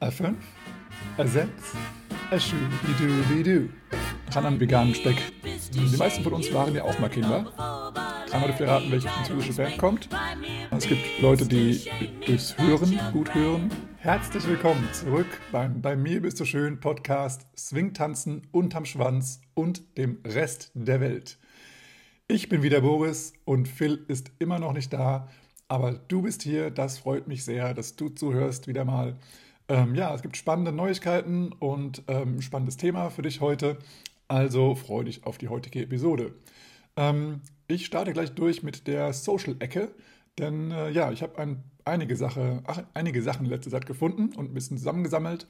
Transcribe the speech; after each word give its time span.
A5, 0.00 0.34
A6, 1.18 1.46
A-Schubidu-Bidu. 2.30 3.68
Ran 4.30 4.46
an 4.46 4.58
veganen 4.58 4.94
Speck. 4.94 5.16
Die 5.74 5.96
meisten 5.98 6.24
von 6.24 6.32
uns 6.32 6.50
waren 6.54 6.74
ja 6.74 6.84
auch 6.84 6.98
mal 7.00 7.10
Kinder. 7.10 7.52
Dreimal 8.26 8.48
dürft 8.48 8.60
ihr 8.60 8.68
raten, 8.68 8.90
welche 8.90 9.08
französische 9.08 9.52
Band 9.52 9.76
kommt. 9.76 10.08
Es 10.70 10.86
gibt 10.86 11.20
Leute, 11.20 11.46
die 11.46 11.84
durchs 12.24 12.56
Hören 12.56 12.98
gut 13.12 13.34
hören. 13.34 13.68
Herzlich 13.98 14.46
willkommen 14.46 14.88
zurück 14.94 15.26
beim 15.52 15.82
Bei 15.82 15.96
mir 15.96 16.22
bist 16.22 16.40
du 16.40 16.46
schön 16.46 16.80
Podcast 16.80 17.46
Swingtanzen 17.54 18.46
unterm 18.52 18.86
Schwanz 18.86 19.42
und 19.52 19.98
dem 19.98 20.22
Rest 20.24 20.70
der 20.72 21.02
Welt. 21.02 21.38
Ich 22.26 22.48
bin 22.48 22.62
wieder 22.62 22.80
Boris 22.80 23.34
und 23.44 23.68
Phil 23.68 24.02
ist 24.08 24.32
immer 24.38 24.58
noch 24.58 24.72
nicht 24.72 24.94
da, 24.94 25.28
aber 25.68 25.92
du 25.92 26.22
bist 26.22 26.42
hier. 26.42 26.70
Das 26.70 26.96
freut 26.96 27.28
mich 27.28 27.44
sehr, 27.44 27.74
dass 27.74 27.96
du 27.96 28.08
zuhörst 28.08 28.66
wieder 28.66 28.86
mal. 28.86 29.18
Ähm, 29.70 29.94
ja, 29.94 30.12
es 30.12 30.20
gibt 30.20 30.36
spannende 30.36 30.72
Neuigkeiten 30.72 31.52
und 31.52 32.02
ähm, 32.08 32.42
spannendes 32.42 32.76
Thema 32.76 33.08
für 33.08 33.22
dich 33.22 33.40
heute. 33.40 33.78
Also 34.26 34.74
freue 34.74 35.04
dich 35.04 35.24
auf 35.24 35.38
die 35.38 35.48
heutige 35.48 35.80
Episode. 35.80 36.34
Ähm, 36.96 37.40
ich 37.68 37.86
starte 37.86 38.12
gleich 38.12 38.32
durch 38.32 38.64
mit 38.64 38.88
der 38.88 39.12
Social-Ecke, 39.12 39.94
denn 40.40 40.72
äh, 40.72 40.90
ja, 40.90 41.12
ich 41.12 41.22
habe 41.22 41.38
ein, 41.38 41.62
einige, 41.84 42.16
Sache, 42.16 42.64
ach, 42.66 42.82
einige 42.94 43.22
Sachen 43.22 43.44
in 43.44 43.50
letzter 43.52 43.70
Zeit 43.70 43.86
gefunden 43.86 44.34
und 44.34 44.50
ein 44.50 44.54
bisschen 44.54 44.76
zusammengesammelt. 44.76 45.46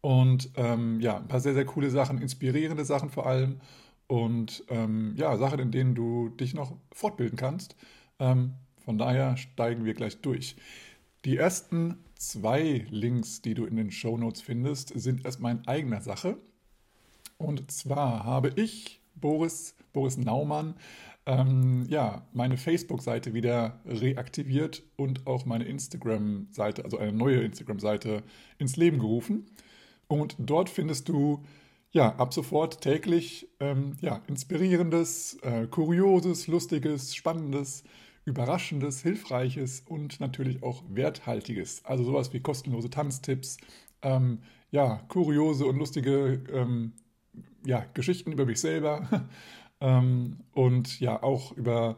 Und 0.00 0.50
ähm, 0.56 0.98
ja, 1.00 1.18
ein 1.18 1.28
paar 1.28 1.40
sehr, 1.40 1.52
sehr 1.52 1.66
coole 1.66 1.90
Sachen, 1.90 2.22
inspirierende 2.22 2.86
Sachen 2.86 3.10
vor 3.10 3.26
allem. 3.26 3.60
Und 4.06 4.64
ähm, 4.70 5.12
ja, 5.16 5.36
Sachen, 5.36 5.58
in 5.58 5.72
denen 5.72 5.94
du 5.94 6.30
dich 6.30 6.54
noch 6.54 6.72
fortbilden 6.90 7.36
kannst. 7.36 7.76
Ähm, 8.18 8.54
von 8.82 8.96
daher 8.96 9.36
steigen 9.36 9.84
wir 9.84 9.92
gleich 9.92 10.22
durch. 10.22 10.56
Die 11.26 11.36
ersten 11.36 11.98
zwei 12.18 12.86
Links, 12.90 13.40
die 13.40 13.54
du 13.54 13.64
in 13.64 13.76
den 13.76 13.90
Show 13.90 14.18
Notes 14.18 14.42
findest, 14.42 14.92
sind 14.94 15.24
erstmal 15.24 15.52
in 15.52 15.66
eigener 15.66 16.02
Sache. 16.02 16.36
Und 17.38 17.70
zwar 17.70 18.24
habe 18.24 18.52
ich, 18.56 19.00
Boris, 19.14 19.74
Boris 19.92 20.16
Naumann, 20.16 20.74
ähm, 21.26 21.86
ja, 21.88 22.26
meine 22.32 22.56
Facebook-Seite 22.56 23.34
wieder 23.34 23.80
reaktiviert 23.86 24.82
und 24.96 25.26
auch 25.26 25.46
meine 25.46 25.64
Instagram-Seite, 25.64 26.84
also 26.84 26.98
eine 26.98 27.12
neue 27.12 27.42
Instagram-Seite, 27.42 28.22
ins 28.58 28.76
Leben 28.76 28.98
gerufen. 28.98 29.46
Und 30.08 30.36
dort 30.38 30.70
findest 30.70 31.08
du 31.08 31.44
ja 31.90 32.16
ab 32.16 32.34
sofort 32.34 32.80
täglich 32.80 33.48
ähm, 33.60 33.96
ja, 34.00 34.22
inspirierendes, 34.26 35.38
äh, 35.42 35.66
kurioses, 35.66 36.46
lustiges, 36.46 37.14
spannendes 37.14 37.84
Überraschendes, 38.28 39.02
Hilfreiches 39.02 39.82
und 39.86 40.20
natürlich 40.20 40.62
auch 40.62 40.84
Werthaltiges. 40.88 41.84
Also 41.84 42.04
sowas 42.04 42.32
wie 42.32 42.40
kostenlose 42.40 42.90
Tanztipps, 42.90 43.56
ähm, 44.02 44.40
ja, 44.70 45.02
kuriose 45.08 45.66
und 45.66 45.76
lustige 45.76 46.42
ähm, 46.52 46.92
ja, 47.64 47.84
Geschichten 47.94 48.30
über 48.32 48.44
mich 48.44 48.60
selber 48.60 49.26
ähm, 49.80 50.40
und 50.52 51.00
ja 51.00 51.22
auch 51.22 51.52
über 51.52 51.96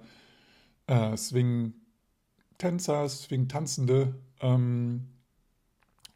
äh, 0.86 1.16
Swing-Tänzer, 1.16 3.08
Swing-Tanzende 3.08 4.14
ähm, 4.40 5.08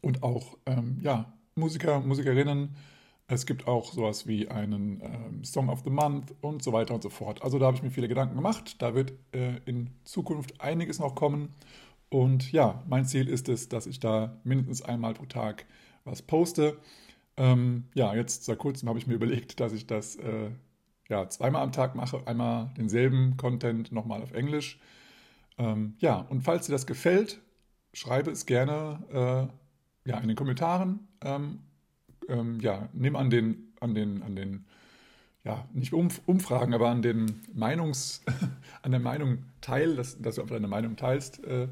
und 0.01 0.23
auch 0.23 0.57
ähm, 0.65 0.99
ja, 1.01 1.33
Musiker, 1.55 1.99
Musikerinnen 1.99 2.75
es 3.27 3.45
gibt 3.45 3.67
auch 3.67 3.91
sowas 3.91 4.27
wie 4.27 4.49
einen 4.49 5.01
ähm, 5.01 5.43
Song 5.43 5.69
of 5.69 5.81
the 5.83 5.89
Month 5.89 6.33
und 6.41 6.63
so 6.63 6.73
weiter 6.73 6.93
und 6.93 7.01
so 7.01 7.09
fort. 7.09 7.41
Also 7.41 7.57
da 7.57 7.67
habe 7.67 7.77
ich 7.77 7.83
mir 7.83 7.89
viele 7.89 8.07
Gedanken 8.07 8.35
gemacht. 8.35 8.81
Da 8.81 8.93
wird 8.93 9.13
äh, 9.33 9.57
in 9.65 9.89
Zukunft 10.03 10.61
einiges 10.61 10.99
noch 10.99 11.15
kommen. 11.15 11.53
Und 12.09 12.51
ja, 12.51 12.83
mein 12.87 13.05
Ziel 13.05 13.27
ist 13.27 13.49
es, 13.49 13.67
dass 13.67 13.87
ich 13.87 13.99
da 13.99 14.39
mindestens 14.43 14.83
einmal 14.83 15.15
pro 15.15 15.25
Tag 15.25 15.65
was 16.03 16.21
poste. 16.21 16.77
Ähm, 17.35 17.85
ja, 17.95 18.13
jetzt 18.15 18.45
seit 18.45 18.59
kurzem 18.59 18.89
habe 18.89 18.99
ich 18.99 19.07
mir 19.07 19.13
überlegt, 19.15 19.59
dass 19.59 19.73
ich 19.73 19.87
das 19.87 20.17
äh, 20.17 20.51
ja, 21.09 21.27
zweimal 21.29 21.63
am 21.63 21.71
Tag 21.71 21.95
mache. 21.95 22.21
Einmal 22.27 22.71
denselben 22.77 23.37
Content 23.37 23.91
nochmal 23.91 24.21
auf 24.21 24.33
Englisch. 24.33 24.79
Ähm, 25.57 25.95
ja, 25.97 26.19
und 26.29 26.41
falls 26.41 26.67
dir 26.67 26.73
das 26.73 26.85
gefällt, 26.85 27.41
schreibe 27.93 28.29
es 28.29 28.45
gerne 28.45 29.49
äh, 30.05 30.09
ja, 30.09 30.19
in 30.19 30.27
den 30.27 30.35
Kommentaren 30.35 31.07
ähm, 31.21 31.59
ähm, 32.29 32.59
ja, 32.59 32.89
nimm 32.93 33.15
an 33.15 33.29
den, 33.29 33.73
an 33.79 33.95
den, 33.95 34.23
an 34.23 34.35
den, 34.35 34.65
ja, 35.43 35.67
nicht 35.73 35.93
Umfragen, 35.93 36.73
aber 36.73 36.89
an 36.89 37.01
den 37.01 37.41
Meinungs, 37.53 38.23
an 38.81 38.91
der 38.91 38.99
Meinung 38.99 39.39
teil, 39.61 39.95
dass, 39.95 40.21
dass 40.21 40.35
du 40.35 40.41
einfach 40.41 40.55
deine 40.55 40.67
Meinung 40.67 40.95
teilst 40.95 41.43
äh, 41.43 41.67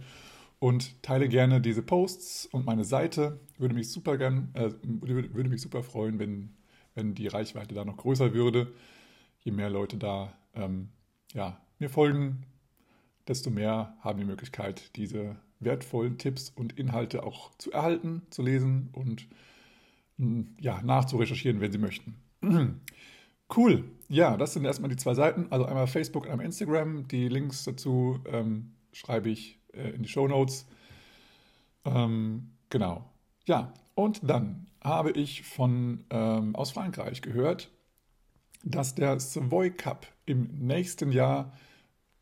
und 0.60 1.02
teile 1.04 1.28
gerne 1.28 1.60
diese 1.62 1.82
Posts 1.82 2.48
und 2.48 2.66
meine 2.66 2.86
Seite. 2.86 3.40
Würde 3.58 3.76
mich 3.76 3.90
super 3.90 4.18
gern, 4.18 4.50
äh, 4.54 4.72
würde, 4.84 5.34
würde 5.34 5.50
mich 5.50 5.62
super 5.62 5.84
freuen, 5.84 6.20
wenn, 6.20 6.50
wenn 6.96 7.16
die 7.16 7.28
Reichweite 7.28 7.76
da 7.76 7.86
noch 7.86 7.98
größer 7.98 8.34
würde. 8.34 8.72
Je 9.42 9.52
mehr 9.52 9.70
Leute 9.70 9.98
da 9.98 10.34
ähm, 10.56 10.90
ja, 11.34 11.60
mir 11.80 11.90
folgen, 11.90 12.46
desto 13.28 13.50
mehr 13.50 13.96
haben 14.02 14.20
die 14.20 14.26
Möglichkeit, 14.26 14.96
diese 14.96 15.36
wertvollen 15.60 16.18
Tipps 16.18 16.50
und 16.50 16.78
Inhalte 16.78 17.24
auch 17.24 17.52
zu 17.58 17.72
erhalten, 17.72 18.24
zu 18.30 18.42
lesen 18.42 18.90
und 18.94 19.28
ja, 20.60 20.82
nachzurecherchieren, 20.82 21.62
wenn 21.62 21.72
Sie 21.72 21.78
möchten. 21.78 22.16
Cool. 23.56 23.84
Ja, 24.08 24.36
das 24.38 24.54
sind 24.54 24.66
erstmal 24.66 24.90
die 24.90 24.96
zwei 24.96 25.14
Seiten. 25.14 25.48
Also 25.52 25.66
einmal 25.66 25.86
Facebook 25.86 26.26
und 26.26 26.32
einmal 26.32 26.46
Instagram. 26.46 27.08
Die 27.08 27.28
Links 27.28 27.64
dazu 27.66 28.20
ähm, 28.26 28.74
schreibe 28.92 29.30
ich 29.30 29.60
äh, 29.74 29.90
in 29.90 30.02
die 30.02 30.10
Show 30.10 30.28
Notes. 30.28 30.66
Ähm, 31.86 32.52
genau. 32.70 33.10
Ja, 33.46 33.74
und 33.96 34.28
dann 34.28 34.68
habe 34.84 35.12
ich 35.12 35.44
von 35.44 36.04
ähm, 36.10 36.56
aus 36.56 36.72
Frankreich 36.72 37.22
gehört, 37.22 37.70
dass 38.64 38.96
der 38.96 39.20
Savoy 39.20 39.72
Cup 39.72 40.08
im 40.26 40.48
nächsten 40.60 41.12
Jahr 41.12 41.54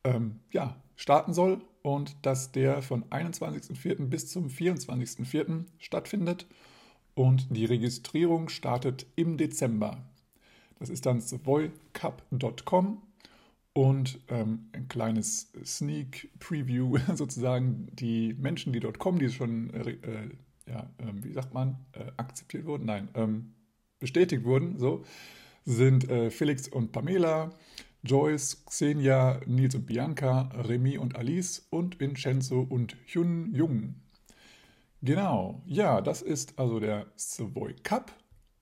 ähm, 0.03 0.40
ja, 0.51 0.81
starten 0.96 1.34
soll 1.34 1.62
und 1.84 2.25
dass 2.25 2.51
der 2.51 2.81
von 2.81 3.06
21.04. 3.06 4.07
bis 4.07 4.30
zum 4.30 4.47
24.04. 4.47 5.66
stattfindet 5.80 6.47
und 7.16 7.56
die 7.56 7.66
Registrierung 7.66 8.50
startet 8.50 9.06
im 9.16 9.38
Dezember. 9.38 10.04
Das 10.80 10.90
ist 10.90 11.06
dann 11.06 11.22
savoycup.com 11.22 13.02
und 13.74 14.20
ähm, 14.30 14.70
ein 14.74 14.88
kleines 14.88 15.52
Sneak 15.64 16.30
Preview 16.40 16.98
sozusagen. 17.16 17.88
Die 17.94 18.34
Menschen, 18.34 18.74
die 18.74 18.80
dort 18.80 19.00
kommen, 19.00 19.20
die 19.20 19.30
schon, 19.30 19.74
äh, 19.74 19.92
äh, 19.92 20.30
ja, 20.68 20.90
äh, 20.98 21.12
wie 21.22 21.34
sagt 21.34 21.54
man, 21.54 21.78
äh, 21.94 22.12
akzeptiert 22.18 22.66
wurden, 22.66 22.86
nein, 22.86 23.10
ähm, 23.14 23.54
bestätigt 24.00 24.44
wurden, 24.44 24.78
so, 24.80 25.04
sind 25.66 26.10
äh, 26.10 26.32
Felix 26.32 26.68
und 26.68 26.92
Pamela, 26.92 27.52
Joyce, 28.04 28.66
Xenia, 28.66 29.40
Nils 29.46 29.76
und 29.76 29.86
Bianca, 29.86 30.50
Remy 30.56 30.98
und 30.98 31.16
Alice 31.16 31.68
und 31.70 32.00
Vincenzo 32.00 32.62
und 32.62 32.98
Hyun 33.06 33.54
Jung. 33.54 33.96
Genau, 35.03 35.63
ja, 35.66 36.00
das 36.01 36.22
ist 36.22 36.59
also 36.59 36.79
der 36.79 37.07
Savoy 37.16 37.73
Cup. 37.84 38.12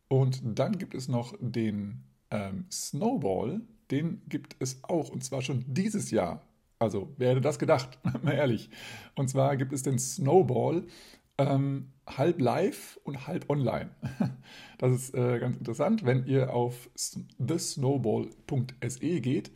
Und 0.07 0.41
dann 0.43 0.77
gibt 0.77 0.95
es 0.95 1.07
noch 1.07 1.33
den 1.39 2.03
ähm, 2.31 2.65
Snowball. 2.71 3.61
Den 3.91 4.21
gibt 4.27 4.55
es 4.59 4.83
auch 4.83 5.09
und 5.09 5.23
zwar 5.23 5.41
schon 5.41 5.65
dieses 5.67 6.11
Jahr. 6.11 6.47
Also, 6.79 7.13
wer 7.17 7.31
hätte 7.31 7.41
das 7.41 7.59
gedacht? 7.59 7.99
Mal 8.23 8.33
ehrlich. 8.33 8.69
Und 9.15 9.29
zwar 9.29 9.57
gibt 9.57 9.73
es 9.73 9.83
den 9.83 9.99
Snowball 9.99 10.87
ähm, 11.37 11.91
halb 12.07 12.39
live 12.39 12.99
und 13.03 13.27
halb 13.27 13.49
online. 13.49 13.91
Das 14.77 14.93
ist 14.93 15.13
äh, 15.13 15.39
ganz 15.39 15.57
interessant, 15.57 16.05
wenn 16.05 16.25
ihr 16.25 16.53
auf 16.53 16.89
thesnowball.se 17.37 19.19
geht 19.19 19.51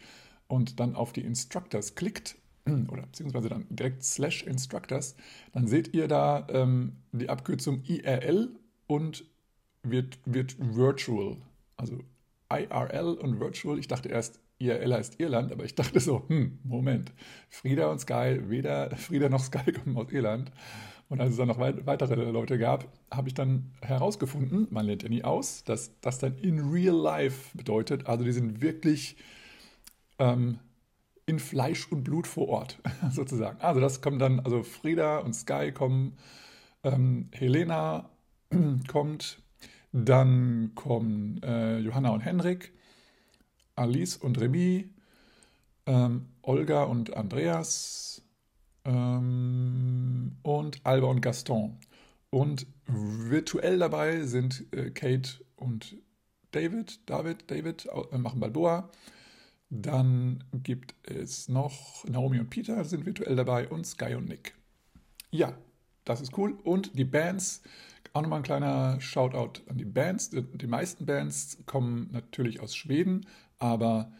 und 0.48 0.82
dann 0.82 0.96
auf 0.96 1.14
die 1.14 1.22
Instructors 1.22 1.96
klickt 1.96 2.36
oder 2.90 3.04
beziehungsweise 3.04 3.50
dann 3.50 3.66
direkt 3.70 4.04
slash 4.04 4.44
Instructors, 4.44 5.16
dann 5.52 5.68
seht 5.68 5.94
ihr 5.94 6.08
da 6.08 6.48
ähm, 6.50 6.98
die 7.12 7.30
Abkürzung 7.30 7.84
IRL 7.84 8.50
und 8.88 9.26
wird, 9.84 10.20
wird 10.26 10.56
Virtual. 10.60 11.38
Also 11.76 12.00
IRL 12.52 13.14
und 13.16 13.40
Virtual. 13.40 13.78
Ich 13.80 13.88
dachte 13.88 14.10
erst, 14.10 14.40
IRL 14.60 14.94
heißt 14.94 15.20
Irland, 15.20 15.52
aber 15.52 15.66
ich 15.66 15.76
dachte 15.76 16.00
so, 16.00 16.24
hm, 16.28 16.60
Moment, 16.64 17.12
Frieda 17.50 17.88
und 17.88 18.00
Sky, 18.00 18.40
weder 18.48 18.96
Frieda 18.96 19.30
noch 19.30 19.44
Sky 19.44 19.72
kommen 19.84 19.98
aus 19.98 20.12
Irland. 20.12 20.52
Und 21.10 21.22
als 21.22 21.32
es 21.32 21.38
dann 21.38 21.50
noch 21.50 21.60
weitere 21.60 22.16
Leute 22.32 22.58
gab, 22.58 22.88
habe 23.12 23.28
ich 23.28 23.34
dann 23.34 23.72
herausgefunden, 23.82 24.68
man 24.72 24.86
lernt 24.86 25.04
ja 25.04 25.10
nie 25.10 25.24
aus, 25.24 25.64
dass 25.64 25.92
das 26.02 26.18
dann 26.18 26.38
in 26.38 26.72
real 26.72 26.96
life 26.96 27.56
bedeutet. 27.56 28.08
Also 28.08 28.24
die 28.24 28.32
sind 28.32 28.62
wirklich 28.62 29.18
ähm, 30.18 30.60
in 31.26 31.40
Fleisch 31.40 31.92
und 31.92 32.04
Blut 32.04 32.28
vor 32.28 32.50
Ort, 32.50 32.80
sozusagen. 33.12 33.60
Also 33.62 33.80
das 33.80 34.02
kommt 34.02 34.22
dann, 34.22 34.40
also 34.40 34.64
Frieda 34.64 35.20
und 35.20 35.34
Sky 35.34 35.72
kommen, 35.72 36.18
ähm, 36.84 37.30
Helena 37.32 38.10
kommt, 38.88 39.42
dann 39.92 40.72
kommen 40.76 41.42
äh, 41.44 41.80
Johanna 41.80 42.10
und 42.10 42.22
Henrik, 42.22 42.74
Alice 43.76 44.18
und 44.18 44.40
Remy, 44.40 44.90
ähm, 45.86 46.28
Olga 46.42 46.84
und 46.84 47.16
Andreas 47.16 48.22
ähm, 48.86 50.38
und 50.42 50.82
Alba 50.84 51.08
und 51.08 51.22
Gaston. 51.22 51.78
Und 52.30 52.66
virtuell 52.88 53.78
dabei 53.80 54.22
sind 54.24 54.66
äh, 54.72 54.90
Kate 54.90 55.30
und 55.56 55.96
David, 56.52 57.00
David, 57.10 57.50
David 57.50 57.88
äh, 58.12 58.18
machen 58.18 58.40
Balboa. 58.40 58.90
Dann 59.76 60.44
gibt 60.52 60.94
es 61.02 61.50
noch 61.50 62.06
Naomi 62.06 62.40
und 62.40 62.52
Peter 62.52 62.86
sind 62.86 63.08
virtuell 63.08 63.36
dabei 63.36 63.68
und 63.68 63.88
Sky 63.88 64.14
und 64.14 64.30
Nick. 64.30 64.54
Ja, 65.32 65.58
das 66.06 66.22
ist 66.22 66.38
cool. 66.38 66.56
Und 66.64 66.96
die 66.98 67.06
Bands, 67.06 67.64
auch 68.14 68.22
nochmal 68.22 68.42
ein 68.42 68.44
kleiner 68.44 69.02
Shoutout 69.02 69.62
an 69.68 69.80
die 69.80 69.86
Bands. 69.86 70.30
Die 70.30 70.68
meisten 70.68 71.08
Bands 71.08 71.58
kommen 71.66 72.10
natürlich 72.12 72.60
aus 72.60 72.76
Schweden, 72.76 73.26
aber 73.58 74.12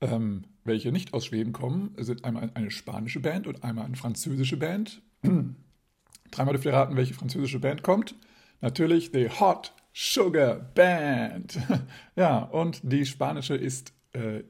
ähm, 0.00 0.46
welche 0.64 0.90
nicht 0.90 1.14
aus 1.14 1.26
Schweden 1.26 1.52
kommen, 1.52 1.94
sind 1.98 2.24
einmal 2.24 2.50
eine 2.54 2.72
spanische 2.72 3.20
Band 3.20 3.46
und 3.46 3.62
einmal 3.62 3.84
eine 3.84 3.96
französische 3.96 4.56
Band. 4.56 5.00
Dreimal 6.32 6.54
dürft 6.54 6.64
ihr 6.64 6.72
raten, 6.72 6.96
welche 6.96 7.14
französische 7.14 7.60
Band 7.60 7.84
kommt. 7.84 8.16
Natürlich 8.60 9.10
The 9.12 9.28
Hot 9.28 9.74
Sugar 9.92 10.56
Band. 10.56 11.56
ja, 12.16 12.38
und 12.38 12.80
die 12.82 13.06
spanische 13.06 13.54
ist 13.54 13.92
äh, 14.12 14.42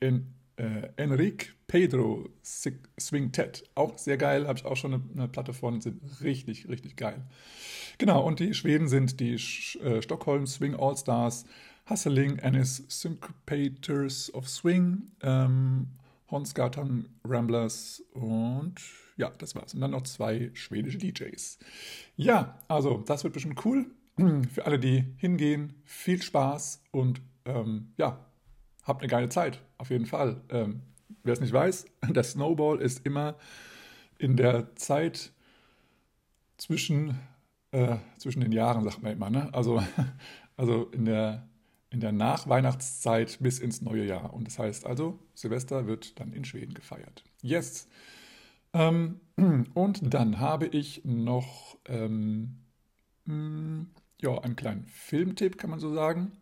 in, 0.00 0.34
äh, 0.58 0.88
Enrique 0.96 1.52
Pedro 1.66 2.28
Swing 2.42 3.32
Ted. 3.32 3.64
Auch 3.74 3.98
sehr 3.98 4.16
geil, 4.16 4.46
habe 4.46 4.58
ich 4.58 4.64
auch 4.64 4.76
schon 4.76 4.94
eine, 4.94 5.02
eine, 5.14 5.28
Platte 5.28 5.52
von, 5.52 5.80
sind 5.80 6.00
richtig, 6.22 6.68
richtig 6.68 6.96
geil. 6.96 7.22
Genau, 7.98 8.24
und 8.24 8.40
die 8.40 8.54
Schweden 8.54 8.88
sind 8.88 9.20
die 9.20 9.38
Sch 9.38 9.76
äh, 9.76 10.02
Stockholm 10.02 10.46
Swing 10.46 10.74
All 10.74 10.96
Stars, 10.96 11.44
Hustling 11.88 12.38
Ennis 12.38 12.84
Syncopators 12.88 14.32
of 14.34 14.48
Swing, 14.48 15.10
ähm, 15.22 15.88
Hornsgarten 16.30 17.08
Ramblers 17.24 18.02
und 18.12 18.74
ja, 19.16 19.30
das 19.38 19.54
war's. 19.54 19.74
Und 19.74 19.80
dann 19.80 19.92
noch 19.92 20.02
zwei 20.02 20.50
schwedische 20.54 20.98
DJs. 20.98 21.58
Ja, 22.16 22.58
also 22.68 22.98
das 22.98 23.24
wird 23.24 23.34
bestimmt 23.34 23.64
cool. 23.64 23.86
Für 24.52 24.66
alle, 24.66 24.78
die 24.78 25.04
hingehen, 25.16 25.74
viel 25.84 26.22
Spaß 26.22 26.82
und 26.90 27.20
ähm, 27.44 27.92
ja, 27.96 28.24
habt 28.84 29.02
eine 29.02 29.08
geile 29.08 29.28
Zeit, 29.28 29.60
auf 29.78 29.90
jeden 29.90 30.06
Fall. 30.06 30.40
Ähm, 30.50 30.82
Wer 31.22 31.32
es 31.32 31.40
nicht 31.40 31.52
weiß, 31.52 31.86
der 32.08 32.22
Snowball 32.22 32.80
ist 32.80 33.04
immer 33.04 33.36
in 34.18 34.36
der 34.36 34.74
Zeit 34.76 35.32
zwischen, 36.56 37.18
äh, 37.70 37.96
zwischen 38.18 38.40
den 38.40 38.52
Jahren, 38.52 38.84
sagt 38.84 39.02
man 39.02 39.12
immer. 39.12 39.30
Ne? 39.30 39.52
Also, 39.52 39.82
also 40.56 40.86
in 40.86 41.04
der, 41.04 41.48
in 41.90 42.00
der 42.00 42.12
Nachweihnachtszeit 42.12 43.38
bis 43.40 43.58
ins 43.58 43.80
neue 43.80 44.04
Jahr. 44.04 44.34
Und 44.34 44.46
das 44.46 44.58
heißt 44.58 44.86
also, 44.86 45.18
Silvester 45.34 45.86
wird 45.86 46.18
dann 46.20 46.32
in 46.32 46.44
Schweden 46.44 46.74
gefeiert. 46.74 47.24
Yes. 47.42 47.88
Ähm, 48.72 49.20
und 49.74 50.14
dann 50.14 50.40
habe 50.40 50.66
ich 50.66 51.04
noch 51.04 51.78
ähm, 51.86 52.58
hm, 53.26 53.90
ja, 54.20 54.36
einen 54.38 54.56
kleinen 54.56 54.84
Filmtipp, 54.86 55.58
kann 55.58 55.70
man 55.70 55.78
so 55.80 55.94
sagen. 55.94 56.32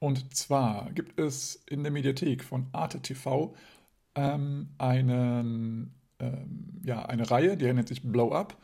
Und 0.00 0.34
zwar 0.34 0.92
gibt 0.92 1.18
es 1.18 1.62
in 1.66 1.82
der 1.82 1.92
Mediathek 1.92 2.44
von 2.44 2.66
Arte 2.72 3.00
TV 3.00 3.54
ähm, 4.14 4.68
einen, 4.78 5.94
ähm, 6.20 6.80
ja, 6.84 7.04
eine 7.06 7.30
Reihe, 7.30 7.56
die 7.56 7.72
nennt 7.72 7.88
sich 7.88 8.02
Blow 8.02 8.32
Up, 8.32 8.56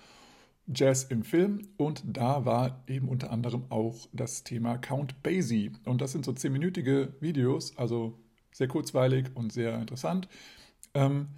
Jazz 0.67 1.05
im 1.05 1.25
Film. 1.25 1.69
Und 1.77 2.03
da 2.07 2.45
war 2.45 2.83
eben 2.87 3.09
unter 3.09 3.31
anderem 3.31 3.65
auch 3.71 4.09
das 4.13 4.45
Thema 4.45 4.79
Count 4.79 5.23
Basie. 5.23 5.73
Und 5.85 6.01
das 6.01 6.13
sind 6.13 6.25
so 6.25 6.33
zehnminütige 6.33 7.15
Videos, 7.21 7.77
also 7.77 8.19
sehr 8.53 8.69
kurzweilig 8.69 9.27
und 9.35 9.53
sehr 9.53 9.79
interessant. 9.81 10.29
Ähm, 10.95 11.29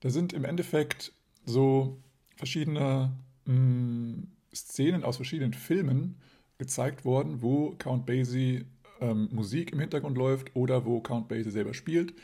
da 0.00 0.10
sind 0.10 0.34
im 0.34 0.44
Endeffekt 0.44 1.12
so 1.46 1.98
verschiedene 2.36 3.12
mh, 3.46 3.54
mm, 3.54 4.28
Szenen 4.54 5.02
aus 5.02 5.16
verschiedenen 5.16 5.54
Filmen 5.54 6.16
gezeigt 6.58 7.04
worden, 7.04 7.42
wo 7.42 7.74
Count 7.78 8.06
Basie 8.06 8.66
ähm, 9.04 9.28
Musik 9.32 9.72
im 9.72 9.80
Hintergrund 9.80 10.16
läuft 10.16 10.54
oder 10.56 10.84
wo 10.84 11.00
Count 11.00 11.28
Basie 11.28 11.50
selber 11.50 11.74
spielt. 11.74 12.14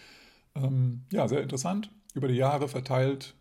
Ähm, 0.55 1.03
ja, 1.13 1.29
sehr 1.29 1.43
interessant. 1.43 1.91
Über 2.15 2.29
die 2.29 2.35
Jahre 2.35 2.69
verteilt, 2.69 3.35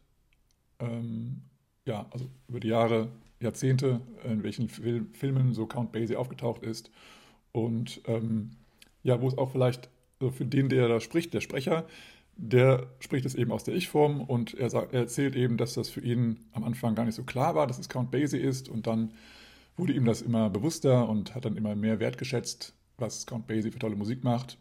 ähm, 0.79 1.41
ja, 1.85 2.05
also 2.11 2.29
über 2.47 2.59
die 2.59 2.67
Jahre, 2.67 3.09
Jahrzehnte, 3.39 4.01
in 4.23 4.43
welchen 4.43 4.69
Fil 4.69 5.05
Filmen 5.13 5.53
so 5.53 5.65
Count 5.65 5.91
Basie 5.91 6.17
aufgetaucht 6.17 6.63
ist. 6.63 6.91
Und 7.51 8.01
ähm, 8.05 8.51
ja, 9.01 9.21
wo 9.21 9.27
es 9.27 9.37
auch 9.37 9.51
vielleicht 9.51 9.89
also 10.19 10.31
für 10.31 10.45
den, 10.45 10.69
der 10.69 10.87
da 10.87 10.99
spricht, 10.99 11.33
der 11.33 11.41
Sprecher, 11.41 11.85
der 12.35 12.87
spricht 12.99 13.25
es 13.25 13.35
eben 13.35 13.51
aus 13.51 13.63
der 13.63 13.75
Ich-Form 13.75 14.21
und 14.21 14.53
er, 14.53 14.69
sagt, 14.69 14.93
er, 14.93 15.01
erzählt 15.01 15.35
eben, 15.35 15.57
dass 15.57 15.73
das 15.73 15.89
für 15.89 16.01
ihn 16.01 16.45
am 16.51 16.63
Anfang 16.63 16.95
gar 16.95 17.05
nicht 17.05 17.15
so 17.15 17.23
klar 17.23 17.55
war, 17.55 17.67
dass 17.67 17.79
es 17.79 17.89
Count 17.89 18.11
Basie 18.11 18.37
ist 18.37 18.69
und 18.69 18.87
dann 18.87 19.13
wurde 19.77 19.93
ihm 19.93 20.05
das 20.05 20.21
immer 20.21 20.49
bewusster 20.49 21.07
und 21.07 21.35
hat 21.35 21.45
dann 21.45 21.57
immer 21.57 21.75
mehr 21.75 21.99
wertgeschätzt, 21.99 22.73
was 23.01 23.25
Count 23.25 23.47
Basie 23.47 23.71
für 23.71 23.79
tolle 23.79 23.95
Musik 23.95 24.23
macht. 24.23 24.57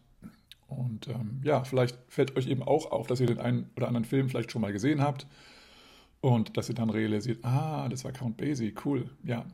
Und 0.69 1.09
ähm, 1.09 1.41
ja, 1.43 1.65
vielleicht 1.65 1.99
fällt 2.09 2.37
euch 2.37 2.47
eben 2.47 2.63
auch 2.63 2.91
auf, 2.91 3.07
dass 3.07 3.21
ihr 3.21 3.27
den 3.27 3.41
einen 3.41 3.71
oder 3.77 3.89
anderen 3.89 4.05
Film 4.05 4.29
vielleicht 4.29 4.53
schon 4.53 4.61
mal 4.61 4.73
gesehen 4.73 5.01
habt 5.01 5.27
und 6.21 6.57
dass 6.57 6.69
ihr 6.69 6.75
dann 6.75 6.91
realisiert, 6.91 7.45
ah, 7.45 7.89
das 7.89 8.05
war 8.05 8.13
Count 8.13 8.37
Basie, 8.37 8.75
cool, 8.85 9.11
ja. 9.25 9.47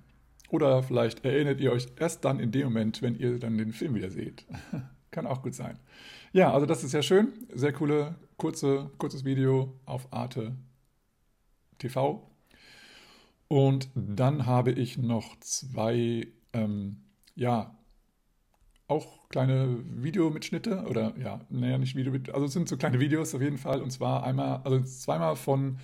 Oder 0.51 0.83
vielleicht 0.83 1.25
erinnert 1.25 1.61
ihr 1.61 1.73
euch 1.73 1.87
erst 1.97 2.25
dann 2.25 2.41
in 2.41 2.53
dem 2.53 2.65
Moment, 2.65 3.03
wenn 3.03 3.17
ihr 3.17 3.39
dann 3.39 3.59
den 3.59 3.73
Film 3.73 3.95
wieder 3.95 4.11
seht. 4.11 4.45
Kann 5.11 5.27
auch 5.27 5.43
gut 5.43 5.55
sein. 5.55 5.79
Ja, 6.33 6.53
also 6.53 6.67
das 6.67 6.83
ist 6.85 6.93
ja 6.93 7.03
schön. 7.03 7.33
Sehr 7.55 7.73
coole, 7.73 8.17
kurze, 8.37 8.91
kurzes 8.99 9.25
Video 9.25 9.79
auf 9.87 10.13
Arte 10.13 10.57
TV. 11.79 12.29
Und 13.49 13.89
dann 13.95 14.47
habe 14.47 14.73
ich 14.73 14.99
noch 14.99 15.39
zwei, 15.41 16.27
ähm, 16.53 16.97
ja, 17.37 17.77
auch 18.87 19.29
kleine 19.29 19.79
Videomitschnitte 19.97 20.85
oder 20.89 21.15
ja, 21.19 21.41
naja, 21.49 21.79
nicht 21.79 21.95
Video, 21.97 22.13
also 22.33 22.47
es 22.47 22.53
sind 22.53 22.69
so 22.69 22.77
kleine 22.77 23.01
Videos 23.01 23.35
auf 23.35 23.41
jeden 23.41 23.59
Fall 23.59 23.81
und 23.81 23.91
zwar 23.91 24.25
einmal, 24.25 24.61
also 24.65 24.81
zweimal 24.81 25.37
von, 25.37 25.79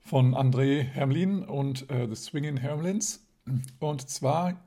von 0.00 0.34
André 0.34 0.82
Hermlin 0.82 1.44
und 1.44 1.90
äh, 1.90 2.08
The 2.08 2.16
Swinging 2.16 2.56
Hermlins 2.56 3.26
und 3.78 4.08
zwar 4.08 4.60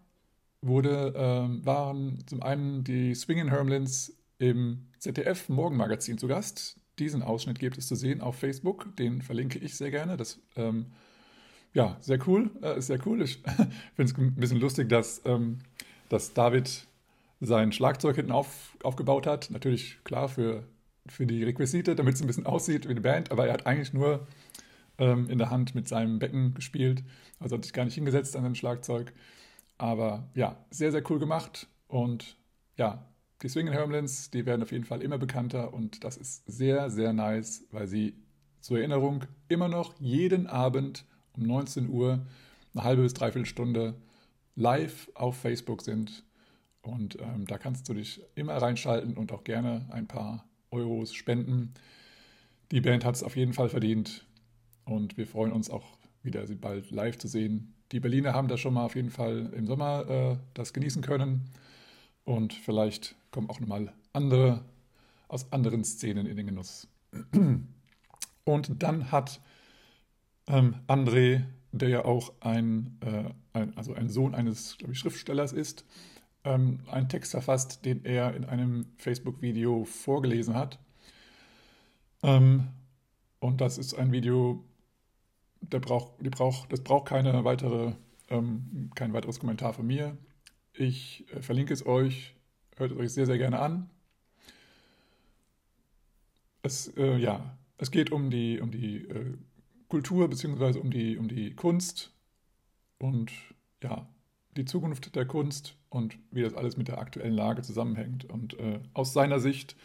wurde, 0.62 1.14
äh, 1.16 1.66
waren 1.66 2.24
zum 2.28 2.44
einen 2.44 2.84
die 2.84 3.16
Swinging 3.16 3.50
Hermlins 3.50 4.16
im 4.38 4.88
ZDF 5.00 5.50
Morgenmagazin 5.50 6.18
zu 6.18 6.28
Gast. 6.28 6.80
Diesen 7.00 7.24
Ausschnitt 7.24 7.60
gibt 7.60 7.78
es 7.78 7.88
zu 7.88 7.96
sehen 7.96 8.22
auf 8.22 8.38
Facebook, 8.38 8.96
den 8.98 9.22
verlinke 9.22 9.60
ich 9.60 9.76
sehr 9.76 9.92
gerne. 9.92 10.16
Das 10.18 10.40
ähm, 10.56 10.88
ja, 11.74 11.98
sehr 12.00 12.20
cool, 12.28 12.52
äh, 12.62 12.78
ist 12.78 12.88
sehr 12.88 13.06
cool. 13.06 13.22
Ich 13.22 13.42
finde 13.96 14.12
es 14.12 14.18
ein 14.18 14.36
bisschen 14.36 14.60
lustig, 14.60 14.90
dass, 14.90 15.22
ähm, 15.26 15.60
dass 16.10 16.34
David 16.34 16.86
sein 17.40 17.72
Schlagzeug 17.72 18.16
hinten 18.16 18.32
auf, 18.32 18.78
aufgebaut 18.84 19.28
hat. 19.28 19.50
Natürlich, 19.52 20.04
klar, 20.04 20.30
für, 20.30 20.64
für 21.08 21.26
die 21.26 21.44
Requisite, 21.44 21.96
damit 21.96 22.16
es 22.16 22.22
ein 22.22 22.28
bisschen 22.28 22.46
aussieht 22.46 22.86
wie 22.86 22.92
eine 22.92 23.02
Band, 23.02 23.32
aber 23.32 23.48
er 23.48 23.54
hat 23.54 23.66
eigentlich 23.66 23.94
nur 23.94 24.28
ähm, 24.98 25.30
in 25.30 25.38
der 25.38 25.50
Hand 25.50 25.76
mit 25.76 25.88
seinem 25.88 26.20
Becken 26.20 26.54
gespielt. 26.54 27.04
Also 27.40 27.56
hat 27.56 27.64
sich 27.64 27.74
gar 27.74 27.86
nicht 27.86 27.96
hingesetzt 27.96 28.36
an 28.36 28.44
sein 28.44 28.56
Schlagzeug. 28.56 29.14
Aber 29.78 30.30
ja, 30.36 30.64
sehr, 30.70 30.92
sehr 30.92 31.04
cool 31.10 31.20
gemacht. 31.20 31.68
Und 31.88 32.38
ja, 32.78 33.06
die 33.42 33.50
Swinging 33.50 33.74
Hermlins, 33.74 34.32
die 34.32 34.46
werden 34.46 34.64
auf 34.64 34.72
jeden 34.72 34.86
Fall 34.86 35.02
immer 35.02 35.18
bekannter 35.18 35.74
und 35.74 36.04
das 36.04 36.16
ist 36.16 36.44
sehr, 36.46 36.90
sehr 36.90 37.12
nice, 37.12 37.66
weil 37.72 37.88
sie 37.88 38.16
zur 38.62 38.78
Erinnerung 38.78 39.26
immer 39.50 39.68
noch 39.68 40.00
jeden 40.00 40.48
Abend 40.48 41.06
um 41.34 41.44
19 41.44 41.90
Uhr 41.90 42.26
eine 42.74 42.84
halbe 42.84 43.02
bis 43.02 43.14
dreiviertel 43.14 43.46
Stunde 43.46 43.96
live 44.56 45.12
auf 45.14 45.36
Facebook 45.36 45.82
sind 45.82 46.24
und 46.84 47.20
ähm, 47.20 47.48
da 47.48 47.58
kannst 47.58 47.90
du 47.90 47.94
dich 47.94 48.22
immer 48.36 48.58
reinschalten 48.58 49.18
und 49.18 49.32
auch 49.32 49.44
gerne 49.44 49.88
ein 49.90 50.08
paar 50.08 50.46
Euros 50.70 51.14
spenden. 51.14 51.74
Die 52.72 52.82
Band 52.82 53.04
hat 53.06 53.16
es 53.16 53.24
auf 53.24 53.36
jeden 53.36 53.54
Fall 53.54 53.70
verdient 53.70 54.26
und 54.86 55.18
wir 55.18 55.26
freuen 55.26 55.52
uns 55.52 55.70
auch 55.70 55.98
wieder, 56.22 56.46
sie 56.46 56.56
bald 56.56 56.92
live 56.92 57.18
zu 57.18 57.28
sehen. 57.28 57.74
Die 57.92 58.00
Berliner 58.00 58.34
haben 58.34 58.48
da 58.48 58.58
schon 58.58 58.74
mal 58.74 58.86
auf 58.86 58.96
jeden 58.96 59.12
Fall 59.12 59.52
im 59.56 59.66
Sommer 59.66 60.10
äh, 60.10 60.38
das 60.54 60.74
genießen 60.74 61.02
können 61.02 61.50
und 62.26 62.54
vielleicht 62.54 63.16
kommen 63.32 63.50
auch 63.50 63.60
nochmal 63.60 63.94
andere 64.14 64.64
aus 65.28 65.52
anderen 65.52 65.84
Szenen 65.84 66.28
in 66.28 66.38
den 66.38 66.46
Genuss. 66.46 66.88
Und 68.46 68.84
dann 68.84 69.12
hat 69.12 69.42
ähm, 70.48 70.76
André, 70.88 71.44
der 71.72 71.90
ja 71.90 72.06
auch 72.06 72.34
ein, 72.42 72.98
äh, 73.02 73.32
ein, 73.54 73.76
also 73.78 73.94
ein 73.94 74.10
Sohn 74.10 74.36
eines 74.36 74.78
ich, 74.88 75.00
Schriftstellers 75.00 75.54
ist, 75.54 75.86
ähm, 76.44 76.80
einen 76.90 77.10
Text 77.10 77.32
verfasst, 77.32 77.86
den 77.86 78.06
er 78.06 78.36
in 78.36 78.46
einem 78.46 78.88
Facebook-Video 78.98 79.86
vorgelesen 79.86 80.56
hat. 80.56 80.80
Ähm, 82.22 82.70
und 83.40 83.62
das 83.62 83.78
ist 83.78 83.94
ein 83.94 84.12
Video, 84.12 84.64
der 85.62 85.80
braucht, 85.80 86.14
die 86.20 86.30
braucht, 86.30 86.72
das 86.72 86.82
braucht 86.82 87.08
keine 87.08 87.44
weitere, 87.44 87.94
ähm, 88.30 88.92
kein 88.96 89.14
weiteres 89.14 89.40
Kommentar 89.40 89.74
von 89.74 89.86
mir. 89.86 90.18
Ich 90.74 91.26
äh, 91.34 91.42
verlinke 91.42 91.74
es 91.74 91.86
euch, 91.86 92.36
hört 92.78 92.92
es 92.92 92.98
euch 92.98 93.14
sehr, 93.14 93.26
sehr 93.26 93.38
gerne 93.38 93.60
an. 93.60 93.90
Es, 96.62 96.88
äh, 96.96 97.18
ja, 97.18 97.58
es 97.78 97.92
geht 97.92 98.12
um 98.12 98.30
die, 98.30 98.62
um 98.62 98.72
die 98.72 99.06
äh, 99.08 99.38
Kultur 99.90 100.30
bzw. 100.30 100.80
Um 100.80 100.90
die, 100.90 101.18
um 101.18 101.28
die 101.28 101.54
Kunst 101.54 102.14
und 102.98 103.32
ja, 103.84 104.08
die 104.58 104.66
Zukunft 104.66 105.16
der 105.16 105.26
Kunst 105.26 105.76
und 105.90 106.18
wie 106.32 106.42
das 106.42 106.54
alles 106.54 106.78
mit 106.78 106.88
der 106.88 107.00
aktuellen 107.00 107.34
Lage 107.34 107.62
zusammenhängt. 107.62 108.26
Und 108.26 108.60
äh, 108.60 108.80
aus 108.94 109.14
seiner 109.14 109.40
Sicht, 109.40 109.76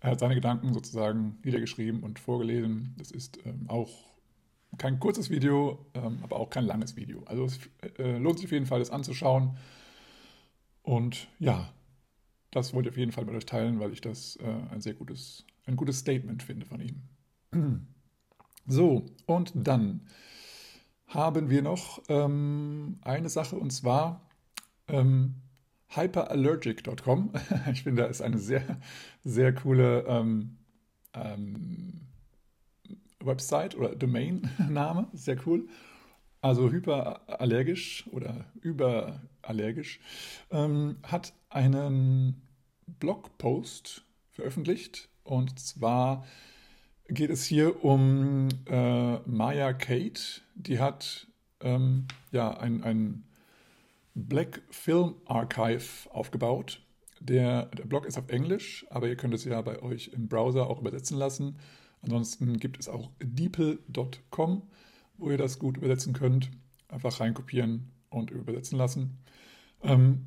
er 0.00 0.12
hat 0.12 0.20
seine 0.20 0.34
Gedanken 0.34 0.72
sozusagen 0.72 1.38
niedergeschrieben 1.44 2.02
und 2.02 2.18
vorgelesen. 2.18 2.94
Das 2.98 3.10
ist 3.10 3.38
ähm, 3.44 3.66
auch 3.68 3.90
kein 4.78 5.00
kurzes 5.00 5.30
Video, 5.30 5.86
ähm, 5.94 6.18
aber 6.22 6.36
auch 6.36 6.50
kein 6.50 6.64
langes 6.64 6.96
Video. 6.96 7.22
Also 7.24 7.44
es 7.44 7.58
äh, 7.98 8.18
lohnt 8.18 8.38
sich 8.38 8.46
auf 8.46 8.52
jeden 8.52 8.66
Fall, 8.66 8.78
das 8.78 8.90
anzuschauen. 8.90 9.56
Und 10.82 11.28
ja, 11.38 11.72
das 12.50 12.74
wollte 12.74 12.88
ich 12.88 12.94
auf 12.94 12.98
jeden 12.98 13.12
Fall 13.12 13.24
mit 13.24 13.34
euch 13.34 13.46
teilen, 13.46 13.80
weil 13.80 13.92
ich 13.92 14.00
das 14.00 14.36
äh, 14.36 14.72
ein 14.72 14.80
sehr 14.80 14.94
gutes, 14.94 15.44
ein 15.66 15.76
gutes 15.76 15.98
Statement 15.98 16.42
finde 16.42 16.66
von 16.66 16.80
ihm. 16.80 17.02
So, 18.68 19.06
und 19.26 19.52
dann 19.54 20.00
haben 21.06 21.50
wir 21.50 21.62
noch 21.62 22.02
ähm, 22.08 22.98
eine 23.02 23.28
Sache 23.28 23.56
und 23.56 23.70
zwar 23.70 24.20
ähm, 24.88 25.36
hyperallergic.com. 25.88 27.30
Ich 27.72 27.82
finde, 27.82 28.02
da 28.02 28.08
ist 28.08 28.22
eine 28.22 28.38
sehr, 28.38 28.78
sehr 29.24 29.54
coole 29.54 30.04
ähm, 30.06 30.58
ähm, 31.14 32.00
Website 33.20 33.76
oder 33.76 33.94
Domain-Name, 33.94 35.08
sehr 35.12 35.36
cool. 35.46 35.68
Also 36.40 36.70
hyperallergisch 36.70 38.04
oder 38.12 38.44
überallergisch, 38.60 40.00
ähm, 40.50 40.96
hat 41.02 41.32
einen 41.48 42.42
Blogpost 43.00 44.04
veröffentlicht 44.30 45.08
und 45.24 45.58
zwar 45.58 46.24
geht 47.08 47.30
es 47.30 47.44
hier 47.44 47.84
um 47.84 48.48
äh, 48.66 49.18
Maya 49.20 49.72
Kate. 49.72 50.42
Die 50.54 50.78
hat 50.78 51.26
ähm, 51.60 52.06
ja 52.32 52.50
ein, 52.58 52.82
ein 52.82 53.24
Black 54.14 54.62
Film 54.70 55.14
Archive 55.26 56.10
aufgebaut. 56.10 56.82
Der, 57.20 57.66
der 57.66 57.84
Blog 57.84 58.06
ist 58.06 58.18
auf 58.18 58.28
Englisch, 58.28 58.86
aber 58.90 59.08
ihr 59.08 59.16
könnt 59.16 59.34
es 59.34 59.44
ja 59.44 59.60
bei 59.62 59.82
euch 59.82 60.08
im 60.08 60.28
Browser 60.28 60.68
auch 60.68 60.80
übersetzen 60.80 61.16
lassen. 61.16 61.58
Ansonsten 62.02 62.58
gibt 62.58 62.78
es 62.78 62.88
auch 62.88 63.10
deeple.com, 63.22 64.62
wo 65.16 65.30
ihr 65.30 65.38
das 65.38 65.58
gut 65.58 65.76
übersetzen 65.76 66.12
könnt. 66.12 66.50
Einfach 66.88 67.20
reinkopieren 67.20 67.90
und 68.10 68.30
übersetzen 68.30 68.78
lassen. 68.78 69.18
Ähm, 69.82 70.26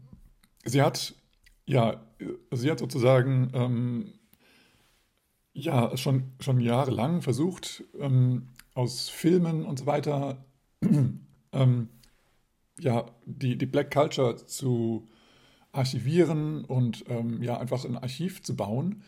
sie 0.65 0.81
hat 0.81 1.15
ja, 1.69 2.03
sie 2.51 2.71
hat 2.71 2.79
sozusagen 2.79 3.51
ähm, 3.53 4.13
ja, 5.65 5.95
schon, 5.97 6.31
schon 6.39 6.59
jahrelang 6.59 7.21
versucht, 7.21 7.83
ähm, 7.99 8.47
aus 8.73 9.09
Filmen 9.09 9.65
und 9.65 9.79
so 9.79 9.85
weiter 9.85 10.45
ähm, 11.51 11.89
ja, 12.79 13.05
die, 13.25 13.57
die 13.57 13.65
Black 13.65 13.91
Culture 13.91 14.37
zu 14.37 15.07
archivieren 15.71 16.63
und 16.65 17.05
ähm, 17.09 17.43
ja, 17.43 17.57
einfach 17.57 17.85
ein 17.85 17.97
Archiv 17.97 18.41
zu 18.41 18.55
bauen. 18.55 19.03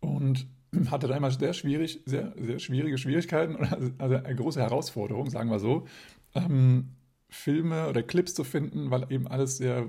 Und 0.00 0.46
hatte 0.90 1.08
da 1.08 1.16
immer 1.16 1.30
sehr 1.30 1.52
schwierig, 1.52 2.00
sehr, 2.06 2.32
sehr 2.38 2.58
schwierige 2.58 2.98
Schwierigkeiten, 2.98 3.56
also 3.98 4.16
eine 4.16 4.34
große 4.34 4.60
Herausforderung, 4.60 5.30
sagen 5.30 5.50
wir 5.50 5.58
so, 5.58 5.86
ähm, 6.34 6.90
Filme 7.28 7.88
oder 7.88 8.02
Clips 8.02 8.34
zu 8.34 8.44
finden, 8.44 8.90
weil 8.90 9.06
eben 9.10 9.28
alles 9.28 9.56
sehr 9.56 9.88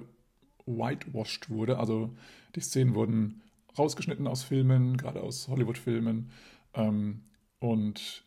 whitewashed 0.65 1.49
wurde. 1.49 1.79
Also 1.79 2.13
die 2.55 2.61
Szenen 2.61 2.95
wurden 2.95 3.41
rausgeschnitten 3.77 4.27
aus 4.27 4.43
Filmen, 4.43 4.97
gerade 4.97 5.21
aus 5.21 5.47
Hollywood-Filmen. 5.47 6.29
Ähm, 6.73 7.21
und 7.59 8.23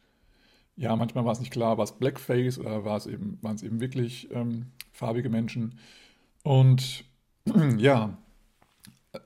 ja, 0.76 0.94
manchmal 0.96 1.24
war 1.24 1.32
es 1.32 1.40
nicht 1.40 1.52
klar, 1.52 1.78
war 1.78 1.84
es 1.84 1.92
Blackface 1.92 2.58
oder 2.58 2.84
war 2.84 2.96
es 2.96 3.06
eben, 3.06 3.38
waren 3.42 3.56
es 3.56 3.62
eben 3.62 3.80
wirklich 3.80 4.28
ähm, 4.32 4.66
farbige 4.92 5.28
Menschen. 5.28 5.78
Und 6.42 7.04
ja, 7.78 8.16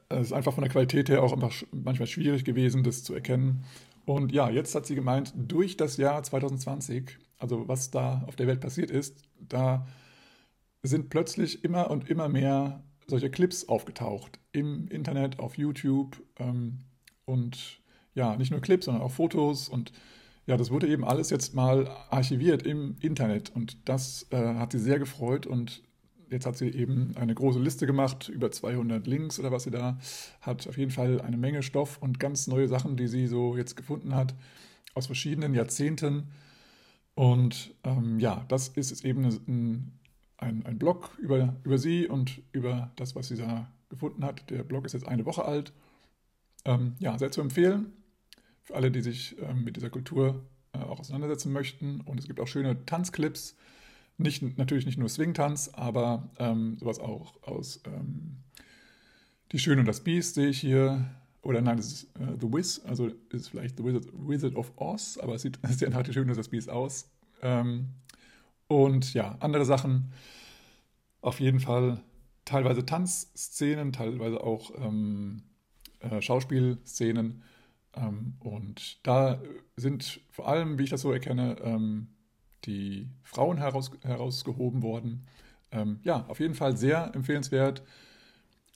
es 0.08 0.28
ist 0.28 0.32
einfach 0.32 0.52
von 0.52 0.62
der 0.62 0.72
Qualität 0.72 1.08
her 1.08 1.22
auch 1.22 1.32
einfach 1.32 1.54
manchmal 1.72 2.06
schwierig 2.06 2.44
gewesen, 2.44 2.82
das 2.82 3.04
zu 3.04 3.14
erkennen. 3.14 3.64
Und 4.04 4.32
ja, 4.32 4.48
jetzt 4.48 4.74
hat 4.74 4.86
sie 4.86 4.94
gemeint, 4.94 5.32
durch 5.36 5.76
das 5.76 5.96
Jahr 5.96 6.22
2020, 6.22 7.18
also 7.38 7.68
was 7.68 7.90
da 7.90 8.24
auf 8.26 8.36
der 8.36 8.46
Welt 8.46 8.60
passiert 8.60 8.90
ist, 8.90 9.22
da 9.38 9.86
sind 10.82 11.10
plötzlich 11.10 11.64
immer 11.64 11.90
und 11.90 12.08
immer 12.08 12.28
mehr 12.28 12.82
solche 13.08 13.30
Clips 13.30 13.68
aufgetaucht 13.68 14.38
im 14.52 14.86
Internet, 14.88 15.38
auf 15.38 15.58
YouTube 15.58 16.22
ähm, 16.38 16.84
und 17.24 17.80
ja, 18.14 18.36
nicht 18.36 18.50
nur 18.50 18.60
Clips, 18.60 18.86
sondern 18.86 19.02
auch 19.02 19.10
Fotos 19.10 19.68
und 19.68 19.92
ja, 20.46 20.56
das 20.56 20.70
wurde 20.70 20.88
eben 20.88 21.04
alles 21.04 21.30
jetzt 21.30 21.54
mal 21.54 21.88
archiviert 22.10 22.62
im 22.62 22.96
Internet 23.00 23.50
und 23.54 23.88
das 23.88 24.26
äh, 24.30 24.54
hat 24.54 24.72
sie 24.72 24.78
sehr 24.78 24.98
gefreut 24.98 25.46
und 25.46 25.82
jetzt 26.30 26.46
hat 26.46 26.56
sie 26.56 26.68
eben 26.68 27.16
eine 27.16 27.34
große 27.34 27.58
Liste 27.58 27.86
gemacht, 27.86 28.28
über 28.28 28.50
200 28.50 29.06
Links 29.06 29.38
oder 29.38 29.52
was 29.52 29.64
sie 29.64 29.70
da 29.70 29.98
hat. 30.40 30.66
Auf 30.66 30.78
jeden 30.78 30.90
Fall 30.90 31.20
eine 31.20 31.36
Menge 31.36 31.62
Stoff 31.62 31.98
und 31.98 32.20
ganz 32.20 32.46
neue 32.46 32.68
Sachen, 32.68 32.96
die 32.96 33.08
sie 33.08 33.26
so 33.26 33.56
jetzt 33.56 33.76
gefunden 33.76 34.14
hat 34.14 34.34
aus 34.94 35.06
verschiedenen 35.06 35.54
Jahrzehnten. 35.54 36.28
Und 37.14 37.74
ähm, 37.84 38.18
ja, 38.18 38.44
das 38.48 38.68
ist 38.68 39.04
eben 39.04 39.24
ein, 39.24 39.97
ein, 40.38 40.64
ein 40.64 40.78
Blog 40.78 41.16
über, 41.20 41.56
über 41.64 41.78
sie 41.78 42.06
und 42.06 42.42
über 42.52 42.90
das, 42.96 43.14
was 43.14 43.28
sie 43.28 43.36
da 43.36 43.70
gefunden 43.90 44.24
hat. 44.24 44.48
Der 44.50 44.62
Blog 44.62 44.86
ist 44.86 44.94
jetzt 44.94 45.06
eine 45.06 45.26
Woche 45.26 45.44
alt. 45.44 45.72
Ähm, 46.64 46.94
ja, 46.98 47.18
sehr 47.18 47.30
zu 47.30 47.40
empfehlen 47.40 47.92
für 48.62 48.76
alle, 48.76 48.90
die 48.90 49.00
sich 49.00 49.36
ähm, 49.40 49.64
mit 49.64 49.76
dieser 49.76 49.88
Kultur 49.88 50.44
äh, 50.72 50.78
auch 50.78 51.00
auseinandersetzen 51.00 51.52
möchten. 51.52 52.02
Und 52.02 52.20
es 52.20 52.26
gibt 52.26 52.38
auch 52.38 52.46
schöne 52.46 52.84
Tanzclips. 52.84 53.56
Nicht, 54.18 54.58
natürlich 54.58 54.84
nicht 54.84 54.98
nur 54.98 55.08
Swing-Tanz, 55.08 55.70
aber 55.72 56.28
ähm, 56.38 56.76
sowas 56.78 56.98
auch 56.98 57.42
aus 57.42 57.80
ähm, 57.86 58.38
Die 59.52 59.58
Schöne 59.58 59.80
und 59.80 59.86
das 59.86 60.02
Biest 60.02 60.34
sehe 60.34 60.48
ich 60.48 60.60
hier. 60.60 61.08
Oder 61.40 61.62
nein, 61.62 61.78
das 61.78 61.86
ist 61.86 62.04
äh, 62.16 62.36
The 62.40 62.52
Wiz, 62.52 62.82
also 62.84 63.10
ist 63.30 63.48
vielleicht 63.48 63.78
The 63.78 63.84
Wizard, 63.84 64.06
Wizard 64.12 64.56
of 64.56 64.72
Oz, 64.76 65.18
aber 65.22 65.36
es 65.36 65.42
sieht 65.42 65.58
sehr 65.68 65.88
nach 65.88 66.02
Die 66.02 66.12
Schöne 66.12 66.32
und 66.32 66.36
das 66.36 66.48
Biest 66.48 66.68
aus. 66.68 67.10
Und 68.68 69.14
ja, 69.14 69.36
andere 69.40 69.64
Sachen. 69.64 70.12
Auf 71.20 71.40
jeden 71.40 71.60
Fall 71.60 72.02
teilweise 72.44 72.86
Tanzszenen, 72.86 73.92
teilweise 73.92 74.42
auch 74.42 74.70
ähm, 74.76 75.42
äh, 76.00 76.22
Schauspielszenen. 76.22 77.42
Ähm, 77.94 78.34
und 78.40 79.04
da 79.06 79.42
sind 79.76 80.20
vor 80.30 80.48
allem, 80.48 80.78
wie 80.78 80.84
ich 80.84 80.90
das 80.90 81.00
so 81.00 81.12
erkenne, 81.12 81.56
ähm, 81.62 82.08
die 82.64 83.08
Frauen 83.22 83.58
heraus, 83.58 83.90
herausgehoben 84.02 84.82
worden. 84.82 85.26
Ähm, 85.70 86.00
ja, 86.02 86.24
auf 86.28 86.40
jeden 86.40 86.54
Fall 86.54 86.76
sehr 86.76 87.14
empfehlenswert. 87.14 87.82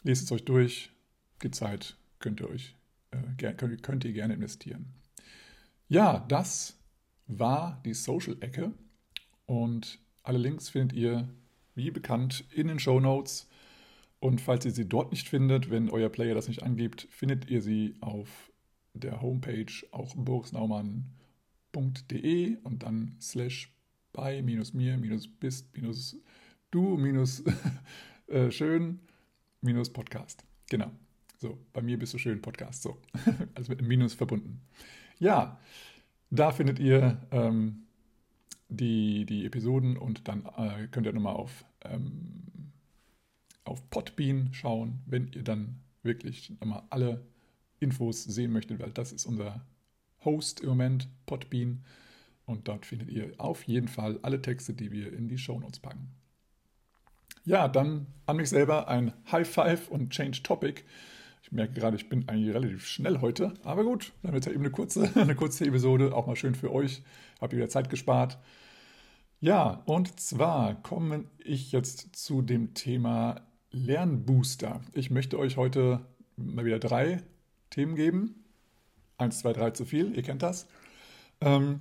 Lest 0.03 0.25
es 0.25 0.33
euch 0.33 0.45
durch. 0.45 0.91
Die 1.43 1.51
Zeit 1.51 1.97
könnt 2.19 2.41
ihr 2.41 2.49
euch 2.49 2.77
äh, 3.13 3.53
könnt 3.55 4.05
ihr 4.05 4.13
gerne 4.13 4.35
investieren. 4.35 4.87
Ja, 5.89 6.25
das 6.29 6.79
war 7.27 7.81
die 7.85 7.95
Social-Ecke. 7.95 8.73
Und 9.47 9.99
alle 10.23 10.39
Links 10.39 10.69
findet 10.69 10.97
ihr, 10.97 11.29
wie 11.75 11.91
bekannt, 11.91 12.45
in 12.51 12.69
den 12.69 12.79
Show 12.79 13.01
Notes. 13.01 13.49
Und 14.21 14.41
falls 14.41 14.65
ihr 14.65 14.71
sie 14.71 14.89
dort 14.89 15.11
nicht 15.11 15.29
findet, 15.29 15.71
wenn 15.71 15.91
euer 15.91 16.09
Player 16.09 16.35
das 16.35 16.49
nicht 16.49 16.63
angibt, 16.63 17.09
findet 17.11 17.51
ihr 17.51 17.61
sie 17.61 17.97
auf 18.01 18.53
der 18.95 19.21
Homepage 19.21 19.73
auch 19.91 20.15
burgsnaumann.de 20.15 22.57
und 22.63 22.83
dann 22.83 23.17
slash 23.21 23.71
bei 24.13 24.43
minus 24.43 24.75
mir 24.75 24.99
minus 24.99 25.27
bist 25.27 25.75
minus 25.75 26.15
du 26.71 26.99
minus 26.99 27.43
äh, 28.27 28.51
schön 28.51 29.01
minus 29.63 29.91
Podcast. 29.91 30.45
Genau. 30.69 30.91
So, 31.39 31.59
bei 31.73 31.83
mir 31.83 31.99
bist 31.99 32.15
du 32.15 32.19
schön 32.19 32.41
Podcast. 32.41 32.83
So, 32.83 32.99
also 33.55 33.71
mit 33.71 33.81
einem 33.81 33.89
Minus 33.89 34.15
verbunden. 34.15 34.61
Ja, 35.19 35.59
da 36.31 36.53
findet 36.53 36.79
ihr 36.79 37.21
ähm, 37.31 37.87
die, 38.73 39.25
die 39.27 39.47
Episoden 39.47 39.97
und 39.97 40.29
dann 40.29 40.47
äh, 40.57 40.87
könnt 40.91 41.07
ihr 41.07 41.13
nochmal 41.13 41.35
auf, 41.35 41.65
ähm, 41.85 42.43
auf 43.65 43.89
Podbean 43.91 44.49
schauen, 44.53 45.01
wenn 45.07 45.31
ihr 45.33 45.43
dann 45.43 45.81
wirklich 46.03 46.51
nochmal 46.61 46.83
alle 46.91 47.25
Infos 47.81 48.25
sehen 48.25 48.53
möchtet, 48.53 48.81
weil 48.81 48.91
das 48.91 49.13
ist 49.13 49.27
unser 49.27 49.65
Host 50.25 50.61
im 50.61 50.69
Moment, 50.71 51.09
Podbean. 51.27 51.85
Und 52.45 52.69
dort 52.69 52.87
findet 52.87 53.09
ihr 53.09 53.33
auf 53.39 53.65
jeden 53.65 53.89
Fall 53.89 54.19
alle 54.23 54.43
Texte, 54.43 54.75
die 54.75 54.91
wir 54.91 55.13
in 55.13 55.29
die 55.29 55.39
Shownotes 55.39 55.79
packen. 55.79 56.11
Ja, 57.45 57.69
dann 57.69 58.07
an 58.27 58.37
mich 58.37 58.51
selber 58.51 58.89
ein 58.89 59.13
High 59.31 59.49
Five 59.49 59.89
und 59.89 60.11
Change 60.11 60.43
Topic. 60.43 60.83
Ich 61.43 61.53
merke 61.53 61.75
gerade, 61.75 61.97
ich 61.97 62.09
bin 62.09 62.29
eigentlich 62.29 62.55
relativ 62.55 62.87
schnell 62.87 63.21
heute, 63.21 63.53
aber 63.65 63.85
gut, 63.85 64.13
dann 64.23 64.33
wird 64.33 64.45
es 64.45 64.47
ja 64.47 64.53
eben 64.53 64.63
eine 64.63 64.71
kurze, 64.71 65.11
eine 65.21 65.35
kurze 65.35 65.67
Episode, 65.67 66.15
auch 66.15 66.27
mal 66.27 66.37
schön 66.37 66.55
für 66.55 66.73
euch. 66.73 67.03
Habe 67.41 67.57
wieder 67.57 67.69
Zeit 67.69 67.91
gespart. 67.91 68.39
Ja, 69.41 69.83
und 69.87 70.21
zwar 70.21 70.81
komme 70.83 71.25
ich 71.39 71.73
jetzt 71.73 72.15
zu 72.15 72.43
dem 72.43 72.75
Thema 72.75 73.43
Lernbooster. 73.73 74.81
Ich 74.93 75.11
möchte 75.11 75.39
euch 75.39 75.57
heute 75.57 76.01
mal 76.37 76.65
wieder 76.65 76.79
drei 76.79 77.23
Themen 77.71 77.97
geben. 77.97 78.45
Eins, 79.19 79.41
zwei, 79.41 79.53
drei 79.53 79.71
zu 79.71 79.85
viel, 79.85 80.17
ihr 80.17 80.23
kennt 80.23 80.43
das. 80.43 80.69
Ähm, 81.41 81.81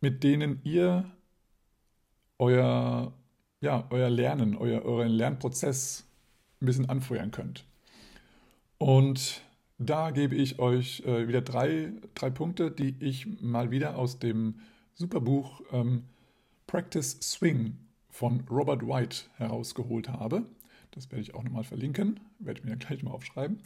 mit 0.00 0.24
denen 0.24 0.60
ihr 0.64 1.04
euer 2.38 3.12
ja, 3.62 3.86
euer 3.90 4.10
Lernen, 4.10 4.56
euer, 4.56 4.84
euren 4.84 5.12
Lernprozess 5.12 6.04
ein 6.60 6.66
bisschen 6.66 6.90
anfeuern 6.90 7.30
könnt. 7.30 7.64
Und 8.82 9.42
da 9.78 10.10
gebe 10.10 10.34
ich 10.34 10.58
euch 10.58 11.04
äh, 11.06 11.28
wieder 11.28 11.40
drei, 11.40 11.92
drei 12.16 12.30
Punkte, 12.30 12.68
die 12.68 12.96
ich 12.98 13.40
mal 13.40 13.70
wieder 13.70 13.96
aus 13.96 14.18
dem 14.18 14.56
Superbuch 14.94 15.62
ähm, 15.70 16.02
Practice 16.66 17.16
Swing 17.22 17.76
von 18.10 18.40
Robert 18.50 18.84
White 18.84 19.26
herausgeholt 19.36 20.08
habe. 20.08 20.46
Das 20.90 21.12
werde 21.12 21.22
ich 21.22 21.32
auch 21.32 21.44
nochmal 21.44 21.62
verlinken, 21.62 22.18
werde 22.40 22.58
ich 22.58 22.64
mir 22.64 22.70
dann 22.70 22.80
gleich 22.80 23.04
mal 23.04 23.12
aufschreiben. 23.12 23.60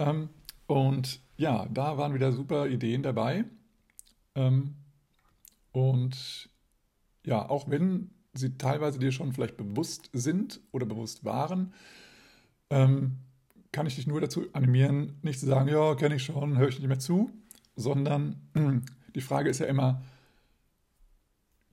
Ähm, 0.00 0.28
und 0.66 1.20
ja, 1.36 1.68
da 1.72 1.96
waren 1.96 2.12
wieder 2.12 2.32
super 2.32 2.66
Ideen 2.66 3.04
dabei. 3.04 3.44
Ähm, 4.34 4.74
und 5.70 6.48
ja, 7.24 7.48
auch 7.48 7.70
wenn 7.70 8.10
sie 8.34 8.58
teilweise 8.58 8.98
dir 8.98 9.12
schon 9.12 9.32
vielleicht 9.32 9.56
bewusst 9.56 10.10
sind 10.12 10.58
oder 10.72 10.84
bewusst 10.84 11.24
waren, 11.24 11.72
ähm, 12.70 13.18
kann 13.72 13.86
ich 13.86 13.96
dich 13.96 14.06
nur 14.06 14.20
dazu 14.20 14.46
animieren, 14.52 15.18
nicht 15.22 15.40
zu 15.40 15.46
sagen, 15.46 15.68
ja, 15.68 15.94
kenne 15.94 16.16
ich 16.16 16.24
schon, 16.24 16.58
höre 16.58 16.68
ich 16.68 16.78
nicht 16.78 16.88
mehr 16.88 16.98
zu, 16.98 17.30
sondern 17.76 18.48
die 19.14 19.20
Frage 19.20 19.50
ist 19.50 19.60
ja 19.60 19.66
immer, 19.66 20.02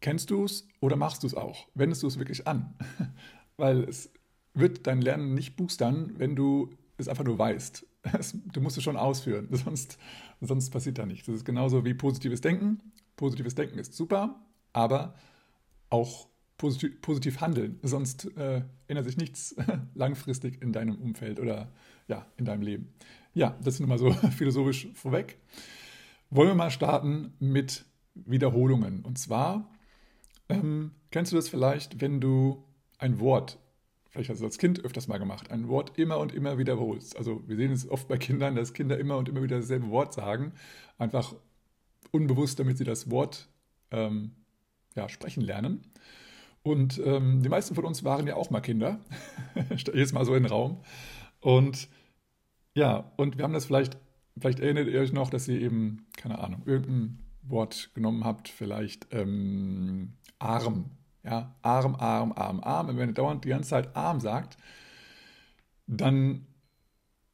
kennst 0.01 0.29
du 0.29 0.43
es 0.43 0.67
oder 0.81 0.95
machst 0.95 1.23
du 1.23 1.27
es 1.27 1.33
auch? 1.33 1.67
Wendest 1.73 2.03
du 2.03 2.07
es 2.07 2.19
wirklich 2.19 2.47
an? 2.47 2.75
Weil 3.57 3.83
es 3.83 4.11
wird 4.53 4.87
dein 4.87 5.01
Lernen 5.01 5.33
nicht 5.33 5.55
boostern, 5.55 6.13
wenn 6.17 6.35
du 6.35 6.69
es 6.97 7.07
einfach 7.07 7.25
nur 7.25 7.37
weißt. 7.37 7.85
Du 8.53 8.61
musst 8.61 8.77
es 8.77 8.83
schon 8.83 8.97
ausführen, 8.97 9.47
sonst, 9.51 9.97
sonst 10.39 10.69
passiert 10.69 10.99
da 10.99 11.05
nichts. 11.05 11.25
Das 11.25 11.37
ist 11.37 11.45
genauso 11.45 11.85
wie 11.85 11.95
positives 11.95 12.39
Denken. 12.41 12.91
Positives 13.15 13.55
Denken 13.55 13.79
ist 13.79 13.93
super, 13.93 14.45
aber 14.73 15.15
auch 15.89 16.27
positiv, 16.57 17.01
positiv 17.01 17.41
handeln, 17.41 17.79
sonst 17.83 18.35
äh, 18.37 18.61
ändert 18.87 19.05
sich 19.05 19.17
nichts 19.17 19.55
langfristig 19.93 20.61
in 20.61 20.71
deinem 20.71 20.95
Umfeld 20.95 21.39
oder 21.39 21.71
ja, 22.07 22.25
in 22.37 22.45
deinem 22.45 22.61
Leben. 22.61 22.93
Ja, 23.33 23.57
das 23.63 23.75
ist 23.75 23.79
nun 23.81 23.89
mal 23.89 23.97
so 23.97 24.11
philosophisch 24.37 24.87
vorweg. 24.93 25.37
Wollen 26.29 26.49
wir 26.49 26.55
mal 26.55 26.71
starten 26.71 27.33
mit 27.39 27.85
Wiederholungen. 28.13 29.01
Und 29.01 29.19
zwar 29.19 29.69
ähm, 30.49 30.91
kennst 31.11 31.31
du 31.31 31.35
das 31.35 31.49
vielleicht, 31.49 32.01
wenn 32.01 32.21
du 32.21 32.63
ein 32.97 33.19
Wort, 33.19 33.59
vielleicht 34.09 34.29
hast 34.29 34.39
du 34.39 34.45
als 34.45 34.57
Kind 34.57 34.83
öfters 34.85 35.07
mal 35.07 35.17
gemacht, 35.17 35.51
ein 35.51 35.67
Wort 35.67 35.97
immer 35.97 36.17
und 36.19 36.33
immer 36.33 36.57
wiederholst. 36.57 37.17
Also 37.17 37.43
wir 37.47 37.57
sehen 37.57 37.71
es 37.71 37.89
oft 37.89 38.07
bei 38.07 38.17
Kindern, 38.17 38.55
dass 38.55 38.73
Kinder 38.73 38.97
immer 38.97 39.17
und 39.17 39.27
immer 39.27 39.43
wieder 39.43 39.59
dasselbe 39.59 39.89
Wort 39.89 40.13
sagen, 40.13 40.53
einfach 40.97 41.35
unbewusst, 42.11 42.59
damit 42.59 42.77
sie 42.77 42.85
das 42.85 43.11
Wort 43.11 43.49
ähm, 43.91 44.31
ja, 44.95 45.09
sprechen 45.09 45.41
lernen. 45.41 45.81
Und 46.65 46.99
ähm, 47.05 47.43
die 47.43 47.49
meisten 47.49 47.75
von 47.75 47.85
uns 47.85 48.03
waren 48.03 48.25
ja 48.25 48.35
auch 48.35 48.49
mal 48.49 48.59
Kinder. 48.59 48.99
Jetzt 49.93 50.13
mal 50.13 50.25
so 50.25 50.33
in 50.33 50.41
den 50.41 50.51
Raum. 50.51 50.79
Und 51.39 51.87
ja, 52.73 53.11
und 53.17 53.37
wir 53.37 53.43
haben 53.43 53.53
das 53.53 53.65
vielleicht, 53.65 53.99
vielleicht 54.35 54.59
erinnert 54.59 54.87
ihr 54.87 54.99
euch 54.99 55.13
noch, 55.13 55.29
dass 55.29 55.47
ihr 55.47 55.61
eben, 55.61 56.07
keine 56.17 56.39
Ahnung, 56.39 56.63
irgendein 56.65 57.19
Wort 57.43 57.91
genommen 57.93 58.25
habt, 58.25 58.49
vielleicht 58.49 59.05
ähm, 59.11 60.13
arm. 60.39 60.89
Ja, 61.23 61.53
arm, 61.61 61.93
arm, 61.99 62.31
arm, 62.31 62.59
arm. 62.61 62.89
Und 62.89 62.97
wenn 62.97 63.09
ihr 63.09 63.13
dauernd 63.13 63.45
die 63.45 63.49
ganze 63.49 63.69
Zeit 63.69 63.95
arm 63.95 64.19
sagt, 64.19 64.57
dann 65.85 66.47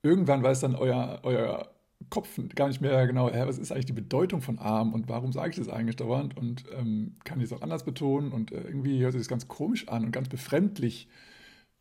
irgendwann 0.04 0.44
weiß 0.44 0.60
dann 0.60 0.76
euer, 0.76 1.22
euer 1.24 1.71
Kopf 2.12 2.40
gar 2.54 2.68
nicht 2.68 2.82
mehr 2.82 3.08
genau, 3.08 3.32
hä, 3.32 3.44
was 3.48 3.58
ist 3.58 3.72
eigentlich 3.72 3.88
die 3.88 3.94
Bedeutung 3.94 4.42
von 4.42 4.60
arm 4.60 4.94
und 4.94 5.10
warum 5.10 5.32
sage 5.32 5.50
ich 5.50 5.56
das 5.56 5.70
eigentlich 5.70 5.96
dauernd? 5.96 6.38
Und 6.38 6.66
ähm, 6.78 7.16
kann 7.24 7.40
ich 7.40 7.46
es 7.46 7.54
auch 7.54 7.64
anders 7.64 7.86
betonen? 7.86 8.32
Und 8.32 8.52
äh, 8.52 8.62
irgendwie 8.62 9.02
hört 9.02 9.14
sich 9.14 9.22
das 9.22 9.28
ganz 9.28 9.48
komisch 9.48 9.88
an 9.88 10.06
und 10.06 10.12
ganz 10.12 10.30
befremdlich. 10.30 11.08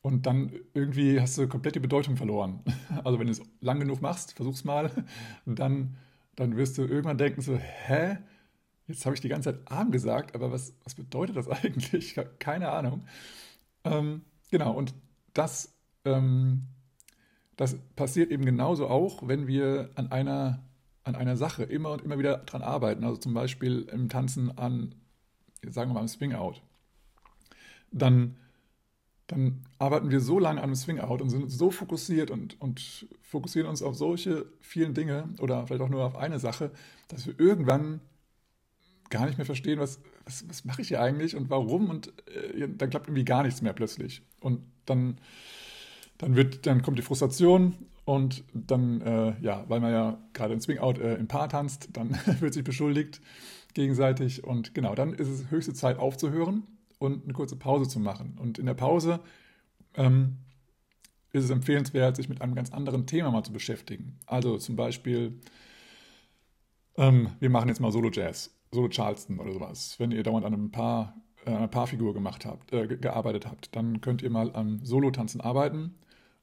Und 0.03 0.25
dann 0.27 0.53
irgendwie 0.73 1.21
hast 1.21 1.37
du 1.37 1.47
komplett 1.49 1.75
die 1.75 1.81
Bedeutung 1.81 2.17
verloren. 2.17 2.61
Also 3.05 3.19
wenn 3.19 3.27
du 3.27 3.33
es 3.33 3.43
lang 3.61 3.81
genug 3.81 4.01
machst, 4.01 4.33
versuch's 4.33 4.65
mal, 4.65 4.91
dann, 5.47 5.97
dann 6.37 6.57
wirst 6.57 6.79
du 6.79 6.83
irgendwann 6.83 7.19
denken 7.19 7.43
so, 7.43 7.57
hä, 7.57 8.19
jetzt 8.87 9.05
habe 9.07 9.15
ich 9.15 9.21
die 9.21 9.29
ganze 9.29 9.53
Zeit 9.53 9.71
arm 9.71 9.91
gesagt, 9.91 10.35
aber 10.35 10.53
was, 10.53 10.75
was 10.85 10.95
bedeutet 10.95 11.37
das 11.37 11.49
eigentlich? 11.65 12.17
Keine 12.39 12.71
Ahnung. 12.71 13.05
Ähm, 13.85 14.23
genau, 14.51 14.73
und 14.73 14.95
das 15.35 15.75
ähm, 16.05 16.67
das 17.61 17.77
passiert 17.95 18.31
eben 18.31 18.47
genauso 18.47 18.89
auch, 18.89 19.29
wenn 19.29 19.47
wir 19.47 19.91
an 19.95 20.11
einer, 20.11 20.65
an 21.05 21.15
einer 21.15 21.37
Sache 21.37 21.63
immer 21.63 21.93
und 21.93 22.01
immer 22.01 22.19
wieder 22.19 22.39
dran 22.39 22.63
arbeiten. 22.63 23.05
Also 23.05 23.19
zum 23.19 23.35
Beispiel 23.35 23.83
im 23.93 24.09
Tanzen 24.09 24.57
an, 24.57 24.95
sagen 25.69 25.91
wir 25.91 25.95
mal, 25.97 26.01
am 26.01 26.09
Swing-Out. 26.09 26.63
Dann, 27.93 28.37
dann 29.27 29.67
arbeiten 29.79 30.11
wir 30.11 30.21
so 30.21 30.39
lange 30.39 30.61
an 30.61 30.71
einem 30.71 30.75
Swing-Out 30.75 31.21
und 31.21 31.29
sind 31.29 31.51
so 31.51 31.71
fokussiert 31.71 32.31
und, 32.31 32.59
und 32.63 33.07
fokussieren 33.21 33.69
uns 33.69 33.83
auf 33.83 33.95
solche 33.95 34.47
vielen 34.63 34.95
Dinge 34.95 35.29
oder 35.39 35.67
vielleicht 35.67 35.83
auch 35.83 35.91
nur 35.91 36.07
auf 36.07 36.17
eine 36.17 36.39
Sache, 36.39 36.71
dass 37.09 37.27
wir 37.27 37.39
irgendwann 37.39 38.01
gar 39.11 39.27
nicht 39.27 39.37
mehr 39.37 39.45
verstehen, 39.45 39.79
was, 39.79 40.01
was, 40.25 40.49
was 40.49 40.65
mache 40.65 40.81
ich 40.81 40.89
hier 40.89 41.03
eigentlich 41.03 41.37
und 41.37 41.51
warum 41.51 41.91
und 41.91 42.15
äh, 42.29 42.71
dann 42.71 42.89
klappt 42.89 43.09
irgendwie 43.09 43.27
gar 43.27 43.43
nichts 43.43 43.61
mehr 43.61 43.75
plötzlich. 43.75 44.23
Und 44.41 44.63
dann 44.87 45.19
dann, 46.21 46.37
wird, 46.37 46.67
dann 46.67 46.83
kommt 46.83 46.99
die 46.99 47.03
Frustration 47.03 47.75
und 48.05 48.45
dann, 48.53 49.01
äh, 49.01 49.35
ja, 49.41 49.65
weil 49.69 49.81
man 49.81 49.93
ja 49.93 50.19
gerade 50.35 50.53
in 50.53 50.61
Swing-Out 50.61 50.99
äh, 50.99 51.15
im 51.15 51.29
Paar 51.29 51.49
tanzt, 51.49 51.89
dann 51.95 52.11
wird 52.41 52.55
sich 52.55 52.65
beschuldigt 52.65 53.21
gegenseitig 53.73 54.45
und 54.45 54.75
genau, 54.75 54.95
dann 54.95 55.15
ist 55.15 55.29
es 55.29 55.51
höchste 55.51 55.73
Zeit 55.73 55.99
aufzuhören 55.99 56.65
und 56.99 57.25
eine 57.25 57.33
kurze 57.33 57.57
Pause 57.57 57.89
zu 57.89 58.01
machen. 58.01 58.37
Und 58.39 58.59
in 58.59 58.67
der 58.67 58.75
Pause 58.75 59.21
ähm, 59.95 60.39
ist 61.33 61.45
es 61.45 61.51
empfehlenswert, 61.51 62.17
sich 62.17 62.29
mit 62.29 62.43
einem 62.43 62.55
ganz 62.55 62.71
anderen 62.73 63.07
Thema 63.07 63.31
mal 63.31 63.45
zu 63.45 63.53
beschäftigen. 63.53 64.19
Also 64.27 64.59
zum 64.59 64.77
Beispiel, 64.77 65.41
ähm, 66.97 67.31
wir 67.39 67.49
machen 67.49 67.69
jetzt 67.69 67.81
mal 67.81 67.93
Solo-Jazz, 67.93 68.55
Solo-Charleston 68.73 69.39
oder 69.39 69.53
sowas. 69.53 69.95
Wenn 69.99 70.11
ihr 70.11 70.23
dauernd 70.23 70.45
an 70.45 70.53
einem 70.53 70.71
Paar, 70.71 71.15
einer 71.47 71.69
Paarfigur 71.69 72.13
gemacht 72.13 72.45
habt, 72.45 72.73
äh, 72.73 72.87
gearbeitet 72.87 73.47
habt, 73.47 73.75
dann 73.75 74.03
könnt 74.03 74.21
ihr 74.21 74.31
mal 74.31 74.55
am 74.55 74.85
Solo-Tanzen 74.85 75.41
arbeiten 75.41 75.95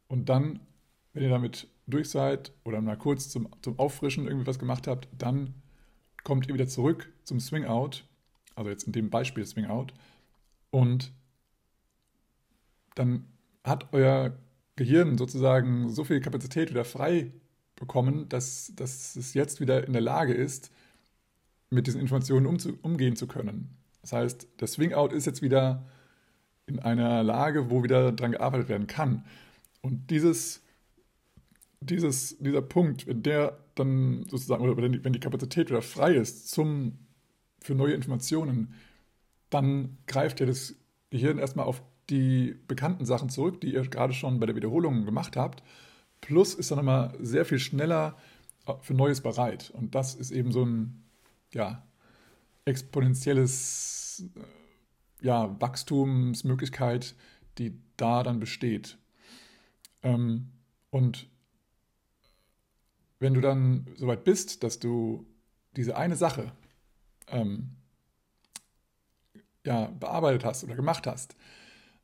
und 0.07 0.29
dann, 0.29 0.59
wenn 1.13 1.23
ihr 1.23 1.29
damit 1.29 1.67
durch 1.87 2.09
seid 2.09 2.51
oder 2.63 2.81
mal 2.81 2.97
kurz 2.97 3.29
zum, 3.29 3.49
zum 3.61 3.79
Auffrischen 3.79 4.27
irgendwie 4.27 4.47
was 4.47 4.59
gemacht 4.59 4.87
habt, 4.87 5.07
dann 5.17 5.53
kommt 6.23 6.47
ihr 6.47 6.53
wieder 6.53 6.67
zurück 6.67 7.11
zum 7.23 7.39
Swing 7.39 7.65
Out, 7.65 8.05
also 8.55 8.69
jetzt 8.69 8.83
in 8.83 8.93
dem 8.93 9.09
Beispiel 9.09 9.45
Swing 9.45 9.65
Out, 9.65 9.93
und 10.71 11.13
dann 12.95 13.25
hat 13.63 13.93
euer 13.93 14.37
Gehirn 14.75 15.17
sozusagen 15.17 15.89
so 15.89 16.03
viel 16.03 16.19
Kapazität 16.19 16.69
wieder 16.69 16.85
frei 16.85 17.31
bekommen, 17.75 18.27
dass, 18.29 18.71
dass 18.75 19.15
es 19.15 19.33
jetzt 19.33 19.59
wieder 19.59 19.85
in 19.85 19.93
der 19.93 20.01
Lage 20.01 20.33
ist, 20.33 20.71
mit 21.69 21.87
diesen 21.87 22.01
Informationen 22.01 22.45
umzu, 22.45 22.77
umgehen 22.81 23.15
zu 23.15 23.27
können. 23.27 23.75
Das 24.01 24.13
heißt, 24.13 24.47
der 24.59 24.67
Swing 24.67 24.93
Out 24.93 25.13
ist 25.13 25.25
jetzt 25.25 25.41
wieder 25.41 25.85
in 26.65 26.79
einer 26.79 27.23
Lage, 27.23 27.69
wo 27.69 27.83
wieder 27.83 28.11
daran 28.11 28.33
gearbeitet 28.33 28.69
werden 28.69 28.87
kann. 28.87 29.25
Und 29.87 30.09
dieses, 30.09 30.61
dieses, 31.79 32.37
dieser 32.39 32.61
Punkt, 32.61 33.07
wenn 33.07 33.23
der 33.23 33.57
dann 33.73 34.25
sozusagen, 34.29 34.61
oder 34.61 34.75
wenn 34.75 34.91
die, 34.91 35.05
wenn 35.05 35.13
die 35.13 35.21
Kapazität 35.21 35.69
wieder 35.69 35.81
frei 35.81 36.15
ist 36.15 36.49
zum, 36.49 36.99
für 37.61 37.73
neue 37.73 37.93
Informationen, 37.93 38.73
dann 39.49 39.97
greift 40.05 40.41
ja 40.41 40.45
das 40.45 40.75
Gehirn 41.09 41.37
erstmal 41.37 41.65
auf 41.65 41.81
die 42.09 42.55
bekannten 42.67 43.05
Sachen 43.05 43.29
zurück, 43.29 43.61
die 43.61 43.73
ihr 43.73 43.81
gerade 43.83 44.13
schon 44.13 44.41
bei 44.41 44.45
der 44.45 44.57
Wiederholung 44.57 45.05
gemacht 45.05 45.37
habt. 45.37 45.63
Plus 46.19 46.53
ist 46.53 46.69
dann 46.69 46.79
immer 46.79 47.13
sehr 47.21 47.45
viel 47.45 47.59
schneller 47.59 48.17
für 48.81 48.93
Neues 48.93 49.21
bereit. 49.21 49.71
Und 49.73 49.95
das 49.95 50.15
ist 50.15 50.31
eben 50.31 50.51
so 50.51 50.65
ein 50.65 51.01
ja, 51.53 51.87
exponentielles 52.65 54.25
ja, 55.21 55.55
Wachstumsmöglichkeit, 55.61 57.15
die 57.57 57.79
da 57.95 58.23
dann 58.23 58.41
besteht. 58.41 58.97
Ähm, 60.07 60.51
und 60.89 61.27
wenn 63.19 63.33
du 63.33 63.41
dann 63.41 63.87
soweit 63.97 64.23
bist, 64.23 64.63
dass 64.63 64.79
du 64.79 65.25
diese 65.75 65.97
eine 65.97 66.15
Sache 66.15 66.51
ähm, 67.27 67.75
ja, 69.65 69.87
bearbeitet 69.87 70.45
hast 70.45 70.63
oder 70.63 70.75
gemacht 70.75 71.07
hast 71.07 71.35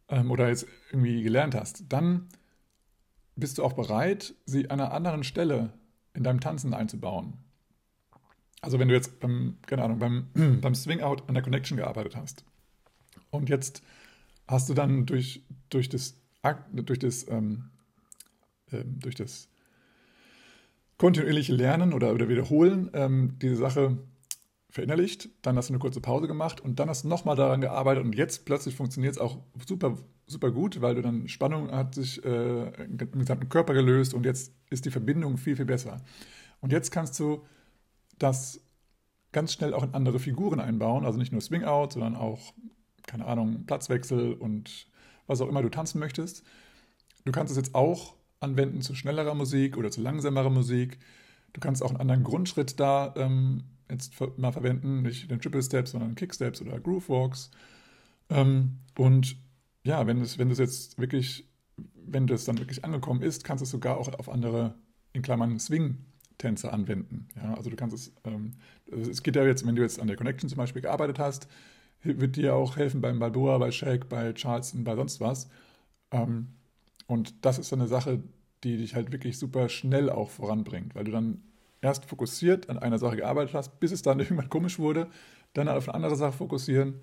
ähm, 0.10 0.32
oder 0.32 0.50
jetzt 0.50 0.68
irgendwie 0.92 1.24
gelernt 1.24 1.56
hast, 1.56 1.86
dann 1.88 2.28
bist 3.36 3.58
du 3.58 3.64
auch 3.64 3.74
bereit, 3.74 4.36
sie 4.46 4.70
an 4.70 4.82
einer 4.82 4.92
anderen 4.92 5.24
Stelle 5.24 5.72
in 6.14 6.24
deinem 6.24 6.42
Tanzen 6.42 6.74
einzubauen. 6.74 7.38
Also 8.62 8.80
wenn 8.80 8.90
du 8.90 8.96
jetzt 8.96 9.20
beim, 9.20 9.58
keine 9.66 9.84
Ahnung, 9.84 10.00
beim, 10.00 10.28
beim 10.62 10.76
Swing 10.76 11.02
Out 11.02 11.28
an 11.28 11.36
der 11.36 11.44
Connection 11.44 11.78
gearbeitet 11.78 12.18
hast 12.18 12.44
und 13.30 13.50
jetzt 13.50 13.82
hast 14.48 14.68
du 14.68 14.74
dann 14.74 15.06
durch, 15.06 15.44
durch 15.70 15.88
das, 15.88 16.18
durch 16.74 17.00
das 17.00 17.28
ähm, 17.30 17.70
ähm, 18.74 19.00
durch 19.00 19.16
das 19.16 19.50
kontinuierliche 20.98 21.54
Lernen 21.54 21.94
oder, 21.94 22.14
oder 22.14 22.30
Wiederholen 22.30 22.90
ähm, 22.94 23.38
diese 23.42 23.56
Sache 23.56 23.98
verinnerlicht, 24.70 25.30
dann 25.44 25.56
hast 25.56 25.70
du 25.70 25.74
eine 25.74 25.80
kurze 25.80 26.02
Pause 26.02 26.28
gemacht 26.28 26.60
und 26.60 26.80
dann 26.80 26.90
hast 26.90 27.04
du 27.04 27.08
nochmal 27.08 27.36
daran 27.36 27.62
gearbeitet 27.62 28.04
und 28.04 28.16
jetzt 28.16 28.46
plötzlich 28.46 28.76
funktioniert 28.76 29.14
es 29.14 29.20
auch 29.20 29.38
super, 29.68 29.98
super 30.26 30.50
gut, 30.52 30.82
weil 30.82 30.96
du 30.96 31.02
dann 31.02 31.28
Spannung 31.28 31.72
hat 31.72 31.94
sich 31.94 32.24
äh, 32.26 32.84
im 32.84 32.98
gesamten 32.98 33.50
Körper 33.50 33.74
gelöst 33.74 34.14
und 34.14 34.26
jetzt 34.26 34.52
ist 34.72 34.86
die 34.86 34.92
Verbindung 34.92 35.38
viel, 35.38 35.56
viel 35.56 35.66
besser. 35.66 36.02
Und 36.60 36.72
jetzt 36.72 36.92
kannst 36.92 37.20
du 37.20 37.46
das 38.18 38.62
ganz 39.32 39.54
schnell 39.54 39.74
auch 39.74 39.84
in 39.84 39.94
andere 39.94 40.20
Figuren 40.20 40.60
einbauen, 40.60 41.06
also 41.06 41.20
nicht 41.20 41.32
nur 41.32 41.42
Swing 41.42 41.66
Out, 41.66 41.94
sondern 41.94 42.16
auch, 42.16 42.54
keine 43.06 43.26
Ahnung, 43.26 43.66
Platzwechsel 43.66 44.34
und 44.34 44.88
was 45.28 45.42
auch 45.42 45.50
immer 45.50 45.62
du 45.62 45.70
tanzen 45.70 46.00
möchtest. 46.00 46.44
Du 47.26 47.32
kannst 47.32 47.52
es 47.52 47.58
jetzt 47.58 47.76
auch 47.76 48.16
anwenden 48.44 48.82
zu 48.82 48.96
schnellerer 48.96 49.36
Musik 49.36 49.78
oder 49.78 49.92
zu 49.92 50.02
langsamerer 50.02 50.50
Musik. 50.50 51.00
Du 51.54 51.60
kannst 51.60 51.84
auch 51.84 51.90
einen 51.90 52.00
anderen 52.00 52.24
Grundschritt 52.24 52.80
da 52.80 53.14
ähm, 53.18 53.64
jetzt 53.90 54.14
mal 54.38 54.52
verwenden, 54.52 55.02
nicht 55.04 55.30
den 55.30 55.40
Triple 55.40 55.64
Steps, 55.64 55.92
sondern 55.92 56.16
Kicksteps 56.16 56.62
oder 56.62 56.80
Groove 56.80 57.10
Walks. 57.10 57.52
Ähm, 58.30 58.80
und 58.98 59.38
ja, 59.84 60.08
wenn 60.08 60.22
es, 60.22 60.38
wenn 60.38 60.50
es 60.50 60.58
jetzt 60.58 61.00
wirklich, 61.00 61.48
wenn 62.06 62.28
das 62.28 62.46
dann 62.46 62.58
wirklich 62.58 62.84
angekommen 62.84 63.22
ist, 63.22 63.44
kannst 63.44 63.62
du 63.62 63.66
es 63.66 63.72
sogar 63.72 63.98
auch 63.98 64.08
auf 64.18 64.30
andere, 64.30 64.76
in 65.14 65.22
Klammern 65.22 65.60
Swing-Tänze 65.60 66.72
anwenden. 66.72 67.28
Ja, 67.36 67.54
also 67.54 67.70
du 67.70 67.76
kannst 67.76 67.96
es, 67.96 68.14
ähm, 68.24 68.54
es 68.88 69.24
geht 69.24 69.36
ja 69.36 69.46
jetzt, 69.46 69.66
wenn 69.66 69.76
du 69.76 69.82
jetzt 69.82 70.00
an 70.00 70.08
der 70.08 70.18
Connection 70.18 70.50
zum 70.50 70.58
Beispiel 70.58 70.82
gearbeitet 70.82 71.20
hast, 71.20 71.48
wird 72.02 72.36
dir 72.36 72.56
auch 72.56 72.76
helfen 72.76 73.02
beim 73.02 73.20
Balboa, 73.20 73.58
bei 73.58 73.72
Shake, 73.72 74.10
bei 74.10 74.34
Charleston, 74.34 74.84
bei 74.84 74.96
sonst 74.96 75.22
was. 75.22 75.50
Ähm, 76.12 76.50
und 77.14 77.46
das 77.46 77.60
ist 77.60 77.70
so 77.70 77.76
eine 77.76 77.88
Sache, 77.88 78.24
die 78.64 78.78
dich 78.78 78.96
halt 78.96 79.12
wirklich 79.12 79.38
super 79.38 79.70
schnell 79.70 80.10
auch 80.10 80.32
voranbringt, 80.32 80.96
weil 80.96 81.04
du 81.04 81.12
dann 81.12 81.44
erst 81.80 82.06
fokussiert 82.06 82.72
an 82.72 82.80
einer 82.80 82.98
Sache 82.98 83.18
gearbeitet 83.18 83.54
hast, 83.54 83.80
bis 83.80 83.92
es 83.92 84.02
dann 84.02 84.20
irgendwann 84.20 84.50
komisch 84.50 84.80
wurde, 84.80 85.08
dann 85.54 85.68
auf 85.68 85.88
eine 85.88 85.94
andere 85.94 86.16
Sache 86.16 86.32
fokussieren 86.34 87.02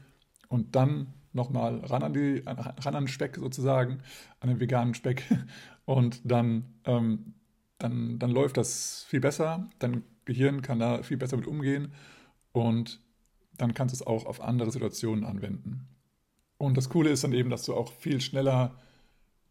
und 0.48 0.74
dann 0.74 1.14
nochmal 1.32 1.78
ran 1.84 2.02
an 2.02 2.12
die 2.12 2.42
ran 2.44 2.74
an 2.96 3.04
den 3.04 3.08
Speck 3.08 3.36
sozusagen, 3.36 4.02
an 4.40 4.48
den 4.48 4.58
veganen 4.58 4.94
Speck 4.94 5.22
und 5.84 6.20
dann, 6.24 6.64
ähm, 6.86 7.34
dann, 7.78 8.18
dann 8.18 8.32
läuft 8.32 8.56
das 8.56 9.04
viel 9.08 9.20
besser, 9.20 9.70
dein 9.78 10.02
Gehirn 10.24 10.60
kann 10.60 10.80
da 10.80 11.04
viel 11.04 11.18
besser 11.18 11.36
mit 11.36 11.46
umgehen 11.46 11.92
und 12.50 13.00
dann 13.56 13.74
kannst 13.74 13.94
du 13.94 14.02
es 14.02 14.06
auch 14.06 14.26
auf 14.26 14.40
andere 14.40 14.72
Situationen 14.72 15.24
anwenden. 15.24 15.86
Und 16.58 16.76
das 16.76 16.88
Coole 16.88 17.10
ist 17.10 17.22
dann 17.22 17.32
eben, 17.32 17.48
dass 17.48 17.64
du 17.64 17.74
auch 17.74 17.92
viel 17.92 18.20
schneller 18.20 18.74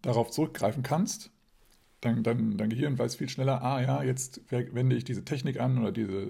darauf 0.01 0.29
zurückgreifen 0.31 0.83
kannst 0.83 1.31
dein, 2.01 2.23
dein, 2.23 2.57
dein 2.57 2.69
Gehirn 2.69 2.97
weiß 2.97 3.15
viel 3.15 3.29
schneller, 3.29 3.61
ah 3.61 3.81
ja, 3.81 4.03
jetzt 4.03 4.41
wende 4.51 4.95
ich 4.95 5.03
diese 5.03 5.25
Technik 5.25 5.59
an 5.59 5.77
oder 5.77 5.91
diese, 5.91 6.27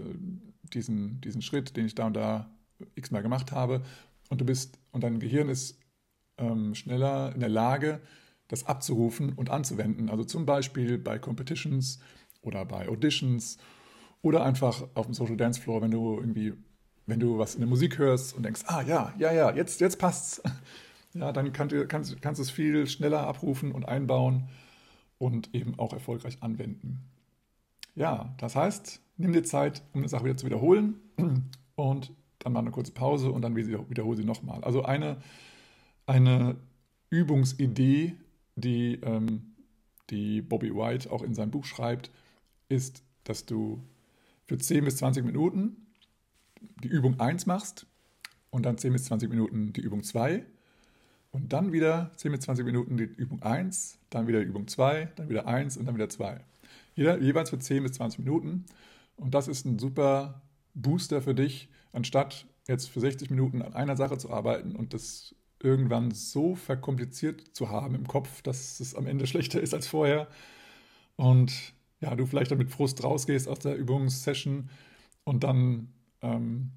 diesen, 0.64 1.22
diesen 1.22 1.42
Schritt, 1.42 1.76
den 1.78 1.86
ich 1.86 1.96
da 1.96 2.08
und 2.08 2.16
da 2.16 2.50
x-mal 2.96 3.22
gemacht 3.22 3.52
habe. 3.52 3.84
Und 4.30 4.42
du 4.42 4.46
bist, 4.46 4.80
und 4.92 5.04
dein 5.04 5.20
Gehirn 5.20 5.50
ist 5.50 5.80
ähm, 6.38 6.76
schneller 6.76 7.34
in 7.34 7.40
der 7.40 7.50
Lage, 7.50 8.02
das 8.48 8.66
abzurufen 8.66 9.34
und 9.34 9.50
anzuwenden. 9.50 10.10
Also 10.10 10.24
zum 10.24 10.46
Beispiel 10.46 10.98
bei 10.98 11.20
Competitions 11.20 12.00
oder 12.42 12.66
bei 12.66 12.88
Auditions 12.88 13.58
oder 14.22 14.44
einfach 14.44 14.88
auf 14.96 15.06
dem 15.06 15.14
Social 15.14 15.38
Dance 15.38 15.62
Floor, 15.62 15.82
wenn 15.82 15.92
du 15.92 16.18
irgendwie, 16.18 16.54
wenn 17.06 17.20
du 17.20 17.38
was 17.38 17.56
in 17.56 17.62
der 17.62 17.70
Musik 17.70 17.98
hörst 17.98 18.36
und 18.36 18.44
denkst, 18.44 18.62
ah 18.66 18.82
ja, 18.82 19.14
ja, 19.20 19.32
ja, 19.32 19.54
jetzt, 19.54 19.82
jetzt 19.82 20.00
passt's. 20.00 20.42
Ja, 21.14 21.32
dann 21.32 21.54
kann, 21.54 21.70
kannst, 21.88 22.22
kannst 22.22 22.40
du 22.40 22.44
es 22.44 22.52
viel 22.52 22.88
schneller 22.88 23.28
abrufen 23.28 23.72
und 23.72 23.86
einbauen 23.88 24.48
und 25.18 25.54
eben 25.54 25.78
auch 25.80 25.94
erfolgreich 25.94 26.38
anwenden. 26.42 27.00
Ja, 27.96 28.34
das 28.38 28.56
heißt, 28.56 29.02
nimm 29.18 29.34
dir 29.34 29.44
Zeit, 29.44 29.84
um 29.94 30.02
eine 30.02 30.10
Sache 30.10 30.26
wieder 30.26 30.38
zu 30.38 30.46
wiederholen 30.46 30.96
und 31.76 32.12
dann 32.40 32.54
mal 32.54 32.60
eine 32.60 32.72
kurze 32.72 32.94
Pause 32.94 33.32
und 33.32 33.42
dann 33.42 33.56
wiederhole 33.56 34.18
sie 34.18 34.24
nochmal. 34.24 34.64
Also 34.64 34.84
eine, 34.84 35.18
eine 36.06 36.56
Übungsidee, 37.10 38.16
die, 38.56 38.96
ähm, 39.02 39.56
die 40.10 40.42
Bobby 40.42 40.74
White 40.74 41.12
auch 41.12 41.24
in 41.24 41.34
seinem 41.34 41.52
Buch 41.52 41.66
schreibt, 41.66 42.12
ist, 42.70 43.04
dass 43.24 43.46
du 43.46 43.84
für 44.46 44.58
10 44.58 44.86
bis 44.86 44.98
20 44.98 45.26
Minuten 45.26 45.88
die 46.84 46.88
Übung 46.88 47.20
1 47.20 47.46
machst 47.46 47.88
und 48.50 48.66
dann 48.66 48.78
10 48.78 48.94
bis 48.94 49.06
20 49.06 49.30
Minuten 49.30 49.74
die 49.74 49.82
Übung 49.82 50.04
2 50.04 50.46
und 51.32 51.54
dann 51.54 51.72
wieder 51.72 52.12
10 52.16 52.32
bis 52.32 52.42
20 52.42 52.66
Minuten 52.66 52.98
die 52.98 53.04
Übung 53.04 53.42
1, 53.42 54.00
dann 54.10 54.28
wieder 54.28 54.40
Übung 54.42 54.68
2, 54.68 55.10
dann 55.16 55.30
wieder 55.30 55.48
1 55.48 55.78
und 55.78 55.86
dann 55.86 55.96
wieder 55.96 56.10
2. 56.10 56.40
Jeder, 56.96 57.20
jeweils 57.20 57.52
für 57.52 57.60
10 57.60 57.84
bis 57.84 57.94
20 57.94 58.20
Minuten. 58.20 58.66
Und 59.16 59.34
das 59.34 59.48
ist 59.48 59.66
ein 59.66 59.80
super 59.80 60.42
Booster 60.74 61.22
für 61.22 61.36
dich, 61.36 61.70
anstatt 61.92 62.46
jetzt 62.68 62.90
für 62.90 63.00
60 63.00 63.30
Minuten 63.30 63.62
an 63.62 63.74
einer 63.74 63.96
Sache 63.96 64.18
zu 64.18 64.32
arbeiten 64.32 64.76
und 64.76 64.94
das 64.94 65.36
irgendwann 65.62 66.12
so 66.12 66.56
verkompliziert 66.56 67.56
zu 67.56 67.70
haben 67.70 67.96
im 67.96 68.08
Kopf, 68.08 68.42
dass 68.42 68.80
es 68.80 68.96
am 68.96 69.08
Ende 69.08 69.28
schlechter 69.28 69.60
ist 69.60 69.74
als 69.74 69.88
vorher. 69.88 70.28
Und 71.16 71.74
ja, 72.00 72.16
du 72.16 72.26
vielleicht 72.26 72.52
dann 72.52 72.58
mit 72.58 72.72
Frust 72.72 73.04
rausgehst 73.04 73.48
aus 73.48 73.60
der 73.60 73.76
Übungssession 73.76 74.70
und 75.26 75.44
dann, 75.44 75.94
ähm, 76.22 76.72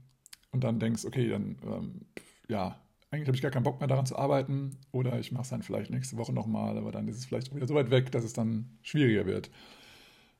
und 0.50 0.64
dann 0.64 0.80
denkst, 0.80 1.04
okay, 1.04 1.28
dann 1.28 1.56
ähm, 1.64 2.00
ja, 2.48 2.81
eigentlich 3.12 3.28
habe 3.28 3.36
ich 3.36 3.42
gar 3.42 3.50
keinen 3.50 3.62
Bock 3.62 3.78
mehr 3.78 3.88
daran 3.88 4.06
zu 4.06 4.16
arbeiten 4.16 4.78
oder 4.90 5.20
ich 5.20 5.32
mache 5.32 5.42
es 5.42 5.50
dann 5.50 5.62
vielleicht 5.62 5.90
nächste 5.90 6.16
Woche 6.16 6.32
nochmal, 6.32 6.78
aber 6.78 6.90
dann 6.92 7.06
ist 7.08 7.18
es 7.18 7.26
vielleicht 7.26 7.54
wieder 7.54 7.66
so 7.66 7.74
weit 7.74 7.90
weg, 7.90 8.10
dass 8.10 8.24
es 8.24 8.32
dann 8.32 8.78
schwieriger 8.80 9.26
wird. 9.26 9.50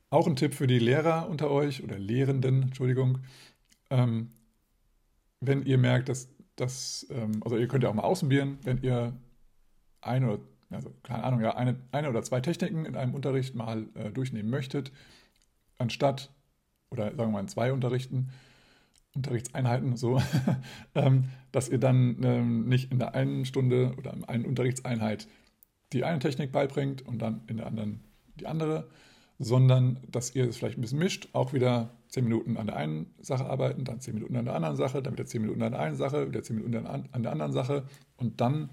Auch 0.09 0.25
ein 0.27 0.35
Tipp 0.35 0.55
für 0.55 0.65
die 0.65 0.79
Lehrer 0.79 1.29
unter 1.29 1.51
euch 1.51 1.83
oder 1.83 1.99
Lehrenden, 1.99 2.63
Entschuldigung, 2.63 3.19
ähm, 3.91 4.31
wenn 5.39 5.63
ihr 5.63 5.77
merkt, 5.77 6.09
dass 6.09 6.29
das, 6.55 7.05
ähm, 7.11 7.41
also 7.43 7.57
ihr 7.57 7.67
könnt 7.67 7.83
ja 7.83 7.89
auch 7.89 7.93
mal 7.93 8.03
ausprobieren, 8.03 8.57
wenn 8.63 8.81
ihr 8.81 9.13
eine 10.01 10.31
oder, 10.31 10.43
also 10.71 10.91
keine 11.03 11.23
Ahnung, 11.23 11.41
ja, 11.41 11.55
eine, 11.55 11.75
eine 11.91 12.09
oder 12.09 12.23
zwei 12.23 12.41
Techniken 12.41 12.85
in 12.85 12.95
einem 12.95 13.13
Unterricht 13.13 13.53
mal 13.53 13.85
äh, 13.93 14.09
durchnehmen 14.09 14.49
möchtet, 14.49 14.91
anstatt, 15.77 16.31
oder 16.89 17.05
sagen 17.05 17.17
wir 17.17 17.27
mal 17.27 17.39
in 17.41 17.47
zwei 17.47 17.71
Unterrichten, 17.71 18.31
Unterrichtseinheiten 19.15 19.95
so, 19.95 20.21
ähm, 20.95 21.25
dass 21.51 21.69
ihr 21.69 21.77
dann 21.77 22.17
ähm, 22.23 22.67
nicht 22.67 22.91
in 22.91 22.99
der 22.99 23.13
einen 23.13 23.45
Stunde 23.45 23.93
oder 23.97 24.13
in 24.13 24.23
einer 24.23 24.47
Unterrichtseinheit 24.47 25.27
die 25.93 26.03
eine 26.03 26.19
Technik 26.19 26.51
beibringt 26.51 27.05
und 27.07 27.21
dann 27.21 27.41
in 27.47 27.57
der 27.57 27.67
anderen 27.67 28.03
die 28.35 28.47
andere, 28.47 28.89
sondern 29.37 29.99
dass 30.09 30.33
ihr 30.33 30.49
es 30.49 30.57
vielleicht 30.57 30.77
ein 30.77 30.81
bisschen 30.81 30.97
mischt, 30.97 31.29
auch 31.33 31.53
wieder 31.53 31.91
zehn 32.07 32.23
Minuten 32.23 32.57
an 32.57 32.65
der 32.65 32.75
einen 32.75 33.13
Sache 33.21 33.45
arbeiten, 33.45 33.83
dann 33.83 33.99
zehn 33.99 34.15
Minuten 34.15 34.35
an 34.35 34.45
der 34.45 34.55
anderen 34.55 34.75
Sache, 34.75 35.03
dann 35.03 35.13
wieder 35.13 35.27
zehn 35.27 35.41
Minuten 35.41 35.61
an 35.61 35.71
der 35.73 35.81
einen 35.81 35.95
Sache, 35.95 36.27
wieder 36.27 36.41
zehn 36.41 36.55
Minuten 36.55 36.87
an 36.87 37.23
der 37.23 37.31
anderen 37.31 37.53
Sache 37.53 37.83
und 38.17 38.41
dann 38.41 38.71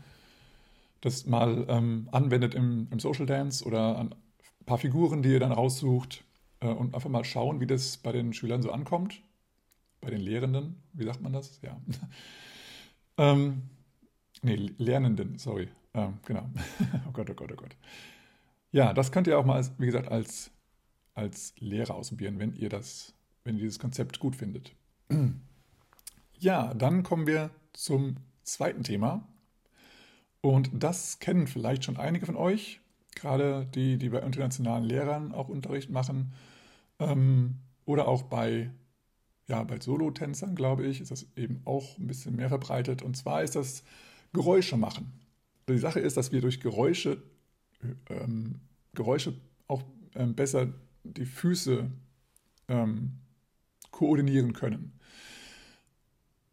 das 1.02 1.26
mal 1.26 1.66
ähm, 1.68 2.08
anwendet 2.12 2.54
im, 2.54 2.88
im, 2.90 3.00
Social 3.00 3.26
Dance 3.26 3.64
oder 3.64 3.98
an 3.98 4.12
ein 4.12 4.64
paar 4.66 4.78
Figuren, 4.78 5.22
die 5.22 5.30
ihr 5.30 5.40
dann 5.40 5.52
raussucht 5.52 6.24
äh, 6.60 6.68
und 6.68 6.94
einfach 6.94 7.10
mal 7.10 7.24
schauen, 7.24 7.60
wie 7.60 7.66
das 7.66 7.98
bei 7.98 8.12
den 8.12 8.32
Schülern 8.32 8.62
so 8.62 8.70
ankommt 8.70 9.22
bei 10.00 10.10
den 10.10 10.20
Lehrenden, 10.20 10.82
wie 10.92 11.04
sagt 11.04 11.20
man 11.20 11.32
das? 11.32 11.60
Ja. 11.62 11.80
ähm, 13.18 13.62
nee, 14.42 14.56
Lernenden, 14.78 15.38
sorry. 15.38 15.68
Ähm, 15.94 16.18
genau. 16.24 16.48
oh 17.08 17.12
Gott, 17.12 17.30
oh 17.30 17.34
Gott, 17.34 17.52
oh 17.52 17.56
Gott. 17.56 17.76
Ja, 18.72 18.92
das 18.94 19.12
könnt 19.12 19.26
ihr 19.26 19.38
auch 19.38 19.44
mal, 19.44 19.56
als, 19.56 19.72
wie 19.78 19.86
gesagt, 19.86 20.08
als, 20.08 20.50
als 21.14 21.54
Lehrer 21.58 21.94
ausprobieren, 21.94 22.38
wenn 22.38 22.54
ihr 22.54 22.68
das, 22.68 23.14
wenn 23.44 23.56
ihr 23.56 23.62
dieses 23.62 23.78
Konzept 23.78 24.20
gut 24.20 24.36
findet. 24.36 24.72
ja, 26.38 26.72
dann 26.74 27.02
kommen 27.02 27.26
wir 27.26 27.50
zum 27.72 28.16
zweiten 28.44 28.84
Thema. 28.84 29.26
Und 30.40 30.70
das 30.72 31.18
kennen 31.18 31.46
vielleicht 31.46 31.84
schon 31.84 31.98
einige 31.98 32.24
von 32.24 32.36
euch, 32.36 32.80
gerade 33.14 33.66
die, 33.74 33.98
die 33.98 34.08
bei 34.08 34.20
internationalen 34.20 34.84
Lehrern 34.84 35.32
auch 35.32 35.48
Unterricht 35.48 35.90
machen 35.90 36.32
ähm, 36.98 37.56
oder 37.84 38.08
auch 38.08 38.22
bei 38.22 38.70
ja, 39.50 39.64
bei 39.64 39.80
Solotänzern, 39.80 40.54
glaube 40.54 40.86
ich, 40.86 41.00
ist 41.00 41.10
das 41.10 41.26
eben 41.36 41.60
auch 41.64 41.98
ein 41.98 42.06
bisschen 42.06 42.36
mehr 42.36 42.48
verbreitet. 42.48 43.02
Und 43.02 43.16
zwar 43.16 43.42
ist 43.42 43.56
das 43.56 43.82
Geräusche 44.32 44.76
machen. 44.76 45.12
Die 45.68 45.76
Sache 45.78 45.98
ist, 45.98 46.16
dass 46.16 46.30
wir 46.30 46.40
durch 46.40 46.60
Geräusche, 46.60 47.20
ähm, 48.08 48.60
Geräusche 48.94 49.34
auch 49.66 49.82
ähm, 50.14 50.34
besser 50.36 50.72
die 51.02 51.26
Füße 51.26 51.90
ähm, 52.68 53.18
koordinieren 53.90 54.52
können. 54.52 54.92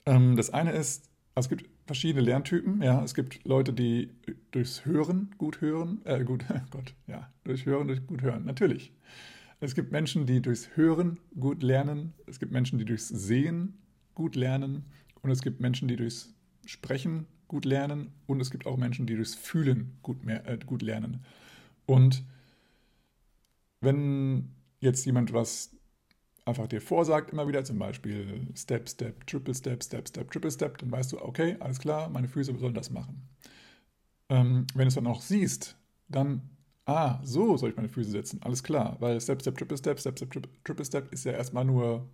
Ähm, 0.07 0.35
das 0.35 0.49
eine 0.49 0.71
ist, 0.71 1.07
also 1.35 1.45
es 1.45 1.49
gibt 1.49 1.69
verschiedene 1.85 2.25
Lerntypen. 2.25 2.81
Ja, 2.81 3.03
es 3.03 3.13
gibt 3.13 3.45
Leute, 3.45 3.73
die 3.73 4.09
durchs 4.49 4.85
Hören 4.85 5.35
gut 5.37 5.61
hören, 5.61 6.01
äh, 6.05 6.23
gut, 6.23 6.45
Gott, 6.71 6.95
ja, 7.05 7.31
durch 7.43 7.67
Hören, 7.67 7.87
durch 7.87 8.07
gut 8.07 8.23
hören, 8.23 8.45
natürlich. 8.45 8.91
Es 9.59 9.73
gibt 9.73 9.91
Menschen, 9.91 10.25
die 10.25 10.41
durchs 10.41 10.75
Hören 10.75 11.19
gut 11.39 11.63
lernen. 11.63 12.13
Es 12.27 12.39
gibt 12.39 12.51
Menschen, 12.51 12.77
die 12.77 12.85
durchs 12.85 13.07
Sehen 13.07 13.77
gut 14.13 14.35
lernen. 14.35 14.85
Und 15.21 15.31
es 15.31 15.41
gibt 15.41 15.59
Menschen, 15.59 15.87
die 15.87 15.95
durchs 15.95 16.35
Sprechen 16.65 17.25
gut 17.47 17.65
lernen. 17.65 18.11
Und 18.27 18.39
es 18.39 18.51
gibt 18.51 18.67
auch 18.67 18.77
Menschen, 18.77 19.07
die 19.07 19.15
durchs 19.15 19.33
Fühlen 19.35 19.97
gut, 20.03 20.23
mehr, 20.23 20.47
äh, 20.47 20.59
gut 20.63 20.81
lernen. 20.83 21.23
Und 21.85 22.23
wenn 23.81 24.51
jetzt 24.79 25.05
jemand 25.05 25.33
was 25.33 25.71
einfach 26.45 26.67
dir 26.67 26.81
vorsagt, 26.81 27.31
immer 27.31 27.47
wieder 27.47 27.63
zum 27.63 27.79
Beispiel 27.79 28.47
Step, 28.55 28.87
Step, 28.89 29.25
Triple 29.27 29.53
Step, 29.53 29.83
Step, 29.83 30.07
Step, 30.07 30.31
Triple 30.31 30.51
Step, 30.51 30.77
dann 30.77 30.91
weißt 30.91 31.11
du, 31.11 31.21
okay, 31.21 31.57
alles 31.59 31.79
klar, 31.79 32.09
meine 32.09 32.27
Füße 32.27 32.55
sollen 32.57 32.73
das 32.73 32.89
machen. 32.89 33.27
Ähm, 34.29 34.65
wenn 34.73 34.83
du 34.83 34.87
es 34.87 34.95
dann 34.95 35.07
auch 35.07 35.21
siehst, 35.21 35.77
dann, 36.07 36.41
ah, 36.87 37.19
so 37.23 37.57
soll 37.57 37.69
ich 37.71 37.75
meine 37.75 37.89
Füße 37.89 38.09
setzen, 38.11 38.41
alles 38.43 38.63
klar, 38.63 38.97
weil 38.99 39.19
Step, 39.21 39.41
Step, 39.41 39.57
Triple 39.57 39.77
Step, 39.77 39.99
Step, 39.99 40.17
Step, 40.17 40.63
Triple 40.63 40.85
Step 40.85 41.13
ist 41.13 41.25
ja 41.25 41.33
erstmal 41.33 41.65
nur, 41.65 42.09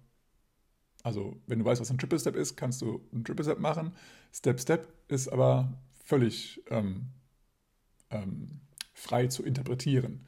also 1.04 1.40
wenn 1.48 1.60
du 1.60 1.66
weißt, 1.66 1.80
was 1.82 1.92
ein 1.92 1.98
Triple 1.98 2.20
Step 2.20 2.36
ist, 2.36 2.58
kannst 2.58 2.82
du 2.82 3.02
einen 3.14 3.24
Triple 3.24 3.46
Step 3.46 3.60
machen. 3.60 3.94
Step, 4.34 4.60
Step 4.60 4.88
ist 5.10 5.28
aber 5.30 5.74
völlig 6.06 6.62
ähm, 6.70 7.10
ähm, 8.10 8.62
frei 8.94 9.28
zu 9.28 9.44
interpretieren. 9.44 10.26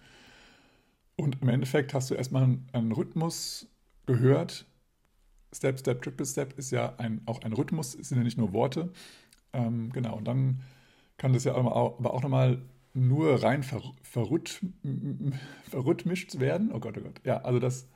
Und 1.16 1.42
im 1.42 1.50
Endeffekt 1.50 1.94
hast 1.94 2.10
du 2.10 2.16
erstmal 2.16 2.44
einen, 2.44 2.68
einen 2.74 2.92
Rhythmus 2.92 3.68
gehört. 4.06 4.66
Step, 5.54 5.80
Step, 5.80 6.02
Triple 6.02 6.26
Step 6.26 6.58
ist 6.60 6.72
ja 6.72 6.96
ein, 6.98 7.22
auch 7.26 7.42
ein 7.42 7.54
Rhythmus, 7.54 7.94
sind 7.94 8.18
ja 8.18 8.24
nicht 8.24 8.38
nur 8.38 8.54
Worte. 8.54 8.92
Ähm, 9.54 9.92
genau, 9.94 10.18
und 10.18 10.26
dann 10.26 10.62
kann 11.18 11.34
das 11.34 11.46
ja 11.46 11.56
aber 11.56 11.74
auch 11.76 12.22
nochmal 12.22 12.62
nur 12.96 13.44
rein 13.44 13.64
ver, 13.64 13.82
verrhyth, 14.02 14.62
verrhythmischt 15.70 16.40
werden. 16.40 16.72
Oh 16.74 16.80
Gott, 16.80 16.98
oh 16.98 17.02
Gott. 17.02 17.22
Ja, 17.24 17.42
also 17.42 17.60
dass, 17.60 17.88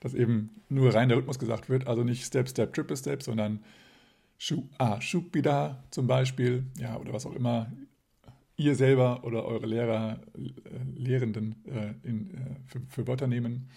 dass 0.00 0.14
eben 0.14 0.50
nur 0.68 0.94
rein 0.94 1.08
der 1.08 1.18
Rhythmus 1.18 1.38
gesagt 1.38 1.68
wird, 1.68 1.86
also 1.86 2.02
nicht 2.02 2.24
Step, 2.24 2.48
Step, 2.48 2.72
Triple 2.72 2.96
Step, 2.96 3.22
sondern 3.22 3.60
Shu, 4.38 4.68
ah, 4.78 5.00
Shubida 5.00 5.84
zum 5.90 6.06
Beispiel, 6.06 6.64
ja, 6.78 6.96
oder 6.96 7.12
was 7.12 7.26
auch 7.26 7.34
immer 7.34 7.70
ihr 8.56 8.74
selber 8.74 9.24
oder 9.24 9.44
eure 9.44 9.66
Lehrer, 9.66 10.20
äh, 10.34 11.00
Lehrenden 11.00 11.64
äh, 11.66 11.94
in, 12.02 12.30
äh, 12.34 12.56
für, 12.66 12.80
für, 12.88 13.06
Wörter 13.06 13.26
nehmen 13.26 13.70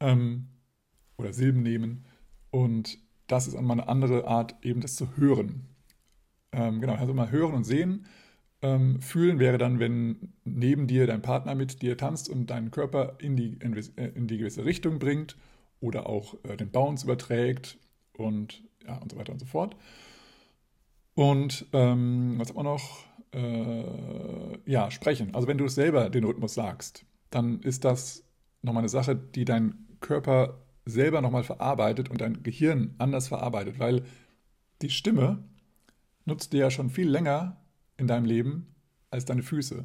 ähm, 0.00 0.48
oder 1.18 1.32
Silben 1.32 1.62
nehmen. 1.62 2.04
Und 2.50 2.98
das 3.26 3.46
ist 3.46 3.54
einmal 3.54 3.78
eine 3.78 3.88
andere 3.88 4.26
Art, 4.26 4.54
eben 4.62 4.80
das 4.80 4.96
zu 4.96 5.16
hören. 5.16 5.66
Ähm, 6.52 6.80
genau, 6.80 6.94
also 6.94 7.12
mal 7.12 7.30
hören 7.30 7.54
und 7.54 7.64
sehen. 7.64 8.06
Ähm, 8.62 9.00
fühlen 9.02 9.38
wäre 9.38 9.58
dann, 9.58 9.78
wenn 9.78 10.32
neben 10.44 10.86
dir 10.86 11.06
dein 11.06 11.22
Partner 11.22 11.54
mit 11.54 11.82
dir 11.82 11.96
tanzt 11.96 12.28
und 12.28 12.46
deinen 12.46 12.70
Körper 12.70 13.16
in 13.18 13.36
die, 13.36 13.58
äh, 13.60 14.08
in 14.14 14.26
die 14.26 14.38
gewisse 14.38 14.64
Richtung 14.64 14.98
bringt 14.98 15.36
oder 15.80 16.08
auch 16.08 16.36
äh, 16.44 16.56
den 16.56 16.70
Bounce 16.70 17.04
überträgt 17.04 17.78
und, 18.14 18.62
ja, 18.86 18.96
und 18.96 19.12
so 19.12 19.18
weiter 19.18 19.32
und 19.32 19.40
so 19.40 19.46
fort. 19.46 19.76
Und 21.14 21.66
ähm, 21.72 22.34
was 22.38 22.48
hat 22.48 22.56
man 22.56 22.64
noch? 22.64 23.04
Äh, 23.32 24.70
ja, 24.70 24.90
sprechen. 24.90 25.34
Also 25.34 25.48
wenn 25.48 25.58
du 25.58 25.68
selber 25.68 26.08
den 26.10 26.24
Rhythmus 26.24 26.54
sagst, 26.54 27.04
dann 27.30 27.60
ist 27.60 27.84
das 27.84 28.24
nochmal 28.62 28.82
eine 28.82 28.88
Sache, 28.88 29.16
die 29.16 29.44
dein 29.44 29.86
Körper 30.00 30.62
selber 30.84 31.20
nochmal 31.20 31.42
verarbeitet 31.42 32.10
und 32.10 32.20
dein 32.20 32.42
Gehirn 32.42 32.94
anders 32.98 33.28
verarbeitet, 33.28 33.78
weil 33.78 34.04
die 34.82 34.90
Stimme 34.90 35.44
nutzt 36.24 36.52
dir 36.52 36.60
ja 36.60 36.70
schon 36.70 36.90
viel 36.90 37.08
länger 37.08 37.56
in 37.96 38.06
deinem 38.06 38.24
Leben 38.24 38.74
als 39.10 39.24
deine 39.24 39.42
Füße. 39.42 39.84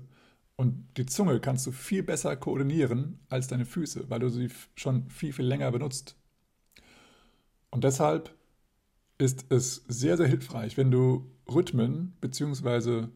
Und 0.56 0.88
die 0.98 1.06
Zunge 1.06 1.40
kannst 1.40 1.66
du 1.66 1.72
viel 1.72 2.04
besser 2.04 2.36
koordinieren 2.36 3.20
als 3.30 3.48
deine 3.48 3.66
Füße, 3.66 4.10
weil 4.10 4.20
du 4.20 4.30
sie 4.30 4.50
schon 4.76 5.10
viel, 5.10 5.34
viel 5.34 5.46
länger 5.46 5.72
benutzt. 5.72 6.16
Und 7.72 7.84
deshalb 7.84 8.36
ist 9.18 9.46
es 9.50 9.84
sehr, 9.88 10.18
sehr 10.18 10.28
hilfreich, 10.28 10.78
wenn 10.78 10.92
du 10.92 11.32
Rhythmen 11.48 12.16
bzw. 12.22 13.08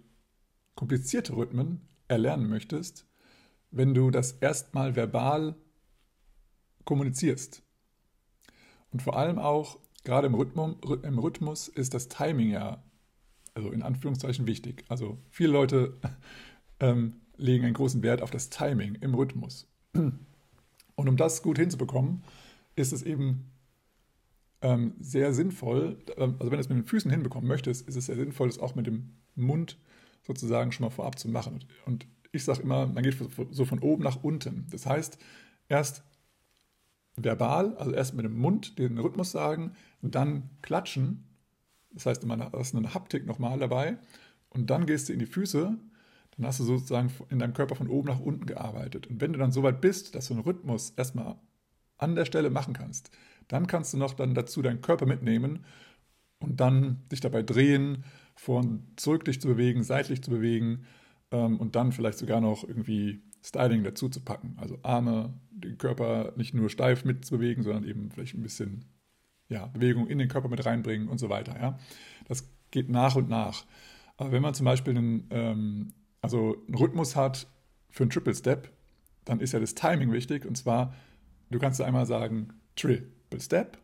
komplizierte 0.75 1.35
Rhythmen 1.35 1.81
erlernen 2.07 2.49
möchtest, 2.49 3.05
wenn 3.71 3.93
du 3.93 4.11
das 4.11 4.33
erstmal 4.33 4.95
verbal 4.95 5.55
kommunizierst. 6.85 7.63
Und 8.91 9.01
vor 9.01 9.17
allem 9.17 9.39
auch, 9.39 9.79
gerade 10.03 10.27
im 10.27 10.35
Rhythmus, 10.35 10.75
im 11.03 11.19
Rhythmus 11.19 11.67
ist 11.67 11.93
das 11.93 12.07
Timing 12.07 12.51
ja 12.51 12.83
also 13.55 13.71
in 13.71 13.81
Anführungszeichen 13.81 14.45
wichtig. 14.45 14.85
Also 14.89 15.17
viele 15.29 15.51
Leute 15.51 15.97
ähm, 16.79 17.15
legen 17.37 17.65
einen 17.65 17.73
großen 17.73 18.03
Wert 18.03 18.21
auf 18.21 18.29
das 18.29 18.49
Timing 18.49 18.95
im 18.95 19.15
Rhythmus. 19.15 19.67
Und 19.93 21.09
um 21.09 21.17
das 21.17 21.41
gut 21.41 21.57
hinzubekommen, 21.57 22.23
ist 22.75 22.93
es 22.93 23.01
eben 23.01 23.51
ähm, 24.61 24.93
sehr 24.99 25.33
sinnvoll, 25.33 25.97
ähm, 26.17 26.35
also 26.39 26.51
wenn 26.51 26.57
du 26.57 26.63
es 26.63 26.69
mit 26.69 26.77
den 26.77 26.85
Füßen 26.85 27.11
hinbekommen 27.11 27.47
möchtest, 27.47 27.87
ist 27.87 27.95
es 27.95 28.05
sehr 28.05 28.15
sinnvoll, 28.15 28.47
das 28.47 28.59
auch 28.59 28.75
mit 28.75 28.87
dem 28.87 29.11
Mund 29.35 29.77
sozusagen 30.23 30.71
schon 30.71 30.85
mal 30.85 30.89
vorab 30.89 31.17
zu 31.19 31.29
machen. 31.29 31.63
Und 31.85 32.07
ich 32.31 32.43
sage 32.43 32.61
immer, 32.61 32.87
man 32.87 33.03
geht 33.03 33.17
so 33.51 33.65
von 33.65 33.79
oben 33.79 34.03
nach 34.03 34.23
unten. 34.23 34.67
Das 34.71 34.85
heißt, 34.85 35.17
erst 35.69 36.03
verbal, 37.15 37.75
also 37.77 37.91
erst 37.91 38.13
mit 38.13 38.25
dem 38.25 38.37
Mund 38.37 38.77
den 38.79 38.97
Rhythmus 38.97 39.31
sagen, 39.31 39.73
dann 40.01 40.49
klatschen 40.61 41.23
das 41.95 42.05
heißt, 42.05 42.23
du 42.23 42.29
hast 42.29 42.75
eine 42.75 42.93
Haptik 42.93 43.25
nochmal 43.25 43.57
dabei 43.57 43.97
und 44.49 44.69
dann 44.69 44.85
gehst 44.85 45.09
du 45.09 45.13
in 45.13 45.19
die 45.19 45.25
Füße, 45.25 45.75
dann 46.37 46.45
hast 46.45 46.59
du 46.59 46.63
sozusagen 46.63 47.11
in 47.29 47.39
deinem 47.39 47.53
Körper 47.53 47.75
von 47.75 47.87
oben 47.87 48.07
nach 48.07 48.19
unten 48.19 48.45
gearbeitet. 48.45 49.07
Und 49.07 49.21
wenn 49.21 49.33
du 49.33 49.39
dann 49.39 49.51
so 49.51 49.63
weit 49.63 49.81
bist, 49.81 50.13
dass 50.13 50.27
du 50.27 50.33
einen 50.33 50.43
Rhythmus 50.43 50.91
erstmal 50.91 51.37
an 51.97 52.15
der 52.15 52.25
Stelle 52.25 52.49
machen 52.49 52.73
kannst, 52.73 53.09
dann 53.47 53.67
kannst 53.67 53.93
du 53.93 53.97
noch 53.97 54.13
dann 54.13 54.33
dazu 54.35 54.61
deinen 54.61 54.81
Körper 54.81 55.05
mitnehmen 55.05 55.65
und 56.39 56.59
dann 56.59 57.03
dich 57.11 57.21
dabei 57.21 57.41
drehen, 57.41 58.03
vor 58.35 58.59
und 58.59 58.99
zurück 58.99 59.23
dich 59.25 59.39
zu 59.39 59.47
bewegen, 59.47 59.83
seitlich 59.83 60.21
zu 60.21 60.29
bewegen 60.29 60.85
ähm, 61.31 61.57
und 61.57 61.75
dann 61.75 61.93
vielleicht 61.93 62.17
sogar 62.17 62.41
noch 62.41 62.67
irgendwie 62.67 63.21
Styling 63.43 63.83
dazu 63.83 64.09
zu 64.09 64.21
packen. 64.21 64.55
Also 64.57 64.77
Arme, 64.83 65.33
den 65.51 65.77
Körper 65.77 66.33
nicht 66.35 66.53
nur 66.53 66.69
steif 66.69 67.05
mitzubewegen, 67.05 67.63
sondern 67.63 67.85
eben 67.85 68.11
vielleicht 68.11 68.35
ein 68.35 68.43
bisschen 68.43 68.85
ja, 69.49 69.67
Bewegung 69.67 70.07
in 70.07 70.17
den 70.17 70.27
Körper 70.27 70.47
mit 70.47 70.65
reinbringen 70.65 71.07
und 71.07 71.19
so 71.19 71.29
weiter. 71.29 71.59
Ja? 71.59 71.79
Das 72.27 72.49
geht 72.71 72.89
nach 72.89 73.15
und 73.15 73.29
nach. 73.29 73.65
Aber 74.17 74.31
wenn 74.31 74.41
man 74.41 74.53
zum 74.53 74.65
Beispiel 74.65 74.97
einen, 74.97 75.27
ähm, 75.29 75.93
also 76.21 76.63
einen 76.67 76.75
Rhythmus 76.75 77.15
hat 77.15 77.47
für 77.89 78.03
einen 78.03 78.09
Triple 78.09 78.35
Step, 78.35 78.71
dann 79.25 79.39
ist 79.39 79.53
ja 79.53 79.59
das 79.59 79.75
Timing 79.75 80.11
wichtig. 80.11 80.45
Und 80.45 80.55
zwar, 80.55 80.93
du 81.49 81.59
kannst 81.59 81.81
einmal 81.81 82.05
sagen 82.05 82.53
Triple 82.75 83.39
Step 83.39 83.77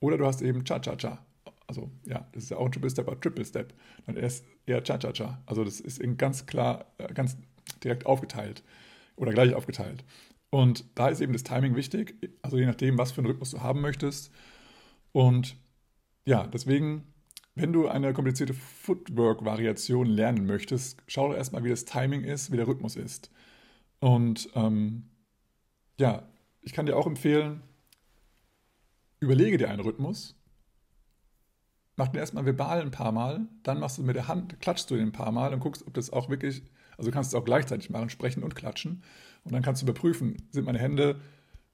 oder 0.00 0.18
du 0.18 0.26
hast 0.26 0.42
eben 0.42 0.64
Cha-Cha-Cha. 0.64 1.24
Also 1.66 1.90
ja, 2.04 2.26
das 2.32 2.44
ist 2.44 2.50
ja 2.50 2.56
auch 2.56 2.66
ein 2.66 2.72
Triple 2.72 2.90
Step, 2.90 3.06
aber 3.08 3.20
Triple 3.20 3.44
Step. 3.44 3.74
Dann 4.06 4.16
erst 4.16 4.44
eher 4.66 4.82
Cha-Cha-Cha. 4.82 5.42
Also 5.46 5.64
das 5.64 5.80
ist 5.80 5.98
eben 5.98 6.16
ganz 6.16 6.46
klar, 6.46 6.86
äh, 6.98 7.12
ganz 7.12 7.36
direkt 7.84 8.06
aufgeteilt 8.06 8.62
oder 9.16 9.32
gleich 9.32 9.54
aufgeteilt. 9.54 10.04
Und 10.50 10.84
da 10.94 11.08
ist 11.08 11.20
eben 11.20 11.32
das 11.32 11.42
Timing 11.42 11.76
wichtig, 11.76 12.16
also 12.42 12.56
je 12.56 12.66
nachdem, 12.66 12.96
was 12.96 13.12
für 13.12 13.18
einen 13.18 13.26
Rhythmus 13.26 13.50
du 13.50 13.60
haben 13.60 13.80
möchtest. 13.80 14.32
Und 15.12 15.56
ja, 16.24 16.46
deswegen, 16.46 17.12
wenn 17.54 17.72
du 17.72 17.88
eine 17.88 18.12
komplizierte 18.12 18.54
Footwork-Variation 18.54 20.06
lernen 20.06 20.46
möchtest, 20.46 21.02
schau 21.06 21.28
doch 21.28 21.36
erstmal, 21.36 21.64
wie 21.64 21.70
das 21.70 21.84
Timing 21.84 22.24
ist, 22.24 22.50
wie 22.50 22.56
der 22.56 22.66
Rhythmus 22.66 22.96
ist. 22.96 23.30
Und 24.00 24.48
ähm, 24.54 25.10
ja, 25.98 26.28
ich 26.62 26.72
kann 26.72 26.86
dir 26.86 26.96
auch 26.96 27.06
empfehlen, 27.06 27.62
überlege 29.20 29.58
dir 29.58 29.70
einen 29.70 29.80
Rhythmus, 29.80 30.36
mach 31.96 32.08
den 32.08 32.20
erstmal 32.20 32.46
verbal 32.46 32.80
ein 32.80 32.90
paar 32.90 33.12
Mal, 33.12 33.48
dann 33.64 33.80
machst 33.80 33.98
du 33.98 34.02
mit 34.02 34.16
der 34.16 34.28
Hand, 34.28 34.60
klatschst 34.60 34.90
du 34.90 34.96
den 34.96 35.08
ein 35.08 35.12
paar 35.12 35.32
Mal 35.32 35.52
und 35.52 35.60
guckst, 35.60 35.86
ob 35.86 35.94
das 35.94 36.10
auch 36.10 36.30
wirklich, 36.30 36.62
also 36.98 37.10
kannst 37.10 37.32
du 37.32 37.36
es 37.36 37.40
auch 37.40 37.44
gleichzeitig 37.46 37.88
machen, 37.88 38.10
sprechen 38.10 38.42
und 38.42 38.54
klatschen. 38.54 39.02
Und 39.44 39.52
dann 39.52 39.62
kannst 39.62 39.80
du 39.80 39.86
überprüfen, 39.86 40.36
sind 40.50 40.66
meine 40.66 40.80
Hände 40.80 41.20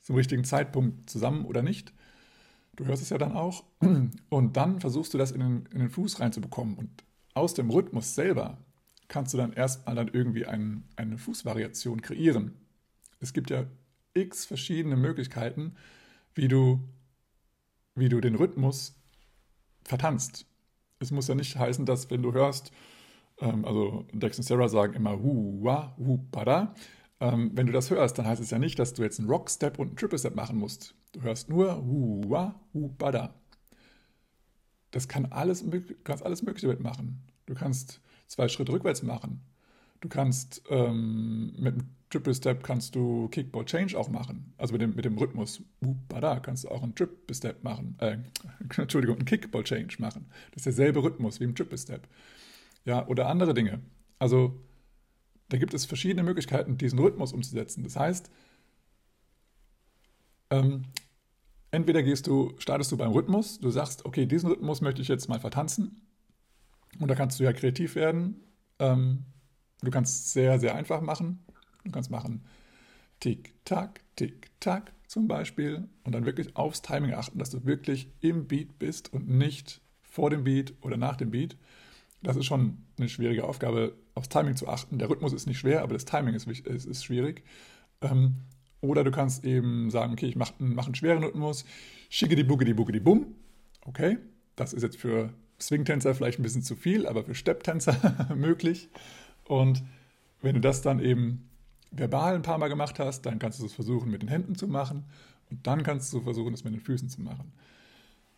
zum 0.00 0.16
richtigen 0.16 0.44
Zeitpunkt 0.44 1.10
zusammen 1.10 1.46
oder 1.46 1.62
nicht. 1.62 1.92
Du 2.76 2.84
hörst 2.84 3.02
es 3.02 3.10
ja 3.10 3.18
dann 3.18 3.32
auch. 3.32 3.64
Und 4.28 4.56
dann 4.56 4.80
versuchst 4.80 5.14
du 5.14 5.18
das 5.18 5.32
in 5.32 5.40
den, 5.40 5.66
in 5.72 5.80
den 5.80 5.90
Fuß 5.90 6.20
reinzubekommen. 6.20 6.76
Und 6.76 6.90
aus 7.32 7.54
dem 7.54 7.70
Rhythmus 7.70 8.14
selber 8.14 8.58
kannst 9.08 9.32
du 9.32 9.38
dann 9.38 9.52
erstmal 9.52 9.94
dann 9.94 10.08
irgendwie 10.08 10.46
ein, 10.46 10.84
eine 10.96 11.18
Fußvariation 11.18 12.02
kreieren. 12.02 12.52
Es 13.20 13.32
gibt 13.32 13.50
ja 13.50 13.64
x 14.12 14.44
verschiedene 14.44 14.96
Möglichkeiten, 14.96 15.74
wie 16.34 16.48
du, 16.48 16.80
wie 17.94 18.08
du 18.08 18.20
den 18.20 18.34
Rhythmus 18.34 18.94
vertanzt. 19.84 20.46
Es 20.98 21.10
muss 21.10 21.28
ja 21.28 21.34
nicht 21.34 21.56
heißen, 21.56 21.87
dass 21.87 22.10
wenn 22.10 22.22
du 22.22 22.32
hörst, 22.32 22.72
ähm, 23.40 23.64
also 23.64 24.07
Dex 24.12 24.38
und 24.38 24.44
Sarah 24.44 24.68
sagen 24.68 24.94
immer 24.94 25.18
hu, 25.20 25.62
wa, 25.62 25.94
hu, 25.99 26.18
pada, 26.31 26.75
ähm, 27.20 27.51
wenn 27.55 27.66
du 27.66 27.73
das 27.73 27.90
hörst, 27.90 28.18
dann 28.18 28.27
heißt 28.27 28.42
es 28.42 28.51
ja 28.51 28.59
nicht, 28.59 28.79
dass 28.79 28.92
du 28.92 29.03
jetzt 29.03 29.18
einen 29.18 29.29
Rock-Step 29.29 29.79
und 29.79 29.88
einen 29.88 29.97
Triple-Step 29.97 30.35
machen 30.35 30.59
musst. 30.59 30.94
Du 31.12 31.23
hörst 31.23 31.49
nur 31.49 31.77
Huwa, 31.85 32.61
Hubada. 32.75 33.35
Das 34.90 35.09
kann 35.09 35.27
alles, 35.27 35.68
du 35.68 35.81
kannst 36.05 36.25
alles 36.25 36.42
Mögliche 36.42 36.68
mitmachen. 36.68 37.23
Du 37.47 37.55
kannst 37.55 38.01
zwei 38.27 38.49
Schritte 38.49 38.73
rückwärts 38.73 39.03
machen. 39.03 39.40
Du 40.01 40.09
kannst 40.09 40.62
ähm, 40.70 41.55
mit 41.57 41.75
einem 41.75 41.88
Triple 42.11 42.35
Step 42.35 42.62
kannst 42.62 42.94
du 42.94 43.29
Kickball 43.29 43.64
Change 43.64 43.99
auch 43.99 44.09
machen. 44.09 44.53
Also 44.57 44.73
mit 44.73 44.83
dem, 44.83 44.94
mit 44.94 45.05
dem 45.05 45.16
Rhythmus 45.18 45.62
Wubada 45.81 46.38
kannst 46.40 46.64
du 46.64 46.68
auch 46.68 46.83
einen 46.83 46.94
Triple 46.94 47.35
Step 47.35 47.64
machen. 47.64 47.97
Äh, 47.99 48.18
Entschuldigung, 48.77 49.16
einen 49.16 49.25
Kickball 49.25 49.64
Change 49.64 49.97
machen. 49.99 50.27
Das 50.51 50.59
ist 50.59 50.66
derselbe 50.66 51.03
Rhythmus 51.03 51.40
wie 51.40 51.44
im 51.44 51.55
Triple 51.55 51.79
Step. 51.79 52.07
Ja, 52.85 53.07
oder 53.07 53.29
andere 53.29 53.55
Dinge. 53.55 53.81
Also 54.18 54.61
da 55.49 55.59
gibt 55.59 55.75
es 55.75 55.85
verschiedene 55.87 56.23
Möglichkeiten, 56.23 56.79
diesen 56.79 56.99
Rhythmus 56.99 57.33
umzusetzen. 57.33 57.85
Das 57.85 57.97
heißt, 57.97 58.31
ähm, 60.51 60.85
entweder 61.70 62.03
gehst 62.03 62.27
du, 62.27 62.55
startest 62.59 62.92
du 62.92 62.97
beim 62.97 63.12
Rhythmus, 63.12 63.61
du 63.61 63.70
sagst, 63.70 64.05
okay, 64.05 64.27
diesen 64.27 64.51
Rhythmus 64.51 64.81
möchte 64.81 65.03
ich 65.03 65.09
jetzt 65.09 65.29
mal 65.29 65.40
vertanzen. 65.40 66.03
Und 66.99 67.09
da 67.09 67.14
kannst 67.14 67.40
du 67.40 67.44
ja 67.44 67.53
kreativ 67.53 67.94
werden. 67.94 68.40
Ähm, 68.79 69.25
du 69.83 69.90
kannst 69.90 70.27
es 70.27 70.33
sehr, 70.33 70.59
sehr 70.59 70.75
einfach 70.75 71.01
machen. 71.01 71.44
Du 71.85 71.90
kannst 71.90 72.11
machen 72.11 72.44
Tick-Tack, 73.20 74.01
Tick-Tack 74.16 74.92
zum 75.07 75.29
Beispiel 75.29 75.88
und 76.05 76.12
dann 76.14 76.27
wirklich 76.27 76.57
aufs 76.57 76.83
Timing 76.83 77.14
achten, 77.14 77.38
dass 77.38 77.51
du 77.51 77.64
wirklich 77.64 78.09
im 78.20 78.47
Beat 78.47 78.79
bist 78.79 79.12
und 79.12 79.29
nicht 79.29 79.81
vor 80.03 80.31
dem 80.31 80.44
Beat 80.44 80.75
oder 80.83 80.97
nach 80.97 81.16
dem 81.16 81.31
Beat. 81.31 81.57
Das 82.24 82.37
ist 82.37 82.46
schon 82.46 82.78
eine 82.98 83.08
schwierige 83.08 83.44
Aufgabe, 83.44 83.94
aufs 84.14 84.28
Timing 84.28 84.56
zu 84.56 84.66
achten. 84.66 84.98
Der 84.98 85.10
Rhythmus 85.10 85.32
ist 85.32 85.46
nicht 85.46 85.58
schwer, 85.58 85.82
aber 85.82 85.92
das 85.92 86.04
Timing 86.04 86.34
ist, 86.34 86.46
ist, 86.48 86.87
ist 86.87 87.04
schwierig. 87.04 87.44
Ähm, 88.00 88.37
oder 88.80 89.04
du 89.04 89.10
kannst 89.10 89.44
eben 89.44 89.90
sagen, 89.90 90.12
okay, 90.12 90.26
ich 90.26 90.37
mache 90.37 90.54
mach 90.58 90.87
einen 90.87 90.94
schweren 90.94 91.22
Rhythmus, 91.22 91.64
schicke 92.10 92.34
die 92.34 92.44
Boogie, 92.44 92.72
Boogie, 92.72 93.00
Bum. 93.00 93.34
Okay, 93.87 94.18
das 94.56 94.72
ist 94.72 94.82
jetzt 94.82 94.96
für 94.96 95.32
Swing-Tänzer 95.60 96.14
vielleicht 96.14 96.38
ein 96.38 96.42
bisschen 96.42 96.62
zu 96.62 96.76
viel, 96.76 97.06
aber 97.06 97.24
für 97.24 97.34
Stepptänzer 97.34 98.28
möglich. 98.37 98.88
Und 99.44 99.82
wenn 100.42 100.54
du 100.54 100.60
das 100.60 100.82
dann 100.82 101.00
eben 101.00 101.48
verbal 101.90 102.34
ein 102.34 102.42
paar 102.42 102.58
Mal 102.58 102.68
gemacht 102.68 102.98
hast, 102.98 103.22
dann 103.22 103.38
kannst 103.38 103.60
du 103.60 103.66
es 103.66 103.72
versuchen 103.72 104.10
mit 104.10 104.22
den 104.22 104.28
Händen 104.28 104.54
zu 104.54 104.66
machen 104.66 105.04
und 105.50 105.66
dann 105.66 105.82
kannst 105.82 106.12
du 106.12 106.20
versuchen, 106.20 106.54
es 106.54 106.64
mit 106.64 106.74
den 106.74 106.80
Füßen 106.80 107.08
zu 107.08 107.22
machen. 107.22 107.52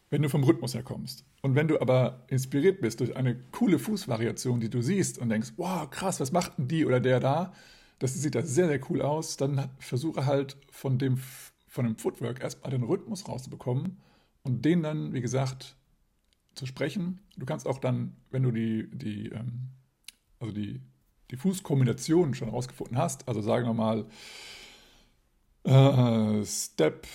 Wenn 0.08 0.22
du 0.22 0.28
vom 0.28 0.44
Rhythmus 0.44 0.74
her 0.74 0.84
kommst. 0.84 1.24
Und 1.42 1.56
wenn 1.56 1.68
du 1.68 1.80
aber 1.80 2.24
inspiriert 2.28 2.80
bist 2.80 3.00
durch 3.00 3.16
eine 3.16 3.34
coole 3.50 3.78
Fußvariation, 3.78 4.60
die 4.60 4.70
du 4.70 4.80
siehst 4.80 5.18
und 5.18 5.28
denkst, 5.28 5.54
wow, 5.56 5.90
krass, 5.90 6.20
was 6.20 6.30
macht 6.30 6.58
denn 6.58 6.68
die 6.68 6.86
oder 6.86 7.00
der 7.00 7.18
da? 7.18 7.52
das 7.98 8.14
sieht 8.14 8.34
da 8.34 8.42
sehr, 8.42 8.68
sehr 8.68 8.80
cool 8.90 9.02
aus. 9.02 9.36
Dann 9.36 9.70
versuche 9.78 10.26
halt 10.26 10.56
von 10.70 10.98
dem, 10.98 11.18
von 11.66 11.84
dem 11.84 11.96
Footwork 11.96 12.40
erstmal 12.42 12.70
den 12.70 12.82
Rhythmus 12.82 13.28
rauszubekommen 13.28 13.98
und 14.42 14.64
den 14.64 14.82
dann, 14.82 15.12
wie 15.12 15.20
gesagt, 15.20 15.76
zu 16.54 16.66
sprechen. 16.66 17.20
Du 17.36 17.46
kannst 17.46 17.66
auch 17.66 17.78
dann, 17.78 18.16
wenn 18.30 18.42
du 18.42 18.50
die, 18.50 18.88
die, 18.90 19.28
ähm, 19.28 19.70
also 20.38 20.52
die, 20.52 20.80
die 21.30 21.36
Fußkombination 21.36 22.34
schon 22.34 22.48
rausgefunden 22.48 22.96
hast, 22.96 23.28
also 23.28 23.40
sagen 23.40 23.66
wir 23.66 23.74
mal 23.74 24.06
äh, 25.64 26.44
Step, 26.44 27.06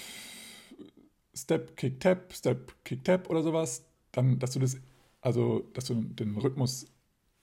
Step, 1.33 1.77
Kick, 1.77 1.99
Tap, 1.99 2.33
Step, 2.33 2.73
Kick, 2.83 3.03
Tap 3.03 3.29
oder 3.29 3.43
sowas, 3.43 3.85
dann, 4.11 4.39
dass 4.39 4.51
du 4.51 4.59
das, 4.59 4.77
also, 5.21 5.61
dass 5.73 5.85
du 5.85 5.95
den 5.95 6.37
Rhythmus 6.37 6.87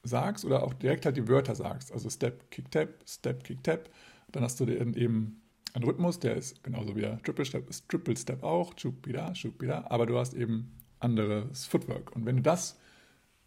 sagst 0.03 0.45
oder 0.45 0.63
auch 0.63 0.75
direkt 0.75 1.07
halt 1.07 1.17
die 1.17 1.29
Wörter 1.29 1.55
sagst. 1.55 1.93
Also 1.93 2.11
Step, 2.11 2.51
Kick, 2.51 2.71
Tap, 2.71 3.03
Step, 3.07 3.45
Kick, 3.45 3.63
Tap. 3.63 3.91
Dann 4.33 4.43
hast 4.43 4.61
du 4.61 4.65
eben 4.65 5.41
einen 5.75 5.85
Rhythmus, 5.85 6.19
der 6.19 6.37
ist 6.37 6.63
genauso 6.63 6.97
wie 6.97 7.03
der 7.03 7.23
Triple 7.23 7.45
Step, 7.45 7.69
ist 7.69 7.89
Triple 7.89 8.17
Step 8.17 8.43
auch, 8.43 8.75
Chupida, 8.75 9.33
Chupida, 9.35 9.87
aber 9.89 10.07
du 10.07 10.19
hast 10.19 10.35
eben 10.35 10.73
anderes 11.01 11.67
Footwork. 11.67 12.15
Und 12.15 12.27
wenn 12.27 12.37
du 12.37 12.43
das 12.43 12.79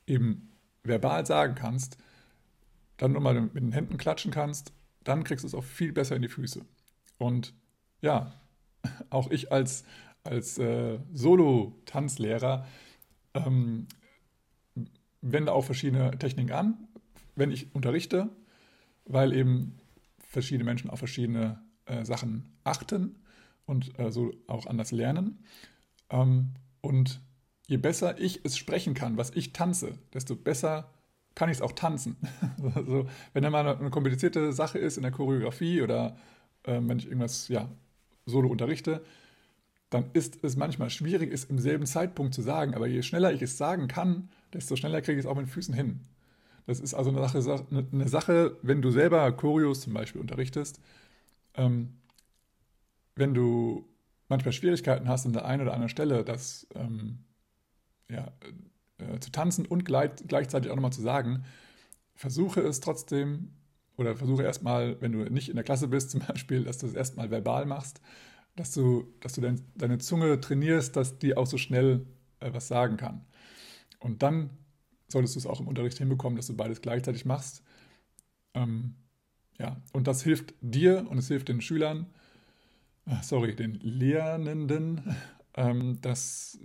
eben 0.07 0.49
verbal 0.83 1.25
sagen 1.25 1.55
kannst, 1.55 1.97
dann 2.97 3.13
nochmal 3.13 3.41
mit 3.41 3.55
den 3.55 3.71
Händen 3.71 3.97
klatschen 3.97 4.31
kannst, 4.31 4.73
dann 5.03 5.23
kriegst 5.23 5.43
du 5.43 5.47
es 5.47 5.55
auch 5.55 5.63
viel 5.63 5.91
besser 5.91 6.15
in 6.15 6.21
die 6.21 6.27
Füße. 6.27 6.65
Und 7.17 7.53
ja, 8.01 8.39
auch 9.09 9.31
ich 9.31 9.51
als, 9.51 9.83
als 10.23 10.57
äh, 10.57 10.99
Solo-Tanzlehrer 11.13 12.65
ähm, 13.33 13.87
wende 15.21 15.53
auch 15.53 15.65
verschiedene 15.65 16.17
Techniken 16.17 16.51
an, 16.51 16.87
wenn 17.35 17.51
ich 17.51 17.73
unterrichte, 17.73 18.29
weil 19.05 19.33
eben 19.33 19.77
verschiedene 20.19 20.63
Menschen 20.63 20.89
auf 20.89 20.99
verschiedene 20.99 21.61
äh, 21.85 22.05
Sachen 22.05 22.57
achten 22.63 23.15
und 23.65 23.97
äh, 23.99 24.11
so 24.11 24.31
auch 24.47 24.65
anders 24.65 24.91
lernen. 24.91 25.43
Ähm, 26.09 26.53
und 26.81 27.21
je 27.67 27.77
besser 27.77 28.19
ich 28.19 28.41
es 28.43 28.57
sprechen 28.57 28.93
kann, 28.93 29.17
was 29.17 29.31
ich 29.31 29.53
tanze, 29.53 29.97
desto 30.13 30.35
besser 30.35 30.93
kann 31.35 31.49
ich 31.49 31.57
es 31.57 31.61
auch 31.61 31.71
tanzen. 31.71 32.17
also, 32.75 33.07
wenn 33.33 33.43
da 33.43 33.49
mal 33.49 33.61
eine, 33.65 33.79
eine, 33.79 33.89
komplizierte 33.89 34.51
Sache 34.51 34.79
ist 34.79 34.97
in 34.97 35.03
der 35.03 35.11
Choreografie 35.11 35.81
oder 35.81 36.17
äh, 36.63 36.79
wenn 36.81 36.99
ich 36.99 37.05
irgendwas 37.05 37.47
ja, 37.47 37.69
solo 38.25 38.49
unterrichte, 38.49 39.03
dann 39.91 40.09
ist 40.13 40.41
es 40.43 40.55
manchmal 40.55 40.89
schwierig, 40.89 41.31
es 41.33 41.43
im 41.43 41.59
selben 41.59 41.85
Zeitpunkt 41.85 42.33
zu 42.33 42.41
sagen. 42.41 42.73
Aber 42.73 42.87
je 42.87 43.03
schneller 43.03 43.33
ich 43.33 43.41
es 43.41 43.57
sagen 43.57 43.89
kann, 43.89 44.29
desto 44.53 44.77
schneller 44.77 45.01
kriege 45.01 45.19
ich 45.19 45.25
es 45.25 45.29
auch 45.29 45.35
mit 45.35 45.45
den 45.45 45.51
Füßen 45.51 45.73
hin. 45.75 45.99
Das 46.65 46.79
ist 46.79 46.93
also 46.93 47.09
eine 47.09 47.41
Sache, 47.41 47.67
eine 47.69 48.07
Sache 48.07 48.57
wenn 48.61 48.81
du 48.81 48.89
selber 48.89 49.29
Choreos 49.33 49.81
zum 49.81 49.93
Beispiel 49.93 50.21
unterrichtest, 50.21 50.79
ähm, 51.55 51.97
wenn 53.15 53.33
du 53.33 53.85
manchmal 54.29 54.53
Schwierigkeiten 54.53 55.09
hast 55.09 55.25
an 55.25 55.33
der 55.33 55.43
einen 55.43 55.63
oder 55.63 55.73
anderen 55.73 55.89
Stelle, 55.89 56.23
das 56.23 56.67
ähm, 56.73 57.19
ja, 58.09 58.31
äh, 58.97 59.19
zu 59.19 59.29
tanzen 59.29 59.65
und 59.65 59.83
gleich, 59.83 60.11
gleichzeitig 60.25 60.71
auch 60.71 60.75
nochmal 60.75 60.93
zu 60.93 61.01
sagen, 61.01 61.43
versuche 62.15 62.61
es 62.61 62.79
trotzdem 62.79 63.51
oder 63.97 64.15
versuche 64.15 64.43
erstmal, 64.43 65.01
wenn 65.01 65.11
du 65.11 65.25
nicht 65.25 65.49
in 65.49 65.55
der 65.55 65.65
Klasse 65.65 65.89
bist 65.89 66.11
zum 66.11 66.21
Beispiel, 66.21 66.63
dass 66.63 66.77
du 66.77 66.87
es 66.87 66.93
erstmal 66.93 67.29
verbal 67.29 67.65
machst 67.65 67.99
dass 68.55 68.71
du, 68.73 69.07
dass 69.21 69.33
du 69.33 69.41
dein, 69.41 69.61
deine 69.75 69.97
Zunge 69.97 70.39
trainierst, 70.39 70.95
dass 70.95 71.17
die 71.19 71.35
auch 71.37 71.47
so 71.47 71.57
schnell 71.57 72.05
äh, 72.39 72.53
was 72.53 72.67
sagen 72.67 72.97
kann. 72.97 73.25
Und 73.99 74.23
dann 74.23 74.49
solltest 75.07 75.35
du 75.35 75.39
es 75.39 75.45
auch 75.45 75.59
im 75.59 75.67
Unterricht 75.67 75.97
hinbekommen, 75.97 76.35
dass 76.37 76.47
du 76.47 76.55
beides 76.55 76.81
gleichzeitig 76.81 77.25
machst. 77.25 77.63
Ähm, 78.53 78.95
ja, 79.59 79.77
und 79.93 80.07
das 80.07 80.23
hilft 80.23 80.53
dir 80.61 81.05
und 81.09 81.17
es 81.17 81.27
hilft 81.27 81.49
den 81.49 81.61
Schülern, 81.61 82.07
äh, 83.05 83.21
sorry, 83.21 83.55
den 83.55 83.75
Lernenden, 83.81 85.15
ähm, 85.55 85.99
dass, 86.01 86.59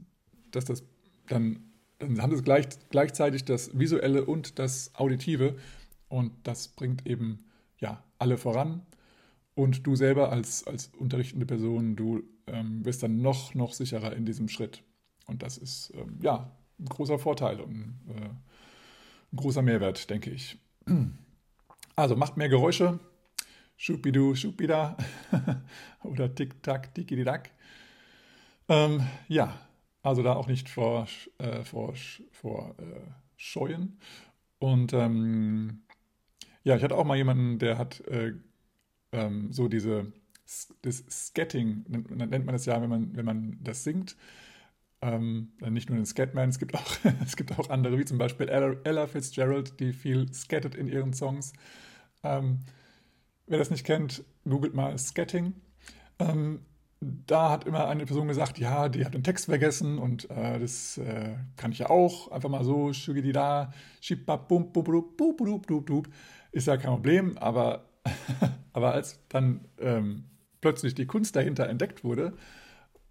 dass 0.50 0.64
das 0.64 0.84
dann, 1.28 1.72
dann 1.98 2.22
haben 2.22 2.34
sie 2.36 2.42
gleich, 2.42 2.66
gleichzeitig 2.90 3.44
das 3.44 3.78
Visuelle 3.78 4.24
und 4.24 4.58
das 4.58 4.94
Auditive 4.94 5.56
und 6.08 6.32
das 6.44 6.68
bringt 6.68 7.06
eben 7.06 7.44
ja 7.78 8.02
alle 8.18 8.38
voran 8.38 8.82
und 9.56 9.86
du 9.86 9.96
selber 9.96 10.30
als, 10.30 10.66
als 10.66 10.92
unterrichtende 10.98 11.46
Person, 11.46 11.96
du 11.96 12.22
ähm, 12.46 12.84
wirst 12.84 13.02
dann 13.02 13.22
noch, 13.22 13.54
noch 13.54 13.72
sicherer 13.72 14.14
in 14.14 14.26
diesem 14.26 14.48
Schritt. 14.48 14.82
Und 15.26 15.42
das 15.42 15.56
ist 15.56 15.92
ähm, 15.94 16.18
ja 16.20 16.52
ein 16.78 16.84
großer 16.84 17.18
Vorteil 17.18 17.60
und 17.60 17.98
äh, 18.08 18.20
ein 18.20 19.36
großer 19.36 19.62
Mehrwert, 19.62 20.08
denke 20.10 20.30
ich. 20.30 20.58
Also 21.98 22.14
macht 22.14 22.36
mehr 22.36 22.50
Geräusche. 22.50 23.00
Schupidu, 23.78 24.34
Schupida 24.34 24.98
oder 26.02 26.34
Tick-Tack, 26.34 26.94
Tiki-Dack. 26.94 27.52
Ähm, 28.68 29.06
ja, 29.26 29.58
also 30.02 30.22
da 30.22 30.34
auch 30.34 30.46
nicht 30.46 30.68
vor, 30.68 31.08
äh, 31.38 31.64
vor, 31.64 31.94
vor 32.32 32.74
äh, 32.78 33.00
scheuen. 33.38 33.98
Und 34.58 34.92
ähm, 34.92 35.84
ja, 36.64 36.76
ich 36.76 36.82
hatte 36.82 36.96
auch 36.96 37.06
mal 37.06 37.16
jemanden, 37.16 37.58
der 37.58 37.78
hat 37.78 38.00
äh, 38.08 38.34
ähm, 39.16 39.52
so 39.52 39.68
diese, 39.68 40.12
das 40.82 41.04
Scatting, 41.08 41.84
nennt 41.88 42.46
man 42.46 42.52
das 42.52 42.66
ja, 42.66 42.80
wenn 42.80 42.90
man, 42.90 43.16
wenn 43.16 43.24
man 43.24 43.58
das 43.62 43.82
singt. 43.84 44.16
Ähm, 45.02 45.52
nicht 45.60 45.90
nur 45.90 45.98
den 45.98 46.06
Scatman, 46.06 46.48
es 46.48 46.58
gibt 46.58 46.74
auch, 46.74 46.96
es 47.24 47.36
gibt 47.36 47.58
auch 47.58 47.70
andere, 47.70 47.98
wie 47.98 48.04
zum 48.04 48.18
Beispiel 48.18 48.48
Ella, 48.48 48.76
Ella 48.84 49.06
Fitzgerald, 49.06 49.78
die 49.80 49.92
viel 49.92 50.32
scattet 50.32 50.74
in 50.74 50.88
ihren 50.88 51.12
Songs. 51.12 51.52
Ähm, 52.22 52.60
wer 53.46 53.58
das 53.58 53.70
nicht 53.70 53.84
kennt, 53.84 54.24
googelt 54.44 54.74
mal 54.74 54.96
Scatting. 54.98 55.54
Ähm, 56.18 56.60
da 57.00 57.50
hat 57.50 57.64
immer 57.64 57.88
eine 57.88 58.06
Person 58.06 58.28
gesagt, 58.28 58.58
ja, 58.58 58.88
die 58.88 59.04
hat 59.04 59.14
den 59.14 59.22
Text 59.22 59.44
vergessen 59.46 59.98
und 59.98 60.30
äh, 60.30 60.58
das 60.58 60.96
äh, 60.98 61.34
kann 61.56 61.72
ich 61.72 61.78
ja 61.78 61.90
auch. 61.90 62.30
Einfach 62.30 62.48
mal 62.48 62.64
so, 62.64 62.90
da, 63.32 63.72
ist 66.52 66.66
ja 66.66 66.76
kein 66.78 66.90
Problem, 66.90 67.36
aber 67.36 67.85
Aber 68.72 68.92
als 68.92 69.20
dann 69.28 69.66
ähm, 69.78 70.24
plötzlich 70.60 70.94
die 70.94 71.06
Kunst 71.06 71.36
dahinter 71.36 71.68
entdeckt 71.68 72.04
wurde, 72.04 72.32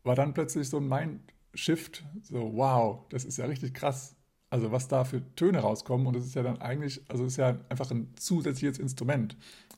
war 0.04 0.16
dann 0.16 0.34
plötzlich 0.34 0.70
so 0.70 0.78
ein 0.78 0.88
Mindshift, 0.88 2.06
so 2.22 2.54
wow, 2.54 3.00
das 3.10 3.26
ist 3.26 3.38
ja 3.38 3.46
richtig 3.46 3.74
krass. 3.74 4.16
Also 4.50 4.72
was 4.72 4.88
da 4.88 5.04
für 5.04 5.22
Töne 5.36 5.60
rauskommen 5.60 6.06
und 6.08 6.16
es 6.16 6.26
ist 6.26 6.36
ja 6.36 6.44
dann 6.44 6.62
eigentlich, 6.62 7.02
also 7.10 7.26
es 7.26 7.34
ist 7.34 7.38
ja 7.38 7.58
einfach 7.70 7.90
ein 7.92 8.14
zusätzliches 8.16 8.78
Instrument. 8.78 9.36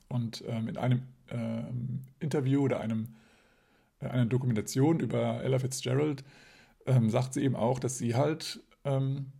Und 0.10 0.44
ähm, 0.48 0.68
in 0.68 0.78
einem 0.78 1.04
ähm, 1.30 2.02
Interview 2.20 2.64
oder 2.64 2.80
einem, 2.80 3.16
äh, 4.00 4.08
einer 4.08 4.26
Dokumentation 4.26 5.00
über 5.00 5.44
Ella 5.44 5.60
Fitzgerald 5.60 6.24
ähm, 6.86 7.10
sagt 7.10 7.34
sie 7.34 7.44
eben 7.44 7.56
auch, 7.56 7.80
dass 7.80 7.98
sie 7.98 8.16
halt 8.16 8.62
ähm, 8.84 9.32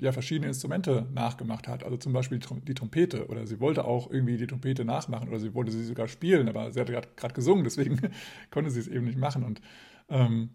ja 0.00 0.12
verschiedene 0.12 0.48
Instrumente 0.48 1.06
nachgemacht 1.12 1.68
hat. 1.68 1.84
Also 1.84 1.96
zum 1.96 2.12
Beispiel 2.12 2.38
die 2.38 2.74
Trompete. 2.74 3.26
Oder 3.28 3.46
sie 3.46 3.60
wollte 3.60 3.84
auch 3.84 4.10
irgendwie 4.10 4.36
die 4.36 4.46
Trompete 4.46 4.84
nachmachen. 4.84 5.28
Oder 5.28 5.38
sie 5.38 5.54
wollte 5.54 5.72
sie 5.72 5.84
sogar 5.84 6.08
spielen, 6.08 6.48
aber 6.48 6.72
sie 6.72 6.80
hat 6.80 7.16
gerade 7.16 7.34
gesungen, 7.34 7.64
deswegen 7.64 8.00
konnte 8.50 8.70
sie 8.70 8.80
es 8.80 8.88
eben 8.88 9.06
nicht 9.06 9.18
machen. 9.18 9.44
Und 9.44 9.60
ähm, 10.08 10.50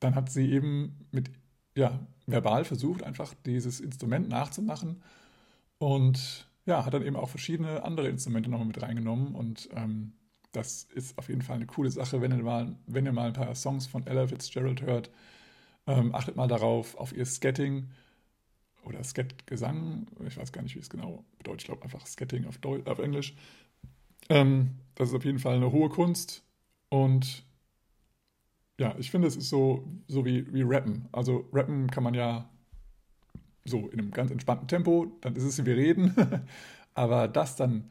dann 0.00 0.14
hat 0.14 0.30
sie 0.30 0.50
eben 0.50 1.06
mit 1.10 1.30
ja, 1.76 2.06
verbal 2.26 2.64
versucht, 2.64 3.02
einfach 3.02 3.34
dieses 3.44 3.80
Instrument 3.80 4.28
nachzumachen. 4.28 5.02
Und 5.78 6.48
ja, 6.64 6.84
hat 6.84 6.94
dann 6.94 7.04
eben 7.04 7.16
auch 7.16 7.28
verschiedene 7.28 7.84
andere 7.84 8.08
Instrumente 8.08 8.50
nochmal 8.50 8.66
mit 8.66 8.80
reingenommen. 8.82 9.34
Und 9.34 9.68
ähm, 9.74 10.12
das 10.52 10.84
ist 10.94 11.18
auf 11.18 11.28
jeden 11.28 11.42
Fall 11.42 11.56
eine 11.56 11.66
coole 11.66 11.90
Sache, 11.90 12.20
wenn 12.20 12.32
ihr 12.32 12.42
mal, 12.42 12.74
wenn 12.86 13.06
ihr 13.06 13.12
mal 13.12 13.28
ein 13.28 13.32
paar 13.34 13.54
Songs 13.54 13.86
von 13.86 14.06
Ella 14.06 14.26
Fitzgerald 14.26 14.82
hört. 14.82 15.10
Ähm, 15.86 16.14
achtet 16.14 16.34
mal 16.36 16.48
darauf, 16.48 16.96
auf 16.96 17.16
ihr 17.16 17.26
Sketting 17.26 17.90
oder 18.86 19.02
Skat-Gesang. 19.02 20.06
Ich 20.26 20.36
weiß 20.36 20.52
gar 20.52 20.62
nicht, 20.62 20.74
wie 20.74 20.80
es 20.80 20.90
genau 20.90 21.24
bedeutet. 21.38 21.62
Ich 21.62 21.66
glaube 21.66 21.82
einfach 21.82 22.06
Skatting 22.06 22.46
auf, 22.46 22.58
Deu 22.58 22.80
auf 22.84 22.98
Englisch. 22.98 23.34
Ähm, 24.28 24.76
das 24.94 25.08
ist 25.08 25.14
auf 25.14 25.24
jeden 25.24 25.38
Fall 25.38 25.56
eine 25.56 25.72
hohe 25.72 25.88
Kunst. 25.88 26.42
Und 26.88 27.44
ja, 28.78 28.94
ich 28.98 29.10
finde, 29.10 29.28
es 29.28 29.36
ist 29.36 29.48
so, 29.48 29.84
so 30.06 30.24
wie, 30.24 30.52
wie 30.52 30.62
Rappen. 30.62 31.08
Also 31.12 31.48
Rappen 31.52 31.90
kann 31.90 32.04
man 32.04 32.14
ja 32.14 32.48
so 33.64 33.88
in 33.88 33.98
einem 33.98 34.10
ganz 34.12 34.30
entspannten 34.30 34.68
Tempo, 34.68 35.18
dann 35.20 35.34
ist 35.34 35.42
es 35.42 35.64
wie 35.64 35.70
Reden. 35.70 36.14
Aber 36.94 37.28
das 37.28 37.56
dann 37.56 37.90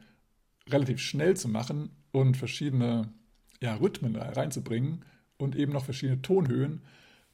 relativ 0.68 1.00
schnell 1.00 1.36
zu 1.36 1.48
machen 1.48 1.90
und 2.12 2.36
verschiedene 2.36 3.12
ja, 3.60 3.74
Rhythmen 3.76 4.16
reinzubringen 4.16 5.04
und 5.36 5.54
eben 5.54 5.72
noch 5.72 5.84
verschiedene 5.84 6.22
Tonhöhen, 6.22 6.82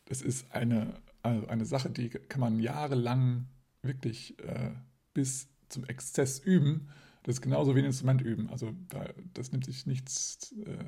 das 0.07 0.23
ist 0.23 0.53
eine, 0.53 0.95
also 1.23 1.47
eine 1.47 1.65
Sache, 1.65 1.91
die 1.91 2.09
kann 2.11 2.41
man 2.41 2.59
jahrelang 2.59 3.47
wirklich 3.83 4.39
äh, 4.41 4.73
bis 5.15 5.49
zum 5.69 5.85
Exzess 5.85 6.39
üben. 6.39 6.89
Das 7.23 7.37
ist 7.37 7.43
genauso 7.43 7.75
wie 7.75 7.81
ein 7.81 7.85
Instrument 7.87 8.21
üben. 8.23 8.51
Also 8.51 8.73
da, 8.89 9.09
das 9.35 9.53
nimmt 9.53 9.65
sich 9.65 9.87
nichts, 9.87 10.53
äh, 10.65 10.85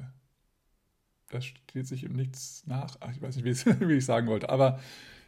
das 1.31 1.45
steht 1.45 1.87
sich 1.87 2.05
eben 2.05 2.17
nichts 2.17 2.67
nach. 2.67 2.97
Ach, 3.01 3.13
ich 3.13 3.23
weiß 3.23 3.37
nicht, 3.37 3.67
wie, 3.81 3.95
ich 3.95 4.05
sagen 4.05 4.27
wollte, 4.27 4.51
aber 4.51 4.81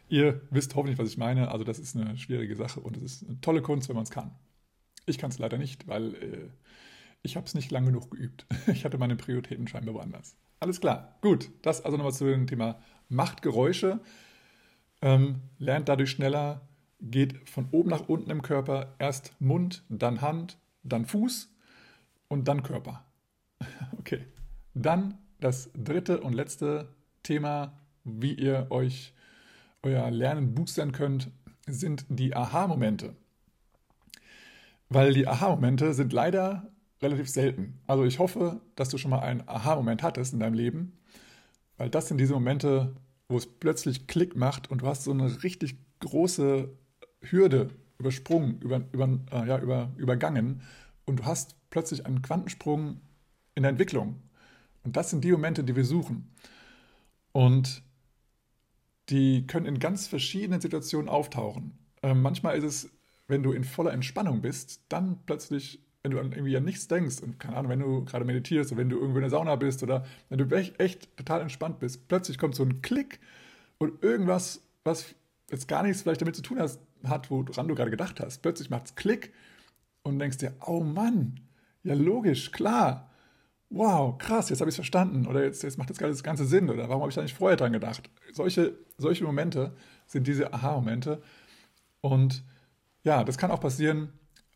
ihr 0.09 0.41
wisst 0.49 0.75
hoffentlich, 0.75 0.99
was 0.99 1.09
ich 1.09 1.17
meine. 1.17 1.51
Also 1.51 1.63
das 1.63 1.79
ist 1.79 1.95
eine 1.95 2.17
schwierige 2.17 2.55
Sache 2.55 2.79
und 2.79 2.97
es 2.97 3.03
ist 3.03 3.27
eine 3.27 3.39
tolle 3.41 3.61
Kunst, 3.61 3.89
wenn 3.89 3.95
man 3.95 4.03
es 4.03 4.11
kann. 4.11 4.35
Ich 5.05 5.17
kann 5.17 5.31
es 5.31 5.39
leider 5.39 5.57
nicht, 5.57 5.87
weil 5.87 6.15
äh, 6.15 6.49
ich 7.21 7.35
habe 7.37 7.45
es 7.45 7.55
nicht 7.55 7.71
lang 7.71 7.85
genug 7.85 8.11
geübt. 8.11 8.45
Ich 8.67 8.83
hatte 8.83 8.97
meine 8.97 9.15
Prioritäten 9.15 9.67
scheinbar 9.67 9.95
woanders. 9.95 10.35
Alles 10.59 10.81
klar, 10.81 11.17
gut. 11.21 11.49
Das 11.61 11.85
also 11.85 11.97
nochmal 11.97 12.13
zu 12.13 12.25
dem 12.25 12.47
Thema 12.47 12.81
Machtgeräusche. 13.09 14.01
Ähm, 15.01 15.41
lernt 15.59 15.89
dadurch 15.89 16.11
schneller, 16.11 16.61
geht 16.99 17.49
von 17.49 17.67
oben 17.71 17.89
nach 17.89 18.07
unten 18.07 18.31
im 18.31 18.41
Körper, 18.41 18.95
erst 18.99 19.39
Mund, 19.39 19.83
dann 19.89 20.21
Hand, 20.21 20.57
dann 20.83 21.05
Fuß 21.05 21.53
und 22.27 22.47
dann 22.47 22.63
Körper. 22.63 23.03
Okay. 23.99 24.25
Dann 24.73 25.17
das 25.39 25.69
dritte 25.73 26.21
und 26.21 26.33
letzte 26.33 26.87
Thema, 27.23 27.73
wie 28.03 28.33
ihr 28.33 28.67
euch 28.69 29.13
euer 29.83 30.09
Lernen 30.11 30.53
boostern 30.53 30.91
könnt, 30.91 31.31
sind 31.67 32.05
die 32.09 32.35
Aha-Momente. 32.35 33.15
Weil 34.89 35.13
die 35.13 35.27
Aha-Momente 35.27 35.93
sind 35.93 36.13
leider 36.13 36.71
relativ 37.01 37.29
selten. 37.29 37.79
Also 37.87 38.05
ich 38.05 38.19
hoffe, 38.19 38.61
dass 38.75 38.89
du 38.89 38.97
schon 38.97 39.11
mal 39.11 39.19
einen 39.19 39.47
Aha-Moment 39.47 40.03
hattest 40.03 40.33
in 40.33 40.39
deinem 40.39 40.53
Leben, 40.53 40.97
weil 41.77 41.89
das 41.89 42.07
sind 42.07 42.19
diese 42.19 42.33
Momente, 42.33 42.95
wo 43.29 43.37
es 43.37 43.45
plötzlich 43.45 44.07
Klick 44.07 44.35
macht 44.35 44.69
und 44.71 44.81
du 44.81 44.87
hast 44.87 45.03
so 45.03 45.11
eine 45.11 45.43
richtig 45.43 45.77
große 45.99 46.69
Hürde 47.21 47.69
übersprungen, 47.97 48.59
über, 48.61 48.81
über, 48.91 49.19
äh, 49.31 49.47
ja, 49.47 49.59
über, 49.59 49.91
übergangen 49.97 50.61
und 51.05 51.19
du 51.19 51.25
hast 51.25 51.55
plötzlich 51.69 52.05
einen 52.05 52.21
Quantensprung 52.21 53.01
in 53.55 53.63
der 53.63 53.71
Entwicklung. 53.71 54.21
Und 54.83 54.95
das 54.95 55.09
sind 55.09 55.23
die 55.23 55.31
Momente, 55.31 55.63
die 55.63 55.75
wir 55.75 55.83
suchen. 55.83 56.31
Und 57.31 57.83
die 59.09 59.47
können 59.47 59.65
in 59.65 59.79
ganz 59.79 60.07
verschiedenen 60.07 60.61
Situationen 60.61 61.09
auftauchen. 61.09 61.77
Ähm, 62.03 62.21
manchmal 62.21 62.57
ist 62.57 62.63
es, 62.63 62.89
wenn 63.27 63.43
du 63.43 63.51
in 63.51 63.63
voller 63.63 63.93
Entspannung 63.93 64.41
bist, 64.41 64.81
dann 64.89 65.19
plötzlich 65.25 65.81
wenn 66.03 66.11
du 66.11 66.17
irgendwie 66.17 66.55
an 66.55 66.63
nichts 66.63 66.87
denkst 66.87 67.21
und 67.21 67.39
keine 67.39 67.57
Ahnung, 67.57 67.71
wenn 67.71 67.79
du 67.79 68.05
gerade 68.05 68.25
meditierst 68.25 68.71
oder 68.71 68.81
wenn 68.81 68.89
du 68.89 68.97
irgendwo 68.97 69.17
in 69.17 69.23
der 69.23 69.29
Sauna 69.29 69.55
bist 69.55 69.83
oder 69.83 70.05
wenn 70.29 70.37
du 70.37 70.55
echt, 70.55 70.79
echt 70.79 71.15
total 71.17 71.41
entspannt 71.41 71.79
bist, 71.79 72.07
plötzlich 72.07 72.37
kommt 72.37 72.55
so 72.55 72.63
ein 72.63 72.81
Klick 72.81 73.19
und 73.77 74.03
irgendwas, 74.03 74.61
was 74.83 75.15
jetzt 75.49 75.67
gar 75.67 75.83
nichts 75.83 76.01
vielleicht 76.01 76.21
damit 76.21 76.35
zu 76.35 76.41
tun 76.41 76.59
hat, 76.59 77.31
woran 77.31 77.67
du 77.67 77.75
gerade 77.75 77.91
gedacht 77.91 78.19
hast. 78.19 78.41
Plötzlich 78.41 78.69
macht 78.69 78.85
es 78.85 78.95
Klick 78.95 79.33
und 80.03 80.19
denkst 80.19 80.37
dir, 80.37 80.53
oh 80.65 80.81
Mann, 80.81 81.39
ja 81.83 81.93
logisch, 81.93 82.51
klar, 82.51 83.09
wow, 83.69 84.17
krass, 84.17 84.49
jetzt 84.49 84.61
habe 84.61 84.69
ich 84.69 84.73
es 84.73 84.77
verstanden 84.77 85.27
oder 85.27 85.43
jetzt, 85.43 85.63
jetzt 85.63 85.77
macht 85.77 85.89
das 85.89 85.97
das 85.97 86.23
ganze 86.23 86.45
Sinn 86.45 86.69
oder 86.69 86.87
warum 86.87 87.01
habe 87.01 87.09
ich 87.09 87.15
da 87.15 87.21
nicht 87.21 87.35
vorher 87.35 87.57
dran 87.57 87.73
gedacht? 87.73 88.09
Solche, 88.31 88.77
solche 88.97 89.23
Momente 89.23 89.75
sind 90.05 90.27
diese 90.27 90.53
Aha-Momente 90.53 91.21
und 92.01 92.43
ja, 93.03 93.23
das 93.23 93.37
kann 93.37 93.51
auch 93.51 93.59
passieren, 93.59 94.13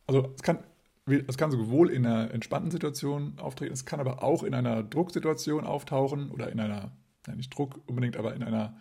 also 0.07 0.33
es 0.35 0.43
kann 0.43 0.59
es 1.05 1.37
kann 1.37 1.51
sowohl 1.51 1.89
in 1.89 2.05
einer 2.05 2.31
entspannten 2.31 2.71
Situation 2.71 3.33
auftreten, 3.37 3.73
es 3.73 3.85
kann 3.85 3.99
aber 3.99 4.23
auch 4.23 4.43
in 4.43 4.53
einer 4.53 4.83
Drucksituation 4.83 5.65
auftauchen 5.65 6.31
oder 6.31 6.51
in 6.51 6.59
einer, 6.59 6.91
ja 7.27 7.35
nicht 7.35 7.55
Druck 7.55 7.79
unbedingt, 7.87 8.17
aber 8.17 8.35
in 8.35 8.43
einer 8.43 8.77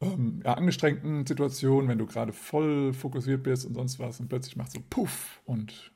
ähm, 0.00 0.42
ja, 0.44 0.54
angestrengten 0.54 1.26
Situation, 1.26 1.88
wenn 1.88 1.98
du 1.98 2.06
gerade 2.06 2.32
voll 2.32 2.92
fokussiert 2.92 3.42
bist 3.42 3.64
und 3.64 3.74
sonst 3.74 3.98
was 3.98 4.20
und 4.20 4.28
plötzlich 4.28 4.56
macht 4.56 4.72
so 4.72 4.80
Puff 4.90 5.40
und 5.44 5.92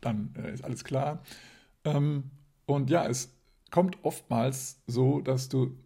dann 0.00 0.34
äh, 0.36 0.52
ist 0.52 0.64
alles 0.64 0.84
klar. 0.84 1.22
Ähm, 1.84 2.30
und 2.66 2.90
ja, 2.90 3.06
es 3.06 3.34
kommt 3.70 3.98
oftmals 4.04 4.80
so, 4.86 5.20
dass 5.20 5.48
du 5.48 5.76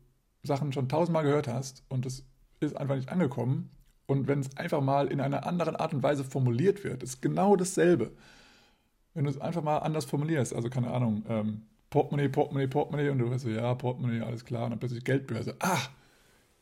Sachen 0.43 0.73
schon 0.73 0.89
tausendmal 0.89 1.25
gehört 1.25 1.49
hast 1.49 1.85
und 1.89 2.07
es 2.07 2.27
ist 2.61 2.77
einfach 2.77 2.97
nicht 2.97 3.09
angekommen. 3.09 3.71
Und 4.07 4.27
wenn 4.29 4.41
es 4.41 4.57
einfach 4.57 4.81
mal 4.81 5.07
in 5.07 5.21
einer 5.21 5.47
anderen 5.47 5.77
Art 5.77 5.95
und 5.95 6.03
Weise 6.03 6.25
formuliert 6.25 6.85
wird, 6.85 7.03
ist 7.03 7.23
genau 7.23 7.57
dasselbe 7.57 8.13
wenn 9.15 9.25
du 9.25 9.31
es 9.31 9.41
einfach 9.41 9.63
mal 9.63 9.79
anders 9.79 10.05
formulierst, 10.05 10.55
also 10.55 10.71
keine 10.71 10.91
Ahnung, 10.91 11.25
ähm, 11.29 11.63
Portemonnaie, 11.91 12.29
Portemonnaie, 12.29 12.67
Portemonnaie 12.67 13.11
und 13.11 13.19
du 13.19 13.31
weißt 13.31 13.45
so, 13.45 13.51
ja, 13.51 13.75
Portemonnaie, 13.75 14.23
alles 14.23 14.45
klar, 14.45 14.65
und 14.65 14.71
dann 14.71 14.79
plötzlich 14.79 15.05
Geldbörse. 15.05 15.57
Ach, 15.59 15.91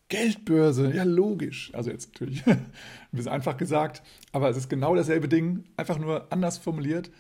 Geldbörse, 0.09 0.93
ja 0.93 1.05
logisch. 1.05 1.71
Also 1.73 1.91
jetzt 1.91 2.13
natürlich 2.13 2.45
ein 2.47 2.67
bisschen 3.13 3.31
einfach 3.31 3.57
gesagt, 3.57 4.03
aber 4.33 4.51
es 4.51 4.57
ist 4.57 4.69
genau 4.69 4.95
dasselbe 4.95 5.29
Ding, 5.29 5.65
einfach 5.77 5.99
nur 5.99 6.31
anders 6.33 6.59
formuliert. 6.59 7.11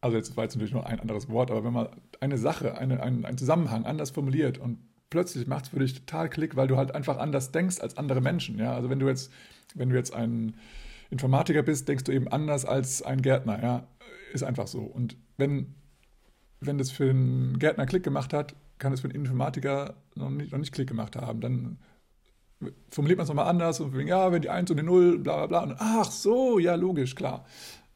Also 0.00 0.16
jetzt 0.16 0.34
war 0.36 0.44
jetzt 0.44 0.54
natürlich 0.54 0.72
nur 0.72 0.86
ein 0.86 0.98
anderes 0.98 1.28
Wort, 1.28 1.50
aber 1.50 1.62
wenn 1.62 1.74
man 1.74 1.88
eine 2.20 2.38
Sache, 2.38 2.78
eine, 2.78 3.02
einen, 3.02 3.26
einen 3.26 3.36
Zusammenhang 3.36 3.84
anders 3.84 4.10
formuliert 4.10 4.56
und 4.56 4.78
plötzlich 5.10 5.46
macht 5.46 5.64
es 5.64 5.70
für 5.70 5.78
dich 5.78 5.94
total 5.94 6.30
Klick, 6.30 6.56
weil 6.56 6.68
du 6.68 6.78
halt 6.78 6.94
einfach 6.94 7.18
anders 7.18 7.52
denkst 7.52 7.80
als 7.80 7.98
andere 7.98 8.22
Menschen. 8.22 8.58
Ja? 8.58 8.74
Also 8.74 8.88
wenn 8.88 8.98
du 8.98 9.08
jetzt, 9.08 9.30
wenn 9.74 9.90
du 9.90 9.96
jetzt 9.96 10.14
ein 10.14 10.54
Informatiker 11.10 11.62
bist, 11.62 11.88
denkst 11.88 12.04
du 12.04 12.12
eben 12.12 12.28
anders 12.28 12.64
als 12.64 13.02
ein 13.02 13.22
Gärtner. 13.22 13.62
Ja? 13.62 13.88
Ist 14.32 14.44
einfach 14.44 14.66
so. 14.66 14.80
Und 14.80 15.16
wenn, 15.36 15.74
wenn 16.60 16.78
das 16.78 16.90
für 16.90 17.10
einen 17.10 17.58
Gärtner 17.58 17.86
Klick 17.86 18.02
gemacht 18.02 18.32
hat, 18.32 18.54
kann 18.78 18.92
es 18.92 19.00
für 19.00 19.08
einen 19.08 19.16
Informatiker 19.16 19.94
noch 20.14 20.30
nicht, 20.30 20.52
noch 20.52 20.58
nicht 20.58 20.72
Klick 20.72 20.88
gemacht 20.88 21.16
haben. 21.16 21.40
Dann 21.40 21.78
formuliert 22.90 23.18
man 23.18 23.24
es 23.24 23.28
nochmal 23.28 23.48
anders 23.48 23.80
und 23.80 23.96
wegen, 23.96 24.08
ja, 24.08 24.30
wenn 24.32 24.42
die 24.42 24.50
1 24.50 24.70
und 24.70 24.76
die 24.76 24.82
0, 24.82 25.18
bla 25.18 25.46
bla 25.46 25.46
bla. 25.46 25.62
Und, 25.62 25.76
ach 25.78 26.10
so, 26.10 26.58
ja, 26.58 26.74
logisch, 26.74 27.14
klar. 27.14 27.44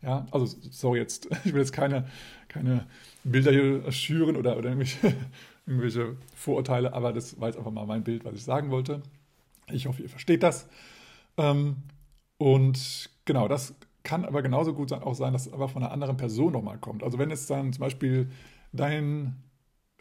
Ja, 0.02 0.26
also 0.30 0.46
sorry 0.70 0.98
jetzt, 0.98 1.28
ich 1.44 1.52
will 1.52 1.60
jetzt 1.60 1.72
keine, 1.72 2.06
keine 2.48 2.86
Bilder 3.24 3.52
hier 3.52 3.90
schüren 3.92 4.36
oder, 4.36 4.56
oder 4.56 4.70
irgendwelche, 4.70 5.14
irgendwelche 5.66 6.16
Vorurteile, 6.34 6.92
aber 6.92 7.12
das 7.12 7.40
war 7.40 7.48
jetzt 7.48 7.56
einfach 7.58 7.70
mal 7.70 7.86
mein 7.86 8.04
Bild, 8.04 8.24
was 8.24 8.34
ich 8.34 8.44
sagen 8.44 8.70
wollte. 8.70 9.02
Ich 9.72 9.86
hoffe, 9.86 10.02
ihr 10.02 10.10
versteht 10.10 10.42
das. 10.42 10.68
Ähm, 11.36 11.76
und 12.38 13.10
genau, 13.24 13.48
das 13.48 13.74
kann 14.02 14.24
aber 14.24 14.42
genauso 14.42 14.74
gut 14.74 14.92
auch 14.92 15.14
sein, 15.14 15.32
dass 15.32 15.46
es 15.46 15.52
aber 15.52 15.68
von 15.68 15.82
einer 15.82 15.92
anderen 15.92 16.16
Person 16.16 16.52
nochmal 16.52 16.78
kommt. 16.78 17.02
Also 17.02 17.18
wenn 17.18 17.30
es 17.30 17.46
dann 17.46 17.72
zum 17.72 17.80
Beispiel 17.80 18.30
dein, 18.72 19.42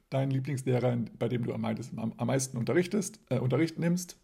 dein 0.10 0.30
Lieblingslehrer, 0.30 0.98
bei 1.18 1.30
dem 1.30 1.44
du 1.46 1.54
am, 1.54 1.62
meisten, 1.62 1.98
am, 2.00 2.28
meisten 2.28 2.58
unterrichtest, 2.58 3.20
äh, 3.30 3.40
Unterricht 3.40 3.80
nimmst, 3.80 4.18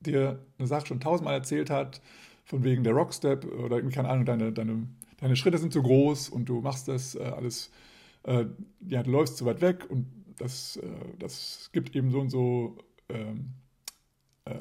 dir 0.00 0.44
eine 0.58 0.66
Sache 0.66 0.86
schon 0.86 1.00
tausendmal 1.00 1.34
erzählt 1.34 1.70
hat, 1.70 2.02
von 2.44 2.64
wegen 2.64 2.82
der 2.82 2.94
Rockstep 2.94 3.44
oder 3.44 3.76
irgendwie, 3.76 3.94
keine 3.94 4.08
Ahnung, 4.08 4.24
deine, 4.24 4.52
deine, 4.52 4.88
deine 5.18 5.36
Schritte 5.36 5.58
sind 5.58 5.72
zu 5.72 5.82
groß 5.82 6.28
und 6.28 6.48
du 6.48 6.60
machst 6.60 6.88
das 6.88 7.14
äh, 7.14 7.22
alles, 7.22 7.70
äh, 8.24 8.46
ja, 8.88 9.04
du 9.04 9.10
läufst 9.12 9.36
zu 9.36 9.46
weit 9.46 9.60
weg 9.60 9.88
und 9.88 10.06
das, 10.38 10.76
äh, 10.78 10.88
das 11.20 11.70
gibt 11.72 11.94
eben 11.94 12.10
so 12.10 12.20
und 12.20 12.30
so 12.30 12.76
ähm, 13.08 13.52
äh, 14.44 14.52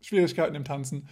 Schwierigkeiten 0.00 0.56
im 0.56 0.64
Tanzen 0.64 1.06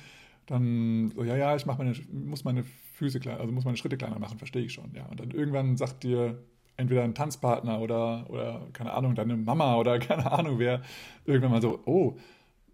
dann 0.51 1.11
so, 1.15 1.25
ja, 1.25 1.37
ja, 1.37 1.57
ich 1.57 1.67
meine, 1.67 1.95
muss 2.13 2.45
meine 2.45 2.65
Füße 2.95 3.21
kleiner, 3.21 3.41
also 3.41 3.53
muss 3.53 3.65
meine 3.65 3.77
Schritte 3.77 3.97
kleiner 3.97 4.19
machen, 4.19 4.39
verstehe 4.39 4.63
ich 4.63 4.73
schon, 4.73 4.93
ja. 4.95 5.07
Und 5.07 5.21
dann 5.21 5.31
irgendwann 5.31 5.77
sagt 5.77 6.05
dir 6.05 6.43
entweder 6.77 7.05
ein 7.05 7.15
Tanzpartner 7.15 7.81
oder, 7.81 8.29
oder 8.29 8.69
keine 8.73 8.93
Ahnung, 8.93 9.15
deine 9.15 9.37
Mama 9.37 9.77
oder 9.77 9.99
keine 10.01 10.31
Ahnung 10.33 10.59
wer, 10.59 10.83
irgendwann 11.25 11.53
mal 11.53 11.63
so, 11.63 11.81
oh, 11.87 12.17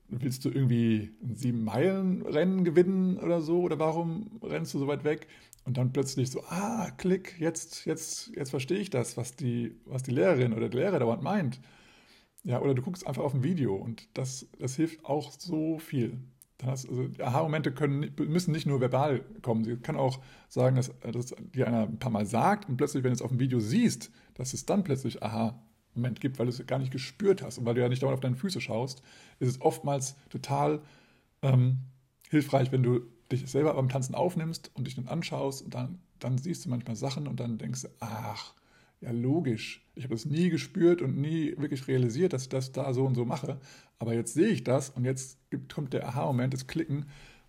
willst 0.09 0.45
du 0.45 0.51
irgendwie 0.51 1.11
ein 1.23 1.37
Sieben-Meilen-Rennen 1.37 2.65
gewinnen 2.65 3.19
oder 3.19 3.41
so? 3.41 3.61
Oder 3.63 3.79
warum 3.79 4.41
rennst 4.43 4.73
du 4.75 4.79
so 4.79 4.87
weit 4.87 5.05
weg? 5.05 5.27
Und 5.65 5.79
dann 5.79 5.93
plötzlich 5.93 6.31
so, 6.31 6.45
ah, 6.45 6.91
klick, 6.97 7.39
jetzt, 7.41 7.87
jetzt, 7.87 8.31
jetzt 8.37 8.51
verstehe 8.51 8.79
ich 8.79 8.91
das, 8.91 9.17
was 9.17 9.35
die, 9.35 9.75
was 9.85 10.05
die 10.05 10.13
Lehrerin 10.13 10.53
oder 10.53 10.69
der 10.69 10.81
Lehrer 10.81 11.01
dauernd 11.01 11.23
meint. 11.23 11.61
Ja, 12.45 12.61
oder 12.61 12.75
du 12.75 12.83
guckst 12.83 13.07
einfach 13.07 13.25
auf 13.25 13.35
ein 13.35 13.43
Video 13.43 13.75
und 13.75 14.09
das, 14.17 14.47
das 14.61 14.77
hilft 14.77 15.05
auch 15.05 15.33
so 15.33 15.79
viel. 15.79 16.21
Also 16.65 17.09
Aha-Momente 17.21 17.73
müssen 18.19 18.53
nicht 18.53 18.67
nur 18.67 18.81
verbal 18.81 19.21
kommen. 19.43 19.65
Sie 19.65 19.77
kann 19.77 19.97
auch 19.97 20.21
sagen, 20.49 20.77
dass, 20.77 20.91
dass 21.13 21.35
dir 21.55 21.67
einer 21.67 21.83
ein 21.83 21.99
paar 21.99 22.11
Mal 22.11 22.27
sagt 22.27 22.69
und 22.69 22.77
plötzlich, 22.77 23.05
wenn 23.05 23.11
du 23.11 23.17
es 23.17 23.23
auf 23.23 23.31
dem 23.31 23.41
Video 23.41 23.61
siehst, 23.61 24.11
dass 24.35 24.55
es 24.55 24.65
dann 24.65 24.83
plötzlich 24.83 25.23
Aha-Moment 25.23 26.21
gibt, 26.21 26.39
weil 26.39 26.47
du 26.47 26.53
es 26.53 26.67
gar 26.67 26.79
nicht 26.79 26.93
gespürt 26.93 27.43
hast 27.43 27.59
und 27.59 27.67
weil 27.67 27.75
du 27.75 27.83
ja 27.83 27.89
nicht 27.89 28.03
dauernd 28.03 28.15
auf 28.15 28.21
deine 28.21 28.37
Füße 28.37 28.61
schaust, 28.61 29.03
ist 29.39 29.49
es 29.49 29.61
oftmals 29.61 30.17
total 30.31 30.81
ähm, 31.43 31.79
hilfreich, 32.31 32.73
wenn 32.73 32.83
du 32.83 33.01
dich 33.31 33.47
selber 33.51 33.75
beim 33.75 33.89
Tanzen 33.89 34.15
aufnimmst 34.15 34.71
und 34.75 34.87
dich 34.87 34.95
dann 34.95 35.09
anschaust 35.09 35.63
und 35.63 35.75
dann, 35.75 35.99
dann 36.19 36.39
siehst 36.39 36.65
du 36.65 36.71
manchmal 36.71 36.97
Sachen 36.97 37.27
und 37.27 37.41
dann 37.41 37.59
denkst 37.59 37.83
du, 37.83 37.89
ach, 38.01 38.55
ja 39.01 39.11
logisch, 39.11 39.87
ich 39.95 40.05
habe 40.05 40.15
das 40.15 40.25
nie 40.25 40.49
gespürt 40.49 41.03
und 41.03 41.19
nie 41.19 41.55
wirklich 41.59 41.87
realisiert, 41.89 42.33
dass 42.33 42.45
ich 42.45 42.49
das 42.49 42.73
da 42.73 42.95
so 42.95 43.05
und 43.05 43.15
so 43.15 43.25
mache, 43.25 43.61
aber 43.99 44.15
jetzt 44.15 44.35
sehe 44.35 44.49
ich 44.49 44.65
das 44.65 44.91
und 44.91 45.05
jetzt 45.05 45.39
kommt 45.73 45.93
der 45.93 46.09
Aha-Moment, 46.09 46.53
das 46.53 46.67
Klicken 46.67 47.07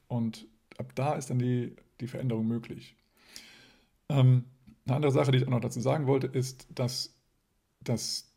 und 0.07 0.47
ab 0.77 0.93
da 0.95 1.13
ist 1.13 1.29
dann 1.29 1.39
die, 1.39 1.75
die 1.99 2.07
Veränderung 2.07 2.47
möglich. 2.47 2.95
Ähm, 4.09 4.45
eine 4.85 4.95
andere 4.95 5.11
Sache, 5.11 5.31
die 5.31 5.39
ich 5.39 5.45
auch 5.45 5.51
noch 5.51 5.59
dazu 5.59 5.81
sagen 5.81 6.07
wollte, 6.07 6.27
ist, 6.27 6.67
dass, 6.73 7.13
dass 7.81 8.31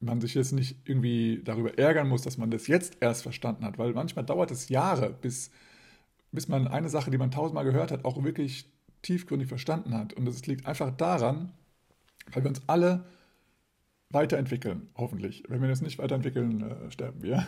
man 0.00 0.20
sich 0.20 0.34
jetzt 0.34 0.52
nicht 0.52 0.76
irgendwie 0.84 1.42
darüber 1.44 1.76
ärgern 1.76 2.08
muss, 2.08 2.22
dass 2.22 2.38
man 2.38 2.50
das 2.50 2.66
jetzt 2.68 2.96
erst 3.00 3.22
verstanden 3.22 3.64
hat, 3.64 3.78
weil 3.78 3.92
manchmal 3.92 4.24
dauert 4.24 4.50
es 4.50 4.68
Jahre, 4.68 5.10
bis, 5.10 5.50
bis 6.32 6.48
man 6.48 6.68
eine 6.68 6.88
Sache, 6.88 7.10
die 7.10 7.18
man 7.18 7.30
tausendmal 7.30 7.64
gehört 7.64 7.90
hat, 7.90 8.04
auch 8.04 8.22
wirklich 8.22 8.70
tiefgründig 9.02 9.48
verstanden 9.48 9.94
hat. 9.94 10.12
Und 10.14 10.26
es 10.26 10.46
liegt 10.46 10.66
einfach 10.66 10.90
daran, 10.96 11.52
weil 12.32 12.44
wir 12.44 12.48
uns 12.48 12.62
alle 12.66 13.04
weiterentwickeln, 14.10 14.88
hoffentlich. 14.96 15.44
Wenn 15.48 15.60
wir 15.60 15.68
das 15.68 15.82
nicht 15.82 15.98
weiterentwickeln, 15.98 16.62
äh, 16.62 16.90
sterben 16.90 17.22
wir. 17.22 17.46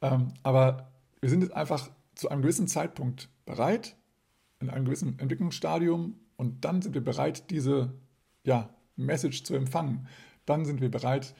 Ähm, 0.00 0.32
aber 0.42 0.92
wir 1.20 1.28
sind 1.28 1.42
jetzt 1.42 1.54
einfach 1.54 1.90
zu 2.14 2.28
einem 2.28 2.42
gewissen 2.42 2.68
Zeitpunkt 2.68 3.28
bereit, 3.46 3.96
in 4.60 4.70
einem 4.70 4.84
gewissen 4.84 5.18
Entwicklungsstadium, 5.18 6.14
und 6.36 6.64
dann 6.64 6.80
sind 6.80 6.94
wir 6.94 7.02
bereit, 7.02 7.50
diese 7.50 7.92
ja, 8.44 8.70
Message 8.96 9.42
zu 9.42 9.54
empfangen. 9.54 10.06
Dann 10.46 10.64
sind 10.64 10.80
wir 10.80 10.90
bereit, 10.90 11.34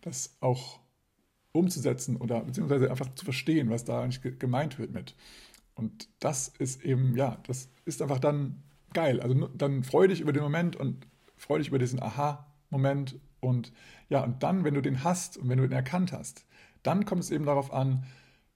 das 0.00 0.36
auch 0.40 0.80
umzusetzen 1.52 2.16
oder 2.16 2.40
beziehungsweise 2.40 2.90
einfach 2.90 3.14
zu 3.14 3.24
verstehen, 3.24 3.70
was 3.70 3.84
da 3.84 4.02
eigentlich 4.02 4.38
gemeint 4.38 4.78
wird 4.78 4.92
mit. 4.92 5.14
Und 5.74 6.08
das 6.18 6.48
ist 6.48 6.84
eben, 6.84 7.16
ja, 7.16 7.38
das 7.46 7.68
ist 7.84 8.02
einfach 8.02 8.18
dann 8.18 8.62
geil. 8.92 9.20
Also 9.20 9.48
dann 9.48 9.84
freu 9.84 10.08
dich 10.08 10.20
über 10.20 10.32
den 10.32 10.42
Moment 10.42 10.74
und 10.74 11.06
freu 11.36 11.58
dich 11.58 11.68
über 11.68 11.78
diesen 11.78 12.02
Aha-Moment 12.02 13.18
und 13.40 13.72
ja, 14.08 14.22
und 14.22 14.42
dann, 14.42 14.64
wenn 14.64 14.74
du 14.74 14.82
den 14.82 15.04
hast 15.04 15.36
und 15.36 15.48
wenn 15.48 15.58
du 15.58 15.64
ihn 15.64 15.72
erkannt 15.72 16.12
hast, 16.12 16.46
dann 16.82 17.04
kommt 17.04 17.22
es 17.22 17.30
eben 17.30 17.46
darauf 17.46 17.72
an, 17.72 18.04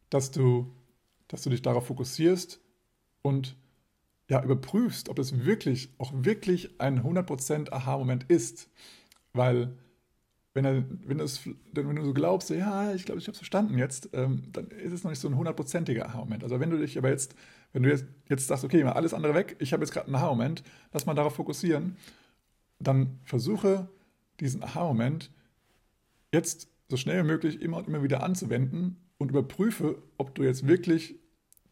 dass 0.08 0.30
du, 0.30 0.72
dass 1.28 1.42
du 1.42 1.50
dich 1.50 1.62
darauf 1.62 1.86
fokussierst 1.86 2.60
und 3.22 3.56
ja, 4.28 4.42
überprüfst, 4.42 5.08
ob 5.08 5.16
das 5.16 5.44
wirklich, 5.44 5.92
auch 5.98 6.12
wirklich 6.14 6.80
ein 6.80 7.02
100% 7.02 7.72
Aha-Moment 7.72 8.24
ist. 8.28 8.68
Weil 9.32 9.76
wenn, 10.54 10.64
er, 10.64 10.84
wenn, 11.04 11.18
das, 11.18 11.40
wenn 11.72 11.96
du 11.96 12.04
so 12.04 12.14
glaubst, 12.14 12.50
ja, 12.50 12.92
ich 12.94 13.04
glaube, 13.04 13.20
ich 13.20 13.26
habe 13.26 13.32
es 13.32 13.38
verstanden 13.38 13.78
jetzt, 13.78 14.10
ähm, 14.12 14.44
dann 14.52 14.68
ist 14.68 14.92
es 14.92 15.02
noch 15.02 15.10
nicht 15.10 15.20
so 15.20 15.28
ein 15.28 15.36
hundertprozentiger 15.36 16.06
Aha-Moment. 16.06 16.44
Also 16.44 16.60
wenn 16.60 16.70
du 16.70 16.78
dich 16.78 16.96
aber 16.96 17.08
jetzt, 17.08 17.34
wenn 17.72 17.82
du 17.82 17.88
jetzt, 17.88 18.04
jetzt 18.28 18.46
sagst, 18.46 18.64
okay, 18.64 18.84
mal 18.84 18.92
alles 18.92 19.14
andere 19.14 19.34
weg, 19.34 19.56
ich 19.58 19.72
habe 19.72 19.82
jetzt 19.82 19.92
gerade 19.92 20.06
einen 20.06 20.16
Aha-Moment, 20.16 20.62
lass 20.92 21.06
mal 21.06 21.14
darauf 21.14 21.34
fokussieren, 21.34 21.96
dann 22.78 23.18
versuche 23.24 23.88
diesen 24.40 24.62
Aha-Moment 24.62 25.30
jetzt 26.32 26.68
so 26.88 26.96
schnell 26.96 27.22
wie 27.22 27.28
möglich 27.28 27.60
immer 27.60 27.78
und 27.78 27.88
immer 27.88 28.02
wieder 28.02 28.22
anzuwenden 28.22 28.96
und 29.18 29.30
überprüfe, 29.30 30.02
ob 30.18 30.34
du 30.34 30.42
jetzt 30.42 30.66
wirklich 30.66 31.16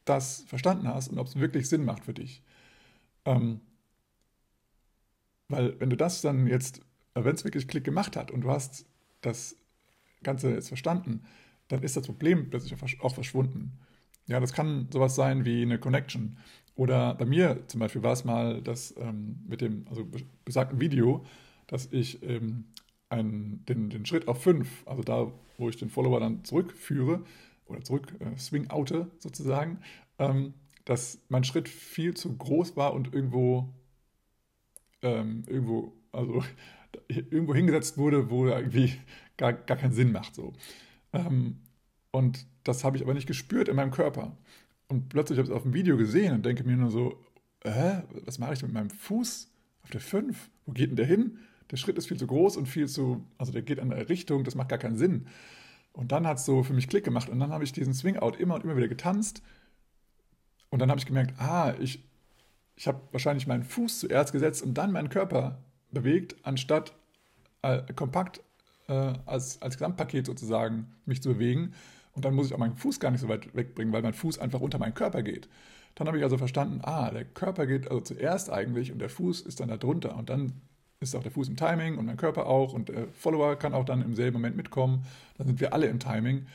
das 0.04 0.42
verstanden 0.46 0.88
hast 0.88 1.08
und 1.08 1.18
ob 1.18 1.26
es 1.26 1.38
wirklich 1.38 1.68
Sinn 1.68 1.84
macht 1.84 2.04
für 2.04 2.14
dich. 2.14 2.42
Ähm, 3.24 3.60
weil 5.48 5.78
wenn 5.80 5.90
du 5.90 5.96
das 5.96 6.20
dann 6.20 6.46
jetzt, 6.46 6.80
äh, 7.14 7.24
wenn 7.24 7.34
es 7.34 7.44
wirklich 7.44 7.68
Klick 7.68 7.84
gemacht 7.84 8.16
hat 8.16 8.30
und 8.30 8.42
du 8.42 8.50
hast 8.50 8.86
das 9.20 9.56
Ganze 10.22 10.50
jetzt 10.50 10.68
verstanden, 10.68 11.24
dann 11.68 11.82
ist 11.82 11.96
das 11.96 12.06
Problem 12.06 12.50
plötzlich 12.50 12.74
auch 13.00 13.14
verschwunden. 13.14 13.78
Ja, 14.26 14.40
das 14.40 14.52
kann 14.52 14.88
sowas 14.92 15.14
sein 15.14 15.44
wie 15.44 15.62
eine 15.62 15.78
Connection. 15.78 16.38
Oder 16.74 17.14
bei 17.14 17.24
mir 17.24 17.66
zum 17.66 17.80
Beispiel 17.80 18.02
war 18.02 18.12
es 18.12 18.24
mal 18.24 18.62
das 18.62 18.94
ähm, 18.98 19.44
mit 19.48 19.60
dem 19.60 19.86
also 19.88 20.06
besagten 20.44 20.80
Video, 20.80 21.24
dass 21.68 21.86
ich 21.92 22.22
ähm, 22.22 22.64
einen, 23.08 23.64
den, 23.66 23.90
den 23.90 24.04
Schritt 24.04 24.28
auf 24.28 24.42
5, 24.42 24.86
also 24.86 25.02
da, 25.02 25.32
wo 25.56 25.68
ich 25.68 25.76
den 25.76 25.90
Follower 25.90 26.20
dann 26.20 26.44
zurückführe 26.44 27.22
oder 27.66 27.82
zurück 27.82 28.14
äh, 28.20 28.36
swing-oute 28.36 29.10
sozusagen, 29.18 29.78
ähm, 30.18 30.54
dass 30.84 31.20
mein 31.28 31.44
Schritt 31.44 31.68
viel 31.68 32.14
zu 32.14 32.36
groß 32.36 32.76
war 32.76 32.94
und 32.94 33.14
irgendwo, 33.14 33.72
ähm, 35.02 35.44
irgendwo, 35.46 35.92
also 36.12 36.42
irgendwo 37.08 37.54
hingesetzt 37.54 37.98
wurde, 37.98 38.30
wo 38.30 38.46
irgendwie 38.46 38.94
gar, 39.36 39.52
gar 39.52 39.76
keinen 39.76 39.92
Sinn 39.92 40.12
macht. 40.12 40.34
So. 40.34 40.54
Ähm, 41.12 41.58
und 42.10 42.46
das 42.64 42.84
habe 42.84 42.96
ich 42.96 43.02
aber 43.02 43.14
nicht 43.14 43.26
gespürt 43.26 43.68
in 43.68 43.76
meinem 43.76 43.90
Körper. 43.90 44.36
Und 44.88 45.10
plötzlich 45.10 45.38
habe 45.38 45.46
ich 45.46 45.50
es 45.50 45.56
auf 45.56 45.62
dem 45.62 45.74
Video 45.74 45.96
gesehen 45.96 46.34
und 46.34 46.46
denke 46.46 46.64
mir 46.64 46.76
nur 46.76 46.90
so, 46.90 47.22
äh, 47.60 48.00
was 48.24 48.38
mache 48.38 48.54
ich 48.54 48.62
mit 48.62 48.72
meinem 48.72 48.90
Fuß 48.90 49.50
auf 49.82 49.90
der 49.90 50.00
5? 50.00 50.50
Wo 50.64 50.72
geht 50.72 50.90
denn 50.90 50.96
der 50.96 51.06
hin? 51.06 51.38
Der 51.70 51.76
Schritt 51.76 51.98
ist 51.98 52.08
viel 52.08 52.18
zu 52.18 52.26
groß 52.26 52.56
und 52.56 52.66
viel 52.66 52.88
zu, 52.88 53.24
also 53.36 53.52
der 53.52 53.62
geht 53.62 53.78
in 53.78 53.92
eine 53.92 54.08
Richtung, 54.08 54.44
das 54.44 54.54
macht 54.54 54.68
gar 54.68 54.78
keinen 54.78 54.96
Sinn. 54.96 55.26
Und 55.92 56.12
dann 56.12 56.26
hat 56.26 56.38
es 56.38 56.44
so 56.44 56.62
für 56.62 56.72
mich 56.72 56.88
Klick 56.88 57.04
gemacht 57.04 57.28
und 57.28 57.40
dann 57.40 57.52
habe 57.52 57.64
ich 57.64 57.72
diesen 57.72 57.94
Swing-Out 57.94 58.38
immer 58.38 58.54
und 58.54 58.64
immer 58.64 58.76
wieder 58.76 58.88
getanzt. 58.88 59.42
Und 60.70 60.80
dann 60.80 60.90
habe 60.90 61.00
ich 61.00 61.06
gemerkt, 61.06 61.34
ah, 61.40 61.74
ich, 61.80 62.04
ich 62.76 62.86
habe 62.86 63.00
wahrscheinlich 63.12 63.46
meinen 63.46 63.64
Fuß 63.64 64.00
zuerst 64.00 64.32
gesetzt 64.32 64.62
und 64.62 64.74
dann 64.74 64.92
meinen 64.92 65.08
Körper 65.08 65.58
bewegt, 65.90 66.36
anstatt 66.42 66.94
äh, 67.62 67.82
kompakt 67.94 68.42
äh, 68.88 69.14
als, 69.26 69.60
als 69.62 69.76
Gesamtpaket 69.76 70.26
sozusagen 70.26 70.94
mich 71.04 71.22
zu 71.22 71.30
bewegen. 71.30 71.74
Und 72.12 72.24
dann 72.24 72.34
muss 72.34 72.46
ich 72.46 72.54
auch 72.54 72.58
meinen 72.58 72.76
Fuß 72.76 73.00
gar 73.00 73.10
nicht 73.10 73.20
so 73.20 73.28
weit 73.28 73.54
wegbringen, 73.54 73.92
weil 73.92 74.02
mein 74.02 74.14
Fuß 74.14 74.38
einfach 74.38 74.60
unter 74.60 74.78
meinen 74.78 74.94
Körper 74.94 75.22
geht. 75.22 75.48
Dann 75.94 76.06
habe 76.06 76.18
ich 76.18 76.24
also 76.24 76.38
verstanden, 76.38 76.80
ah, 76.82 77.10
der 77.10 77.24
Körper 77.24 77.66
geht 77.66 77.88
also 77.88 78.00
zuerst 78.00 78.50
eigentlich 78.50 78.92
und 78.92 78.98
der 78.98 79.08
Fuß 79.08 79.40
ist 79.40 79.60
dann 79.60 79.68
da 79.68 79.76
drunter. 79.76 80.16
Und 80.16 80.30
dann 80.30 80.52
ist 81.00 81.14
auch 81.14 81.22
der 81.22 81.32
Fuß 81.32 81.48
im 81.48 81.56
Timing 81.56 81.96
und 81.96 82.06
mein 82.06 82.16
Körper 82.16 82.46
auch 82.46 82.72
und 82.72 82.88
der 82.88 83.08
Follower 83.08 83.56
kann 83.56 83.72
auch 83.72 83.84
dann 83.84 84.02
im 84.02 84.14
selben 84.14 84.34
Moment 84.34 84.56
mitkommen. 84.56 85.04
Dann 85.36 85.46
sind 85.46 85.60
wir 85.60 85.72
alle 85.72 85.86
im 85.86 86.00
Timing. 86.00 86.46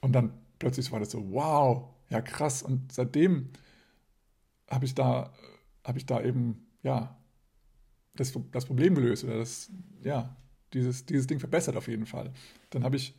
Und 0.00 0.12
dann 0.12 0.32
plötzlich 0.58 0.92
war 0.92 1.00
das 1.00 1.10
so, 1.10 1.32
wow, 1.32 1.88
ja 2.10 2.20
krass. 2.20 2.62
Und 2.62 2.92
seitdem 2.92 3.50
habe 4.70 4.84
ich 4.84 4.94
da, 4.94 5.32
habe 5.84 5.98
ich 5.98 6.06
da 6.06 6.20
eben, 6.22 6.66
ja, 6.82 7.16
das, 8.14 8.32
das 8.52 8.66
Problem 8.66 8.94
gelöst 8.94 9.24
oder 9.24 9.38
das, 9.38 9.70
ja, 10.02 10.36
dieses, 10.72 11.06
dieses 11.06 11.26
Ding 11.26 11.40
verbessert 11.40 11.76
auf 11.76 11.88
jeden 11.88 12.06
Fall. 12.06 12.32
Dann 12.70 12.84
habe 12.84 12.96
ich 12.96 13.14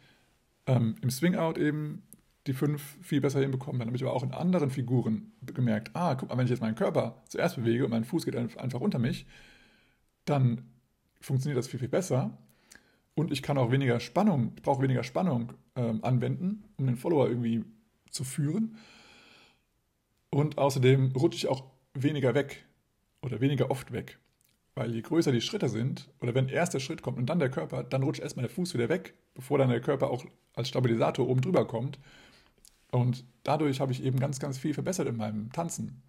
ähm, 0.67 0.95
im 1.01 1.09
Swing-Out 1.09 1.57
eben 1.57 2.03
die 2.45 2.53
fünf 2.53 2.97
viel 3.01 3.21
besser 3.21 3.39
hinbekommen. 3.39 3.79
Dann 3.79 3.87
habe 3.87 3.97
ich 3.97 4.03
aber 4.03 4.13
auch 4.13 4.23
in 4.23 4.31
anderen 4.31 4.69
Figuren 4.69 5.31
gemerkt, 5.41 5.91
ah, 5.93 6.15
guck 6.15 6.29
mal, 6.29 6.37
wenn 6.37 6.45
ich 6.45 6.51
jetzt 6.51 6.61
meinen 6.61 6.75
Körper 6.75 7.21
zuerst 7.27 7.55
bewege 7.55 7.83
und 7.83 7.91
mein 7.91 8.05
Fuß 8.05 8.25
geht 8.25 8.35
einfach 8.35 8.79
unter 8.79 8.99
mich, 8.99 9.25
dann 10.29 10.63
funktioniert 11.21 11.57
das 11.57 11.67
viel, 11.67 11.79
viel 11.79 11.89
besser. 11.89 12.37
Und 13.15 13.31
ich 13.31 13.41
kann 13.41 13.57
auch 13.57 13.71
weniger 13.71 13.99
Spannung, 13.99 14.53
ich 14.55 14.61
brauche 14.61 14.83
weniger 14.83 15.03
Spannung 15.03 15.53
ähm, 15.75 16.03
anwenden, 16.03 16.63
um 16.77 16.85
den 16.85 16.97
Follower 16.97 17.27
irgendwie 17.27 17.65
zu 18.11 18.23
führen. 18.23 18.77
Und 20.29 20.57
außerdem 20.57 21.13
rutsche 21.13 21.37
ich 21.37 21.47
auch 21.47 21.63
weniger 21.93 22.35
weg 22.35 22.65
oder 23.21 23.41
weniger 23.41 23.71
oft 23.71 23.91
weg. 23.91 24.19
Weil 24.75 24.93
je 24.93 25.01
größer 25.01 25.31
die 25.31 25.41
Schritte 25.41 25.69
sind, 25.69 26.09
oder 26.21 26.35
wenn 26.35 26.49
erst 26.49 26.75
der 26.75 26.79
Schritt 26.79 27.01
kommt 27.01 27.17
und 27.17 27.25
dann 27.25 27.39
der 27.39 27.49
Körper, 27.49 27.83
dann 27.83 28.03
rutscht 28.03 28.21
erstmal 28.21 28.45
der 28.45 28.53
Fuß 28.53 28.75
wieder 28.75 28.89
weg, 28.89 29.15
bevor 29.33 29.57
dann 29.57 29.69
der 29.69 29.81
Körper 29.81 30.11
auch 30.11 30.25
als 30.53 30.67
Stabilisator 30.67 31.27
oben 31.27 31.41
drüber 31.41 31.65
kommt. 31.65 31.97
Und 32.91 33.25
dadurch 33.41 33.79
habe 33.79 33.91
ich 33.91 34.03
eben 34.03 34.19
ganz, 34.19 34.39
ganz 34.39 34.59
viel 34.59 34.75
verbessert 34.75 35.07
in 35.07 35.17
meinem 35.17 35.51
Tanzen. 35.51 36.03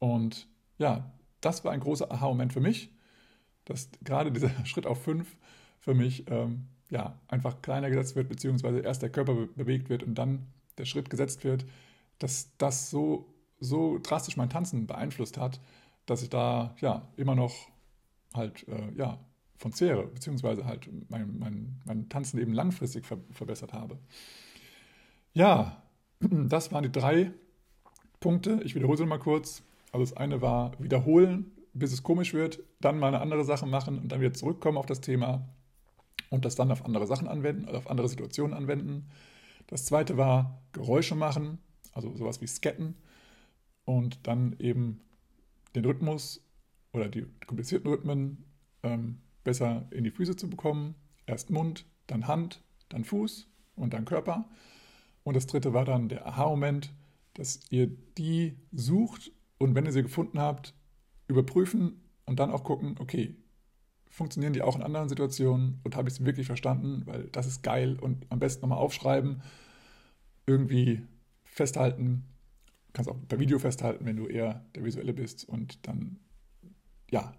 Und 0.00 0.48
ja, 0.78 1.12
das 1.40 1.64
war 1.64 1.70
ein 1.70 1.80
großer 1.80 2.10
Aha-Moment 2.10 2.52
für 2.52 2.60
mich 2.60 2.90
dass 3.68 3.90
gerade 4.02 4.32
dieser 4.32 4.50
Schritt 4.64 4.86
auf 4.86 5.02
fünf 5.02 5.36
für 5.80 5.94
mich 5.94 6.28
ähm, 6.30 6.66
ja, 6.90 7.18
einfach 7.28 7.62
kleiner 7.62 7.90
gesetzt 7.90 8.16
wird, 8.16 8.28
beziehungsweise 8.28 8.80
erst 8.80 9.02
der 9.02 9.10
Körper 9.10 9.34
be 9.34 9.46
bewegt 9.46 9.90
wird 9.90 10.02
und 10.02 10.14
dann 10.14 10.46
der 10.78 10.86
Schritt 10.86 11.10
gesetzt 11.10 11.44
wird, 11.44 11.66
dass 12.18 12.56
das 12.56 12.90
so, 12.90 13.26
so 13.60 13.98
drastisch 14.02 14.36
mein 14.36 14.50
Tanzen 14.50 14.86
beeinflusst 14.86 15.36
hat, 15.38 15.60
dass 16.06 16.22
ich 16.22 16.30
da 16.30 16.74
ja 16.80 17.08
immer 17.16 17.34
noch 17.34 17.54
halt 18.34 18.66
äh, 18.68 18.92
ja, 18.96 19.18
von 19.58 19.72
zehre, 19.72 20.06
beziehungsweise 20.06 20.64
halt 20.64 20.88
mein, 21.10 21.38
mein, 21.38 21.80
mein 21.84 22.08
Tanzen 22.08 22.40
eben 22.40 22.52
langfristig 22.52 23.06
ver 23.06 23.18
verbessert 23.30 23.72
habe. 23.72 23.98
Ja, 25.34 25.82
das 26.20 26.72
waren 26.72 26.84
die 26.84 26.92
drei 26.92 27.32
Punkte. 28.20 28.60
Ich 28.64 28.74
wiederhole 28.74 28.96
sie 28.96 29.06
mal 29.06 29.18
kurz. 29.18 29.62
Also 29.92 30.04
das 30.04 30.16
eine 30.16 30.40
war 30.40 30.72
wiederholen, 30.80 31.52
bis 31.78 31.92
es 31.92 32.02
komisch 32.02 32.34
wird, 32.34 32.60
dann 32.80 32.98
mal 32.98 33.08
eine 33.08 33.20
andere 33.20 33.44
Sache 33.44 33.66
machen 33.66 33.98
und 33.98 34.12
dann 34.12 34.20
wieder 34.20 34.32
zurückkommen 34.32 34.78
auf 34.78 34.86
das 34.86 35.00
Thema 35.00 35.48
und 36.30 36.44
das 36.44 36.54
dann 36.54 36.70
auf 36.70 36.84
andere 36.84 37.06
Sachen 37.06 37.28
anwenden, 37.28 37.68
oder 37.68 37.78
auf 37.78 37.90
andere 37.90 38.08
Situationen 38.08 38.54
anwenden. 38.56 39.08
Das 39.66 39.84
zweite 39.84 40.16
war 40.16 40.62
Geräusche 40.72 41.14
machen, 41.14 41.58
also 41.92 42.14
sowas 42.16 42.40
wie 42.40 42.46
Scatten 42.46 42.96
und 43.84 44.26
dann 44.26 44.56
eben 44.58 45.00
den 45.74 45.84
Rhythmus 45.84 46.44
oder 46.92 47.08
die 47.08 47.26
komplizierten 47.46 47.90
Rhythmen 47.90 48.44
ähm, 48.82 49.20
besser 49.44 49.86
in 49.90 50.04
die 50.04 50.10
Füße 50.10 50.36
zu 50.36 50.48
bekommen. 50.48 50.94
Erst 51.26 51.50
Mund, 51.50 51.86
dann 52.06 52.26
Hand, 52.26 52.62
dann 52.88 53.04
Fuß 53.04 53.46
und 53.76 53.92
dann 53.92 54.04
Körper. 54.04 54.48
Und 55.22 55.36
das 55.36 55.46
dritte 55.46 55.74
war 55.74 55.84
dann 55.84 56.08
der 56.08 56.26
Aha-Moment, 56.26 56.92
dass 57.34 57.60
ihr 57.70 57.88
die 58.16 58.56
sucht 58.72 59.30
und 59.58 59.74
wenn 59.74 59.84
ihr 59.84 59.92
sie 59.92 60.02
gefunden 60.02 60.40
habt, 60.40 60.74
überprüfen 61.28 62.00
und 62.26 62.40
dann 62.40 62.50
auch 62.50 62.64
gucken, 62.64 62.96
okay, 62.98 63.36
funktionieren 64.10 64.52
die 64.52 64.62
auch 64.62 64.76
in 64.76 64.82
anderen 64.82 65.08
Situationen 65.08 65.80
und 65.84 65.94
habe 65.94 66.08
ich 66.08 66.14
sie 66.14 66.24
wirklich 66.24 66.46
verstanden, 66.46 67.02
weil 67.04 67.28
das 67.30 67.46
ist 67.46 67.62
geil 67.62 67.98
und 68.00 68.26
am 68.30 68.38
besten 68.38 68.62
nochmal 68.62 68.78
aufschreiben, 68.78 69.42
irgendwie 70.46 71.02
festhalten, 71.44 72.24
kannst 72.92 73.10
auch 73.10 73.16
per 73.28 73.38
Video 73.38 73.58
festhalten, 73.58 74.06
wenn 74.06 74.16
du 74.16 74.26
eher 74.26 74.64
der 74.74 74.84
Visuelle 74.84 75.12
bist 75.12 75.48
und 75.48 75.86
dann, 75.86 76.18
ja, 77.10 77.32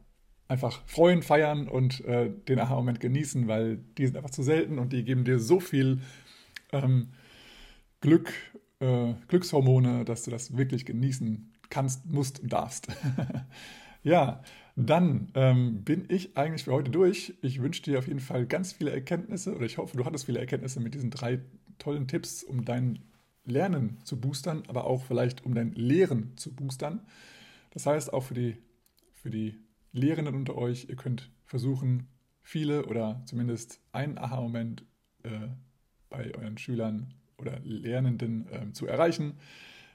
einfach 0.48 0.82
freuen, 0.88 1.22
feiern 1.22 1.68
und 1.68 2.04
äh, 2.06 2.32
den 2.48 2.60
Aha-Moment 2.60 3.00
genießen, 3.00 3.48
weil 3.48 3.78
die 3.98 4.06
sind 4.06 4.18
einfach 4.18 4.32
zu 4.32 4.44
selten 4.44 4.80
und 4.80 4.94
die 4.94 5.04
geben 5.04 5.24
dir 5.24 5.40
so 5.40 5.60
viel 5.60 6.02
ähm, 6.72 7.10
Glück, 8.02 8.34
äh, 8.80 9.14
Glückshormone, 9.28 10.06
dass 10.06 10.24
du 10.24 10.32
das 10.32 10.58
wirklich 10.58 10.86
genießen 10.86 11.52
kannst, 11.70 12.06
musst 12.06 12.40
und 12.40 12.52
darfst. 12.52 12.88
ja, 14.04 14.42
dann 14.76 15.30
ähm, 15.34 15.84
bin 15.84 16.06
ich 16.08 16.38
eigentlich 16.38 16.64
für 16.64 16.74
heute 16.74 16.92
durch. 16.92 17.34
Ich 17.42 17.62
wünsche 17.62 17.84
dir 17.84 18.00
auf 18.00 18.08
jeden 18.08 18.22
Fall 18.22 18.46
ganz 18.46 18.74
viele 18.74 18.92
Erkenntnisse 18.92 19.56
oder 19.56 19.66
ich 19.66 19.78
hoffe, 19.78 19.98
du 19.98 20.06
hattest 20.06 20.26
viele 20.26 20.40
Erkenntnisse 20.40 20.80
mit 20.80 20.94
diesen 20.94 21.12
drei 21.12 21.40
tollen 21.78 22.08
Tipps, 22.08 22.44
um 22.44 22.66
dein 22.66 23.00
Lernen 23.46 23.98
zu 24.04 24.20
boostern, 24.20 24.64
aber 24.68 24.86
auch 24.86 25.04
vielleicht 25.04 25.46
um 25.46 25.54
dein 25.54 25.74
Lehren 25.74 26.38
zu 26.38 26.54
boostern. 26.54 27.02
Das 27.72 27.86
heißt, 27.86 28.14
auch 28.14 28.24
für 28.24 28.34
die, 28.34 28.58
für 29.14 29.30
die 29.30 29.58
Lehrenden 29.92 30.36
unter 30.36 30.56
euch, 30.56 30.88
ihr 30.90 30.96
könnt 30.96 31.30
versuchen, 31.46 32.08
viele 32.42 32.86
oder 32.86 33.22
zumindest 33.26 33.82
einen 33.92 34.18
Aha-Moment 34.18 34.86
äh, 35.24 35.50
bei 36.10 36.34
euren 36.36 36.58
Schülern 36.58 37.14
oder 37.40 37.60
Lernenden 37.64 38.48
äh, 38.52 38.72
zu 38.74 38.88
erreichen. 38.88 39.34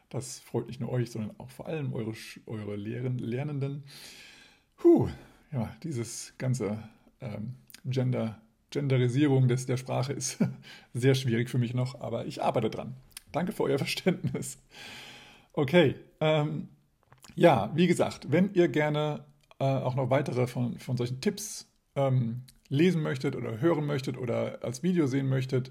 Das 0.09 0.41
freut 0.41 0.69
nicht 0.69 0.81
nur 0.81 0.91
euch, 0.91 1.11
sondern 1.11 1.39
auch 1.39 1.51
vor 1.51 1.67
allem 1.67 1.93
eure, 1.93 2.15
eure 2.47 2.77
Lehren, 2.77 3.19
Lernenden. 3.19 3.85
Puh, 4.77 5.09
ja, 5.53 5.75
dieses 5.83 6.35
ganze 6.39 6.79
ähm, 7.21 7.55
Gender, 7.85 8.41
Genderisierung 8.71 9.49
des, 9.49 9.67
der 9.67 9.77
Sprache 9.77 10.13
ist 10.13 10.39
sehr 10.95 11.15
schwierig 11.15 11.51
für 11.51 11.59
mich 11.59 11.75
noch, 11.75 12.01
aber 12.01 12.27
ich 12.27 12.43
arbeite 12.43 12.71
dran. 12.71 12.95
Danke 13.33 13.53
für 13.53 13.65
euer 13.65 13.79
Verständnis. 13.79 14.59
Okay, 15.53 15.97
ähm, 16.21 16.69
ja, 17.35 17.73
wie 17.75 17.87
gesagt, 17.87 18.31
wenn 18.31 18.53
ihr 18.55 18.69
gerne 18.69 19.25
äh, 19.59 19.65
auch 19.65 19.95
noch 19.95 20.11
weitere 20.11 20.47
von, 20.47 20.79
von 20.79 20.97
solchen 20.97 21.21
Tipps 21.21 21.69
ähm, 21.97 22.43
lesen 22.69 23.03
möchtet 23.03 23.37
oder 23.37 23.61
hören 23.61 23.87
möchtet 23.87 24.17
oder 24.17 24.59
als 24.63 24.83
Video 24.83 25.07
sehen 25.07 25.29
möchtet, 25.29 25.71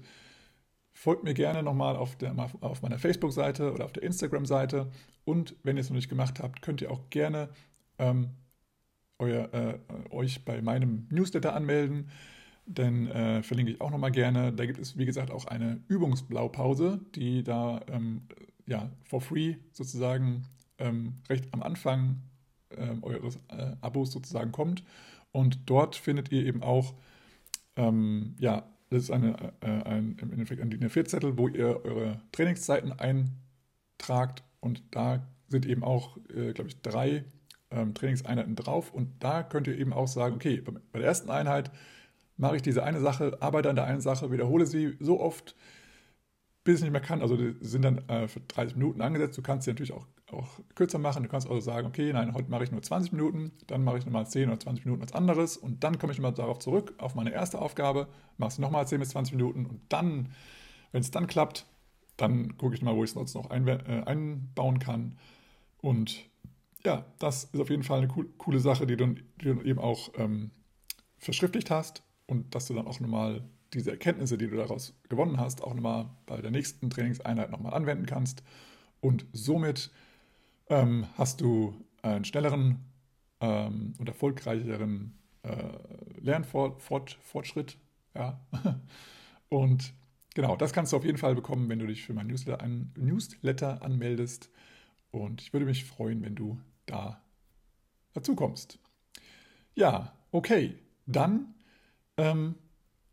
folgt 0.94 1.24
mir 1.24 1.34
gerne 1.34 1.62
nochmal 1.62 1.96
auf, 1.96 2.16
auf 2.60 2.82
meiner 2.82 2.98
Facebook-Seite 2.98 3.72
oder 3.72 3.84
auf 3.84 3.92
der 3.92 4.04
Instagram-Seite. 4.04 4.90
Und 5.24 5.56
wenn 5.62 5.76
ihr 5.76 5.80
es 5.80 5.90
noch 5.90 5.96
nicht 5.96 6.08
gemacht 6.08 6.40
habt, 6.40 6.62
könnt 6.62 6.80
ihr 6.80 6.90
auch 6.90 7.10
gerne 7.10 7.50
ähm, 7.98 8.30
euer, 9.18 9.52
äh, 9.52 9.78
euch 10.10 10.44
bei 10.44 10.62
meinem 10.62 11.06
Newsletter 11.10 11.54
anmelden. 11.54 12.10
Denn 12.66 13.08
äh, 13.08 13.42
verlinke 13.42 13.72
ich 13.72 13.80
auch 13.80 13.90
nochmal 13.90 14.12
gerne. 14.12 14.52
Da 14.52 14.64
gibt 14.64 14.78
es, 14.78 14.96
wie 14.96 15.04
gesagt, 15.04 15.30
auch 15.30 15.44
eine 15.44 15.82
Übungsblaupause, 15.88 17.00
die 17.14 17.42
da 17.42 17.80
ähm, 17.88 18.22
ja, 18.66 18.90
for 19.04 19.20
free 19.20 19.56
sozusagen 19.72 20.44
ähm, 20.78 21.14
recht 21.28 21.52
am 21.52 21.62
Anfang 21.62 22.22
ähm, 22.70 23.02
eures 23.02 23.36
äh, 23.48 23.72
Abos 23.82 24.12
sozusagen 24.12 24.52
kommt. 24.52 24.82
Und 25.32 25.68
dort 25.68 25.96
findet 25.96 26.32
ihr 26.32 26.46
eben 26.46 26.62
auch 26.62 26.94
ähm, 27.76 28.36
ja, 28.38 28.64
das 28.94 29.04
ist 29.04 29.10
eine, 29.10 29.52
äh, 29.60 29.66
ein, 29.66 30.16
im 30.20 30.32
Endeffekt 30.32 30.62
ein 30.62 30.70
DIN 30.70 30.88
A4-Zettel, 30.88 31.36
wo 31.36 31.48
ihr 31.48 31.84
eure 31.84 32.20
Trainingszeiten 32.32 32.92
eintragt 32.92 34.44
und 34.60 34.82
da 34.92 35.26
sind 35.48 35.66
eben 35.66 35.82
auch, 35.82 36.16
äh, 36.34 36.52
glaube 36.52 36.68
ich, 36.68 36.80
drei 36.80 37.24
ähm, 37.70 37.94
Trainingseinheiten 37.94 38.54
drauf 38.54 38.92
und 38.92 39.10
da 39.18 39.42
könnt 39.42 39.66
ihr 39.66 39.76
eben 39.76 39.92
auch 39.92 40.06
sagen, 40.06 40.36
okay, 40.36 40.62
bei 40.92 40.98
der 40.98 41.08
ersten 41.08 41.30
Einheit 41.30 41.70
mache 42.36 42.56
ich 42.56 42.62
diese 42.62 42.82
eine 42.84 43.00
Sache, 43.00 43.36
arbeite 43.40 43.68
an 43.68 43.76
der 43.76 43.86
einen 43.86 44.00
Sache, 44.00 44.30
wiederhole 44.30 44.66
sie 44.66 44.96
so 45.00 45.20
oft, 45.20 45.56
bis 46.62 46.76
es 46.76 46.82
nicht 46.82 46.92
mehr 46.92 47.00
kann. 47.00 47.20
Also 47.20 47.36
die 47.36 47.54
sind 47.60 47.82
dann 47.82 48.08
äh, 48.08 48.28
für 48.28 48.40
30 48.40 48.76
Minuten 48.76 49.02
angesetzt. 49.02 49.36
Du 49.36 49.42
kannst 49.42 49.64
sie 49.64 49.70
natürlich 49.70 49.92
auch 49.92 50.06
auch 50.32 50.60
kürzer 50.74 50.98
machen. 50.98 51.22
Du 51.22 51.28
kannst 51.28 51.48
also 51.48 51.60
sagen, 51.60 51.86
okay, 51.86 52.12
nein, 52.12 52.34
heute 52.34 52.50
mache 52.50 52.64
ich 52.64 52.70
nur 52.70 52.82
20 52.82 53.12
Minuten, 53.12 53.52
dann 53.66 53.84
mache 53.84 53.98
ich 53.98 54.06
nochmal 54.06 54.26
10 54.26 54.48
oder 54.48 54.58
20 54.58 54.84
Minuten 54.84 55.02
als 55.02 55.12
anderes 55.12 55.56
und 55.56 55.84
dann 55.84 55.98
komme 55.98 56.12
ich 56.12 56.18
nochmal 56.18 56.32
darauf 56.32 56.58
zurück, 56.58 56.94
auf 56.98 57.14
meine 57.14 57.32
erste 57.32 57.60
Aufgabe, 57.60 58.08
machst 58.38 58.58
nochmal 58.58 58.86
10 58.88 59.00
bis 59.00 59.10
20 59.10 59.34
Minuten 59.34 59.66
und 59.66 59.80
dann, 59.88 60.30
wenn 60.92 61.00
es 61.00 61.10
dann 61.10 61.26
klappt, 61.26 61.66
dann 62.16 62.56
gucke 62.56 62.74
ich 62.74 62.82
mal, 62.82 62.94
wo 62.94 63.04
ich 63.04 63.10
es 63.10 63.14
sonst 63.14 63.34
noch 63.34 63.50
ein, 63.50 63.66
äh, 63.66 64.02
einbauen 64.06 64.78
kann. 64.78 65.18
Und 65.78 66.24
ja, 66.84 67.04
das 67.18 67.44
ist 67.44 67.60
auf 67.60 67.70
jeden 67.70 67.82
Fall 67.82 67.98
eine 67.98 68.08
cool, 68.16 68.28
coole 68.38 68.60
Sache, 68.60 68.86
die 68.86 68.96
du, 68.96 69.06
die 69.06 69.22
du 69.44 69.60
eben 69.62 69.80
auch 69.80 70.10
ähm, 70.16 70.50
verschriftlicht 71.18 71.70
hast 71.70 72.02
und 72.26 72.54
dass 72.54 72.66
du 72.66 72.74
dann 72.74 72.86
auch 72.86 73.00
nochmal 73.00 73.42
diese 73.72 73.90
Erkenntnisse, 73.90 74.38
die 74.38 74.48
du 74.48 74.56
daraus 74.56 74.94
gewonnen 75.08 75.40
hast, 75.40 75.62
auch 75.62 75.74
nochmal 75.74 76.08
bei 76.26 76.40
der 76.40 76.50
nächsten 76.50 76.90
Trainingseinheit 76.90 77.50
nochmal 77.50 77.74
anwenden 77.74 78.06
kannst 78.06 78.42
und 79.00 79.26
somit 79.32 79.90
ähm, 80.68 81.06
hast 81.16 81.40
du 81.40 81.74
einen 82.02 82.24
schnelleren 82.24 82.84
ähm, 83.40 83.94
und 83.98 84.08
erfolgreicheren 84.08 85.18
äh, 85.42 86.20
Lernfortschritt. 86.20 87.78
Ja. 88.14 88.40
Und 89.48 89.92
genau, 90.34 90.56
das 90.56 90.72
kannst 90.72 90.92
du 90.92 90.96
auf 90.96 91.04
jeden 91.04 91.18
Fall 91.18 91.34
bekommen, 91.34 91.68
wenn 91.68 91.78
du 91.78 91.86
dich 91.86 92.02
für 92.02 92.14
mein 92.14 92.26
Newsletter, 92.26 92.62
ein 92.62 92.92
Newsletter 92.96 93.82
anmeldest. 93.82 94.50
Und 95.10 95.42
ich 95.42 95.52
würde 95.52 95.66
mich 95.66 95.84
freuen, 95.84 96.22
wenn 96.22 96.34
du 96.34 96.60
da 96.86 97.22
dazu 98.14 98.34
kommst. 98.34 98.78
Ja, 99.74 100.12
okay. 100.32 100.78
Dann 101.06 101.54
ähm, 102.16 102.54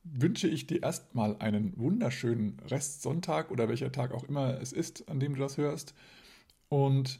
wünsche 0.04 0.48
ich 0.48 0.68
dir 0.68 0.82
erstmal 0.82 1.38
einen 1.38 1.78
wunderschönen 1.78 2.60
Restsonntag 2.62 3.52
oder 3.52 3.68
welcher 3.68 3.92
Tag 3.92 4.14
auch 4.14 4.24
immer 4.24 4.60
es 4.62 4.72
ist, 4.72 5.10
an 5.10 5.20
dem 5.20 5.36
du 5.36 5.42
das 5.42 5.58
hörst. 5.58 5.94
Und 6.70 7.20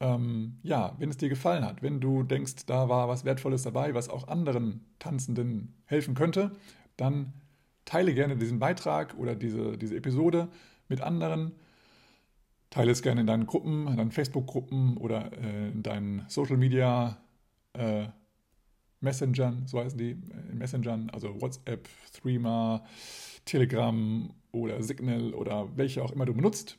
ähm, 0.00 0.58
ja, 0.62 0.94
wenn 0.98 1.10
es 1.10 1.16
dir 1.16 1.28
gefallen 1.28 1.64
hat, 1.64 1.82
wenn 1.82 2.00
du 2.00 2.22
denkst, 2.22 2.66
da 2.66 2.88
war 2.88 3.08
was 3.08 3.24
Wertvolles 3.24 3.62
dabei, 3.62 3.94
was 3.94 4.08
auch 4.08 4.28
anderen 4.28 4.84
Tanzenden 4.98 5.74
helfen 5.86 6.14
könnte, 6.14 6.52
dann 6.96 7.32
teile 7.84 8.14
gerne 8.14 8.36
diesen 8.36 8.58
Beitrag 8.58 9.16
oder 9.18 9.34
diese, 9.34 9.76
diese 9.78 9.96
Episode 9.96 10.48
mit 10.88 11.00
anderen. 11.00 11.52
Teile 12.70 12.92
es 12.92 13.02
gerne 13.02 13.22
in 13.22 13.26
deinen 13.26 13.46
Gruppen, 13.46 13.88
in 13.88 13.96
deinen 13.96 14.12
Facebook-Gruppen 14.12 14.98
oder 14.98 15.32
äh, 15.32 15.70
in 15.70 15.82
deinen 15.82 16.24
Social 16.28 16.58
Media 16.58 17.16
äh, 17.72 18.08
Messengern, 19.00 19.66
so 19.66 19.80
heißen 19.80 19.98
die, 19.98 20.10
äh, 20.10 20.50
in 20.52 20.58
Messengern, 20.58 21.08
also 21.10 21.40
WhatsApp, 21.40 21.88
Threema, 22.12 22.84
Telegram 23.44 24.30
oder 24.52 24.82
Signal 24.82 25.34
oder 25.34 25.76
welche 25.76 26.02
auch 26.02 26.12
immer 26.12 26.26
du 26.26 26.34
benutzt. 26.34 26.78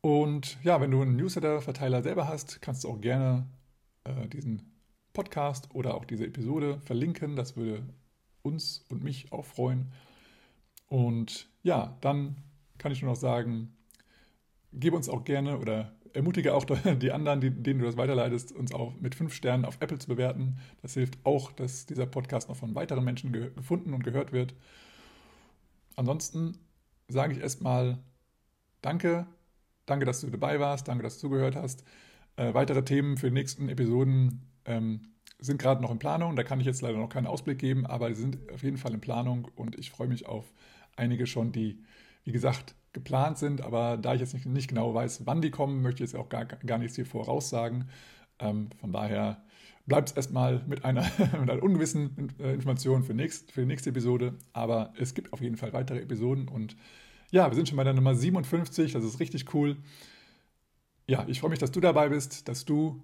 Und 0.00 0.62
ja, 0.62 0.80
wenn 0.80 0.90
du 0.90 1.02
einen 1.02 1.16
Newsletter-Verteiler 1.16 2.02
selber 2.02 2.28
hast, 2.28 2.62
kannst 2.62 2.84
du 2.84 2.88
auch 2.88 3.00
gerne 3.00 3.46
äh, 4.04 4.28
diesen 4.28 4.72
Podcast 5.12 5.74
oder 5.74 5.94
auch 5.94 6.04
diese 6.04 6.26
Episode 6.26 6.80
verlinken. 6.84 7.34
Das 7.34 7.56
würde 7.56 7.82
uns 8.42 8.84
und 8.88 9.02
mich 9.02 9.32
auch 9.32 9.44
freuen. 9.44 9.92
Und 10.86 11.48
ja, 11.62 11.96
dann 12.00 12.36
kann 12.78 12.92
ich 12.92 13.02
nur 13.02 13.12
noch 13.12 13.20
sagen, 13.20 13.76
gebe 14.72 14.96
uns 14.96 15.08
auch 15.08 15.24
gerne 15.24 15.58
oder 15.58 15.92
ermutige 16.12 16.54
auch 16.54 16.64
die 17.00 17.12
anderen, 17.12 17.40
denen 17.40 17.80
du 17.80 17.84
das 17.84 17.96
weiterleitest, 17.96 18.52
uns 18.52 18.72
auch 18.72 18.94
mit 19.00 19.14
fünf 19.14 19.34
Sternen 19.34 19.64
auf 19.64 19.78
Apple 19.80 19.98
zu 19.98 20.08
bewerten. 20.08 20.58
Das 20.82 20.94
hilft 20.94 21.18
auch, 21.24 21.52
dass 21.52 21.86
dieser 21.86 22.06
Podcast 22.06 22.48
noch 22.48 22.56
von 22.56 22.74
weiteren 22.74 23.04
Menschen 23.04 23.32
ge 23.32 23.50
gefunden 23.54 23.94
und 23.94 24.04
gehört 24.04 24.32
wird. 24.32 24.54
Ansonsten 25.96 26.56
sage 27.08 27.32
ich 27.32 27.40
erstmal 27.40 27.98
Danke 28.80 29.26
Danke, 29.88 30.04
dass 30.04 30.20
du 30.20 30.28
dabei 30.28 30.60
warst. 30.60 30.86
Danke, 30.86 31.02
dass 31.02 31.14
du 31.14 31.28
zugehört 31.28 31.56
hast. 31.56 31.82
Äh, 32.36 32.52
weitere 32.54 32.84
Themen 32.84 33.16
für 33.16 33.28
die 33.28 33.34
nächsten 33.34 33.68
Episoden 33.68 34.42
ähm, 34.66 35.00
sind 35.38 35.60
gerade 35.60 35.80
noch 35.80 35.90
in 35.90 35.98
Planung. 35.98 36.36
Da 36.36 36.42
kann 36.42 36.60
ich 36.60 36.66
jetzt 36.66 36.82
leider 36.82 36.98
noch 36.98 37.08
keinen 37.08 37.26
Ausblick 37.26 37.58
geben, 37.58 37.86
aber 37.86 38.12
sie 38.14 38.20
sind 38.20 38.38
auf 38.52 38.62
jeden 38.62 38.76
Fall 38.76 38.92
in 38.92 39.00
Planung 39.00 39.48
und 39.56 39.78
ich 39.78 39.90
freue 39.90 40.08
mich 40.08 40.26
auf 40.26 40.52
einige 40.96 41.26
schon, 41.26 41.52
die, 41.52 41.82
wie 42.24 42.32
gesagt, 42.32 42.74
geplant 42.92 43.38
sind. 43.38 43.62
Aber 43.62 43.96
da 43.96 44.14
ich 44.14 44.20
jetzt 44.20 44.34
nicht, 44.34 44.46
nicht 44.46 44.68
genau 44.68 44.92
weiß, 44.92 45.26
wann 45.26 45.40
die 45.40 45.50
kommen, 45.50 45.80
möchte 45.80 46.04
ich 46.04 46.10
jetzt 46.10 46.20
auch 46.20 46.28
gar, 46.28 46.44
gar 46.44 46.78
nichts 46.78 46.96
hier 46.96 47.06
voraussagen. 47.06 47.88
Ähm, 48.40 48.68
von 48.78 48.92
daher 48.92 49.42
bleibt 49.86 50.10
es 50.10 50.16
erstmal 50.16 50.62
mit 50.66 50.84
einer, 50.84 51.02
mit 51.40 51.50
einer 51.50 51.62
ungewissen 51.62 52.34
äh, 52.40 52.52
Information 52.52 53.04
für, 53.04 53.14
nächst, 53.14 53.52
für 53.52 53.62
die 53.62 53.66
nächste 53.66 53.90
Episode. 53.90 54.34
Aber 54.52 54.92
es 54.98 55.14
gibt 55.14 55.32
auf 55.32 55.40
jeden 55.40 55.56
Fall 55.56 55.72
weitere 55.72 56.00
Episoden 56.00 56.46
und 56.46 56.76
Ja, 57.30 57.50
wir 57.50 57.54
sind 57.54 57.68
schon 57.68 57.76
bei 57.76 57.84
der 57.84 57.92
Nummer 57.92 58.14
57, 58.14 58.92
das 58.92 59.04
ist 59.04 59.20
richtig 59.20 59.52
cool. 59.52 59.76
Ja, 61.06 61.24
ich 61.28 61.40
freue 61.40 61.50
mich, 61.50 61.58
dass 61.58 61.70
du 61.70 61.80
dabei 61.80 62.08
bist, 62.08 62.48
dass 62.48 62.64
du 62.64 63.02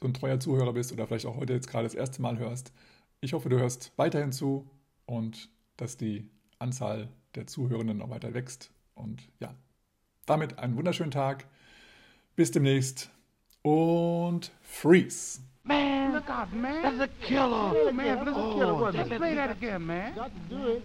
so 0.00 0.08
ein 0.08 0.14
treuer 0.14 0.40
Zuhörer 0.40 0.72
bist 0.72 0.92
oder 0.92 1.06
vielleicht 1.06 1.26
auch 1.26 1.36
heute 1.36 1.52
jetzt 1.52 1.68
gerade 1.68 1.84
das 1.84 1.94
erste 1.94 2.22
Mal 2.22 2.38
hörst. 2.38 2.72
Ich 3.20 3.34
hoffe, 3.34 3.50
du 3.50 3.58
hörst 3.58 3.92
weiterhin 3.96 4.32
zu 4.32 4.70
und 5.04 5.50
dass 5.76 5.98
die 5.98 6.30
Anzahl 6.58 7.08
der 7.34 7.46
Zuhörenden 7.46 7.98
noch 7.98 8.08
weiter 8.08 8.32
wächst. 8.32 8.70
Und 8.94 9.28
ja, 9.40 9.54
damit 10.24 10.58
einen 10.58 10.76
wunderschönen 10.76 11.10
Tag. 11.10 11.46
Bis 12.36 12.50
demnächst 12.50 13.10
und 13.60 14.52
freeze. 14.62 15.40
Man, 15.64 16.14
look 16.14 16.30
out, 16.30 16.50
man. 16.54 16.82
That's 16.82 17.00
a 17.00 17.08
killer. 17.20 17.92
Man, 17.92 18.24
that's 18.24 18.36
a 18.36 18.54
killer. 18.54 18.74
Oh, 18.74 18.90
Let's 18.90 19.08
play 19.08 19.34
that 19.34 19.50
again, 19.50 19.86
man. 19.86 20.14
Got 20.14 20.30
to 20.48 20.54
do 20.54 20.68
it. 20.76 20.82